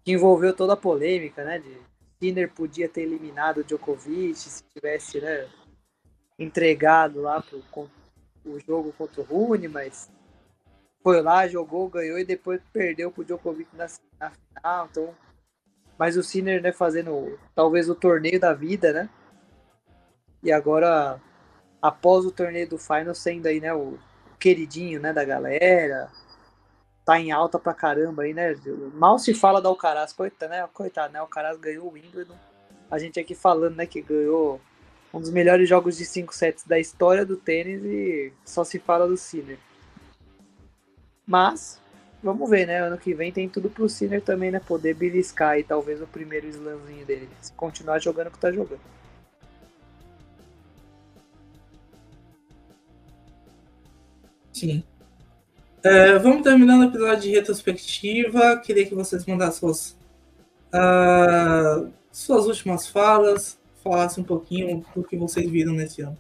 Que 0.03 0.14
envolveu 0.14 0.55
toda 0.55 0.73
a 0.73 0.77
polêmica, 0.77 1.43
né? 1.43 1.59
De 1.59 1.77
Sinner 2.19 2.51
podia 2.51 2.89
ter 2.89 3.01
eliminado 3.01 3.59
o 3.59 3.64
Djokovic 3.64 4.35
se 4.35 4.64
tivesse, 4.73 5.22
né? 5.22 5.47
Entregado 6.39 7.22
lá 7.22 7.41
pro, 7.41 7.89
o 8.45 8.59
jogo 8.59 8.93
contra 8.97 9.22
o 9.22 9.23
Rune, 9.23 9.68
mas 9.68 10.09
foi 11.03 11.22
lá, 11.22 11.48
jogou, 11.48 11.88
ganhou 11.88 12.19
e 12.19 12.26
depois 12.26 12.61
perdeu 12.74 13.11
pro 13.11 13.24
Djokovic 13.24 13.69
na, 13.76 13.88
na 14.19 14.32
final. 14.32 14.88
Então, 14.91 15.15
mas 15.98 16.15
o 16.15 16.24
Sinner, 16.24 16.61
né, 16.61 16.72
fazendo 16.72 17.40
talvez 17.56 17.90
o 17.90 17.95
torneio 17.95 18.40
da 18.40 18.53
vida, 18.53 18.94
né? 18.94 19.10
E 20.44 20.52
agora, 20.52 21.19
após 21.82 22.26
o 22.26 22.32
torneio 22.32 22.69
do 22.69 22.78
Final, 22.78 23.15
sendo 23.15 23.48
aí, 23.48 23.60
né, 23.60 23.74
o 23.74 23.98
queridinho, 24.40 24.99
né, 24.99 25.11
da 25.11 25.24
galera. 25.24 26.10
Tá 27.03 27.19
em 27.19 27.32
alta 27.32 27.57
pra 27.57 27.74
caramba 27.74 28.24
aí, 28.24 28.34
né? 28.34 28.53
Mal 28.94 29.18
se 29.18 29.34
fala 29.34 29.61
da 29.61 29.69
Alcaraz, 29.69 30.11
coitado, 30.11 30.52
né? 30.52 30.68
Coitado, 30.74 31.14
né? 31.14 31.19
O 31.19 31.24
Alcaraz 31.24 31.57
ganhou 31.57 31.88
o 31.88 31.94
Wimbledon. 31.94 32.36
A 32.91 32.99
gente 32.99 33.19
aqui 33.19 33.34
falando, 33.34 33.78
né, 33.78 33.86
que 33.86 34.02
ganhou 34.02 34.60
um 35.14 35.19
dos 35.22 35.30
melhores 35.30 35.68
jogos 35.68 35.98
de 35.98 36.06
5 36.06 36.36
sets 36.36 36.65
da 36.65 36.78
história 36.78 37.26
do 37.26 37.38
tênis 37.38 37.82
e 37.84 38.34
só 38.44 38.64
se 38.64 38.78
fala 38.78 39.07
do 39.07 39.15
Sinner. 39.15 39.57
Mas, 41.28 41.78
vamos 42.24 42.49
ver, 42.49 42.66
né? 42.66 42.80
Ano 42.80 42.98
que 42.98 43.14
vem 43.14 43.34
tem 43.34 43.49
tudo 43.49 43.70
pro 43.70 43.90
Sinner 43.90 44.22
também, 44.22 44.49
né? 44.49 44.62
Poder 44.62 44.94
beliscar 44.94 45.52
aí 45.52 45.64
talvez 45.64 46.02
o 46.02 46.08
primeiro 46.08 46.48
slamzinho 46.48 47.06
dele. 47.06 47.30
Se 47.41 47.52
continuar 47.52 47.99
jogando 47.99 48.28
o 48.28 48.32
que 48.32 48.40
tá 48.40 48.49
jogando. 48.49 48.80
Sim. 54.54 54.84
É, 55.84 56.18
vamos 56.18 56.44
terminando 56.44 56.82
o 56.82 56.86
episódio 56.86 57.22
de 57.24 57.32
retrospectiva. 57.32 58.58
Queria 58.58 58.86
que 58.86 58.95
vocês 58.95 59.26
mandassem 59.26 59.60
suas, 59.60 59.98
uh, 60.74 61.91
suas 62.12 62.45
últimas 62.45 62.88
falas, 62.88 63.60
falassem 63.84 64.24
um 64.24 64.28
pouquinho 64.28 64.84
do 64.95 65.04
que 65.04 65.18
vocês 65.18 65.49
viram 65.52 65.74
nesse 65.74 66.02
ano. 66.02 66.18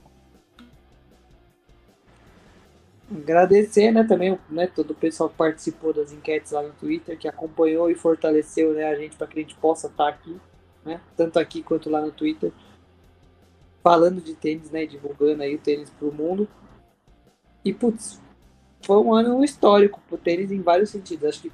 Agradecer, 3.09 3.91
né, 3.91 4.03
também, 4.03 4.37
né, 4.49 4.67
todo 4.67 4.91
o 4.91 4.95
pessoal 4.95 5.29
que 5.29 5.35
participou 5.35 5.93
das 5.93 6.11
enquetes 6.11 6.51
lá 6.51 6.61
no 6.61 6.73
Twitter, 6.73 7.17
que 7.17 7.27
acompanhou 7.27 7.89
e 7.89 7.95
fortaleceu, 7.95 8.73
né, 8.73 8.85
a 8.85 8.95
gente 8.95 9.15
para 9.15 9.27
que 9.27 9.39
a 9.39 9.41
gente 9.41 9.55
possa 9.55 9.87
estar 9.87 10.05
tá 10.05 10.09
aqui, 10.09 10.35
né, 10.83 10.99
tanto 11.15 11.39
aqui 11.39 11.63
quanto 11.63 11.89
lá 11.89 12.01
no 12.01 12.11
Twitter, 12.11 12.51
falando 13.81 14.21
de 14.21 14.35
tênis, 14.35 14.69
né, 14.69 14.85
divulgando 14.85 15.43
aí 15.43 15.55
o 15.55 15.59
tênis 15.59 15.89
para 15.89 16.07
o 16.07 16.13
mundo. 16.13 16.47
E, 17.63 17.73
putz, 17.73 18.21
foi 18.85 18.97
um 18.97 19.13
ano 19.13 19.43
histórico 19.43 20.01
pro 20.07 20.17
tênis 20.17 20.51
em 20.51 20.61
vários 20.61 20.89
sentidos. 20.89 21.29
Acho 21.29 21.41
que 21.43 21.51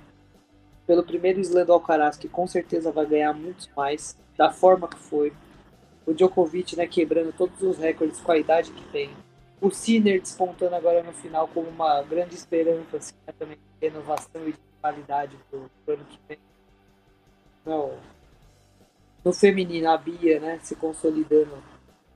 pelo 0.86 1.04
primeiro 1.04 1.40
slam 1.40 1.66
do 1.66 1.74
Alcaraz, 1.74 2.18
que 2.18 2.28
com 2.28 2.46
certeza 2.48 2.92
vai 2.92 3.06
ganhar 3.06 3.34
muitos 3.34 3.70
mais, 3.76 4.18
da 4.38 4.52
forma 4.52 4.88
que 4.88 4.98
foi. 4.98 5.32
O 6.06 6.14
Djokovic, 6.14 6.76
né, 6.76 6.88
quebrando 6.88 7.32
todos 7.32 7.62
os 7.62 7.78
recordes 7.78 8.20
com 8.20 8.32
a 8.32 8.38
idade 8.38 8.72
que 8.72 8.84
tem 8.92 9.10
o 9.64 9.72
Sinner 9.72 10.20
despontando 10.20 10.76
agora 10.76 11.02
no 11.02 11.14
final 11.14 11.48
como 11.48 11.70
uma 11.70 12.04
grande 12.04 12.36
esperança 12.36 12.98
assim, 12.98 13.16
né, 13.26 13.34
também 13.40 13.56
de 13.56 13.88
renovação 13.88 14.46
e 14.46 14.52
de 14.52 14.60
qualidade 14.82 15.38
para 15.50 15.58
o 15.58 15.70
ano 15.88 16.06
que 16.06 16.20
vem. 16.28 16.38
Não, 17.66 17.98
no 19.24 19.32
feminino, 19.32 19.90
a 19.90 19.98
Bia 19.98 20.38
né, 20.42 20.60
se 20.62 20.76
consolidando 20.76 21.64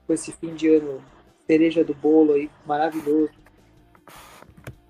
com 0.06 0.12
esse 0.12 0.30
fim 0.30 0.54
de 0.54 0.68
ano 0.68 1.02
cereja 1.46 1.82
do 1.82 1.94
bolo 1.94 2.34
aí, 2.34 2.50
maravilhoso. 2.66 3.32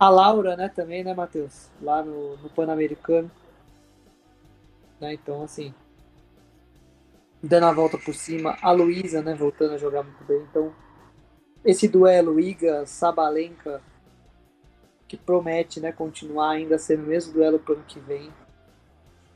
A 0.01 0.09
Laura, 0.09 0.57
né, 0.57 0.69
também, 0.69 1.05
né, 1.05 1.15
Matheus? 1.15 1.71
Lá 1.81 2.03
no, 2.03 2.37
no 2.39 2.51
Pan-Americano. 2.51 3.31
Né, 5.01 5.15
então, 5.15 5.45
assim, 5.45 5.73
dando 7.41 7.67
a 7.67 7.73
volta 7.73 7.97
por 7.97 8.15
cima. 8.15 8.57
A 8.61 8.73
Luísa, 8.73 9.23
né, 9.23 9.37
voltando 9.37 9.75
a 9.75 9.79
jogar 9.79 10.03
muito 10.03 10.25
bem. 10.25 10.43
Então, 10.51 10.75
esse 11.65 11.89
duelo 11.89 12.39
Iga-Sabalenka, 12.39 13.83
que 15.07 15.17
promete, 15.17 15.81
né, 15.81 15.91
continuar 15.91 16.51
ainda 16.51 16.79
sendo 16.79 17.05
o 17.05 17.07
mesmo 17.07 17.33
duelo 17.33 17.59
pro 17.59 17.75
ano 17.75 17.85
que 17.89 17.99
vem. 17.99 18.31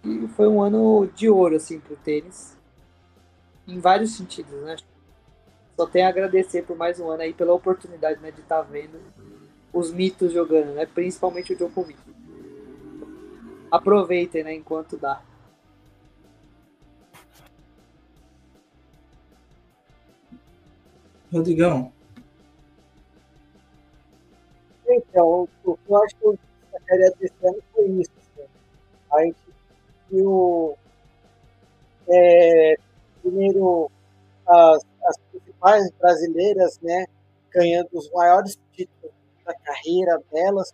E 0.04 0.28
foi 0.28 0.46
um 0.46 0.60
ano 0.60 1.08
de 1.14 1.30
ouro, 1.30 1.56
assim, 1.56 1.80
pro 1.80 1.96
tênis. 1.96 2.56
Em 3.66 3.78
vários 3.78 4.16
sentidos, 4.16 4.52
né? 4.62 4.76
Só 5.76 5.86
tenho 5.86 6.06
a 6.06 6.08
agradecer 6.10 6.62
por 6.64 6.76
mais 6.76 7.00
um 7.00 7.08
ano 7.08 7.22
aí, 7.22 7.32
pela 7.32 7.54
oportunidade, 7.54 8.20
né, 8.20 8.30
de 8.30 8.40
estar 8.40 8.56
tá 8.56 8.62
vendo 8.62 9.00
os 9.72 9.90
mitos 9.90 10.32
jogando, 10.32 10.74
né? 10.74 10.84
Principalmente 10.84 11.54
o 11.54 11.56
Djokovic. 11.56 11.98
Aproveitem, 13.70 14.44
né, 14.44 14.54
enquanto 14.54 14.98
dá. 14.98 15.22
Rodrigão. 21.32 21.90
Então, 24.94 25.48
o 25.64 25.76
que 25.76 25.90
eu 25.90 25.96
acho 26.02 26.16
que 26.16 26.24
eu 26.26 26.38
queria 26.86 27.10
desse 27.18 27.46
ano 27.46 27.62
foi 27.72 27.86
isso. 27.88 28.10
Assim. 28.18 28.48
A 29.12 29.22
gente 29.24 29.36
viu 30.10 30.76
é, 32.08 32.76
primeiro 33.22 33.90
as, 34.46 34.84
as 35.04 35.16
principais 35.30 35.90
brasileiras, 35.92 36.78
né, 36.80 37.06
ganhando 37.50 37.88
os 37.92 38.10
maiores 38.10 38.58
títulos 38.72 39.12
da 39.44 39.54
carreira 39.54 40.20
delas, 40.32 40.72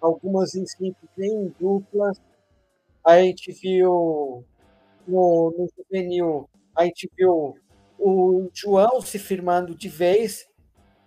algumas 0.00 0.54
em 0.54 0.66
simples 0.66 1.10
em 1.18 1.48
duplas. 1.58 2.20
A 3.04 3.20
gente 3.20 3.52
viu 3.52 4.44
no, 5.06 5.54
no 5.56 5.68
juvenil, 5.76 6.48
a 6.76 6.84
gente 6.84 7.10
viu 7.16 7.56
o 7.98 8.48
João 8.52 9.00
se 9.00 9.18
firmando 9.18 9.74
de 9.74 9.88
vez 9.88 10.46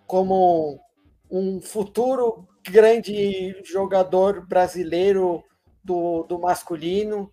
como 0.06 0.80
um 1.30 1.62
futuro 1.62 2.46
grande 2.68 3.56
jogador 3.64 4.46
brasileiro 4.46 5.44
do, 5.84 6.24
do 6.24 6.40
masculino. 6.40 7.32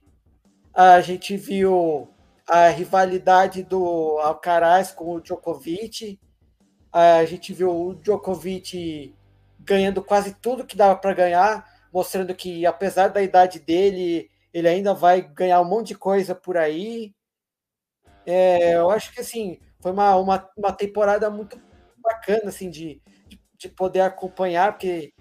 A 0.72 1.00
gente 1.00 1.36
viu 1.36 2.08
a 2.46 2.68
rivalidade 2.68 3.62
do 3.62 4.18
Alcaraz 4.18 4.90
com 4.90 5.14
o 5.14 5.20
Djokovic. 5.20 6.18
A 6.92 7.24
gente 7.24 7.52
viu 7.52 7.70
o 7.70 7.94
Djokovic 7.94 9.14
ganhando 9.60 10.02
quase 10.02 10.34
tudo 10.34 10.64
que 10.64 10.76
dava 10.76 10.96
para 10.96 11.12
ganhar, 11.12 11.66
mostrando 11.92 12.34
que, 12.34 12.64
apesar 12.64 13.08
da 13.08 13.22
idade 13.22 13.58
dele, 13.60 14.30
ele 14.52 14.68
ainda 14.68 14.94
vai 14.94 15.20
ganhar 15.20 15.60
um 15.60 15.64
monte 15.64 15.88
de 15.88 15.98
coisa 15.98 16.34
por 16.34 16.56
aí. 16.56 17.14
É, 18.24 18.76
eu 18.76 18.90
acho 18.90 19.12
que 19.12 19.20
assim 19.20 19.58
foi 19.80 19.92
uma, 19.92 20.16
uma, 20.16 20.50
uma 20.56 20.72
temporada 20.72 21.30
muito 21.30 21.60
bacana 21.98 22.48
assim 22.48 22.70
de, 22.70 23.02
de 23.56 23.68
poder 23.68 24.00
acompanhar, 24.00 24.72
porque 24.72 25.12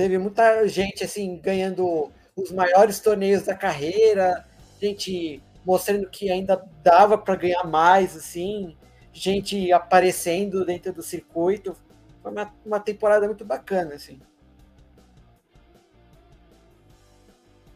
teve 0.00 0.16
muita 0.16 0.66
gente 0.66 1.04
assim 1.04 1.38
ganhando 1.42 2.10
os 2.34 2.50
maiores 2.50 3.00
torneios 3.00 3.42
da 3.42 3.54
carreira, 3.54 4.46
gente 4.80 5.42
mostrando 5.62 6.08
que 6.08 6.30
ainda 6.30 6.64
dava 6.82 7.18
para 7.18 7.36
ganhar 7.36 7.64
mais, 7.64 8.16
assim, 8.16 8.74
gente 9.12 9.70
aparecendo 9.72 10.64
dentro 10.64 10.90
do 10.90 11.02
circuito. 11.02 11.76
Foi 12.22 12.32
uma, 12.32 12.50
uma 12.64 12.80
temporada 12.80 13.26
muito 13.26 13.44
bacana, 13.44 13.94
assim. 13.94 14.18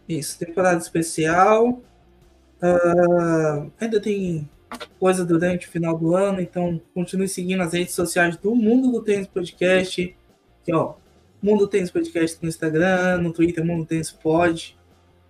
Isso, 0.08 0.38
temporada 0.38 0.78
especial. 0.78 1.82
Uh, 2.62 3.70
ainda 3.78 4.00
tem 4.00 4.48
coisa 4.98 5.26
durante 5.26 5.68
o 5.68 5.70
final 5.70 5.98
do 5.98 6.16
ano, 6.16 6.40
então 6.40 6.80
continue 6.94 7.28
seguindo 7.28 7.62
as 7.62 7.74
redes 7.74 7.94
sociais 7.94 8.34
do 8.38 8.54
Mundo 8.54 8.90
do 8.90 9.02
Tênis 9.02 9.26
Podcast. 9.26 10.16
Aqui, 10.62 10.72
ó, 10.72 10.94
Mundo 11.44 11.66
Tênis 11.66 11.90
Podcast 11.90 12.38
no 12.40 12.48
Instagram, 12.48 13.18
no 13.18 13.30
Twitter, 13.30 13.62
Mundo 13.62 13.84
Tênis 13.84 14.10
Pod. 14.10 14.74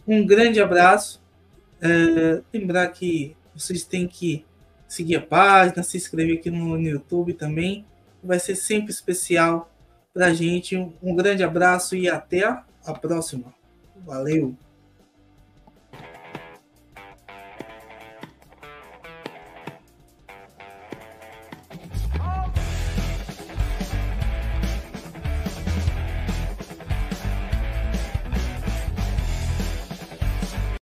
Um 0.06 0.24
grande 0.24 0.60
abraço. 0.60 1.20
É, 1.82 2.40
lembrar 2.56 2.86
que 2.92 3.36
vocês 3.52 3.82
têm 3.82 4.06
que 4.06 4.46
seguir 4.86 5.16
a 5.16 5.20
página, 5.20 5.82
se 5.82 5.96
inscrever 5.96 6.38
aqui 6.38 6.52
no, 6.52 6.78
no 6.78 6.80
YouTube 6.80 7.34
também. 7.34 7.84
Vai 8.22 8.38
ser 8.38 8.54
sempre 8.54 8.92
especial 8.92 9.68
para 10.12 10.26
a 10.26 10.32
gente. 10.32 10.76
Um 11.02 11.16
grande 11.16 11.42
abraço 11.42 11.96
e 11.96 12.08
até 12.08 12.44
a 12.44 12.94
próxima. 12.94 13.52
Valeu! 14.06 14.54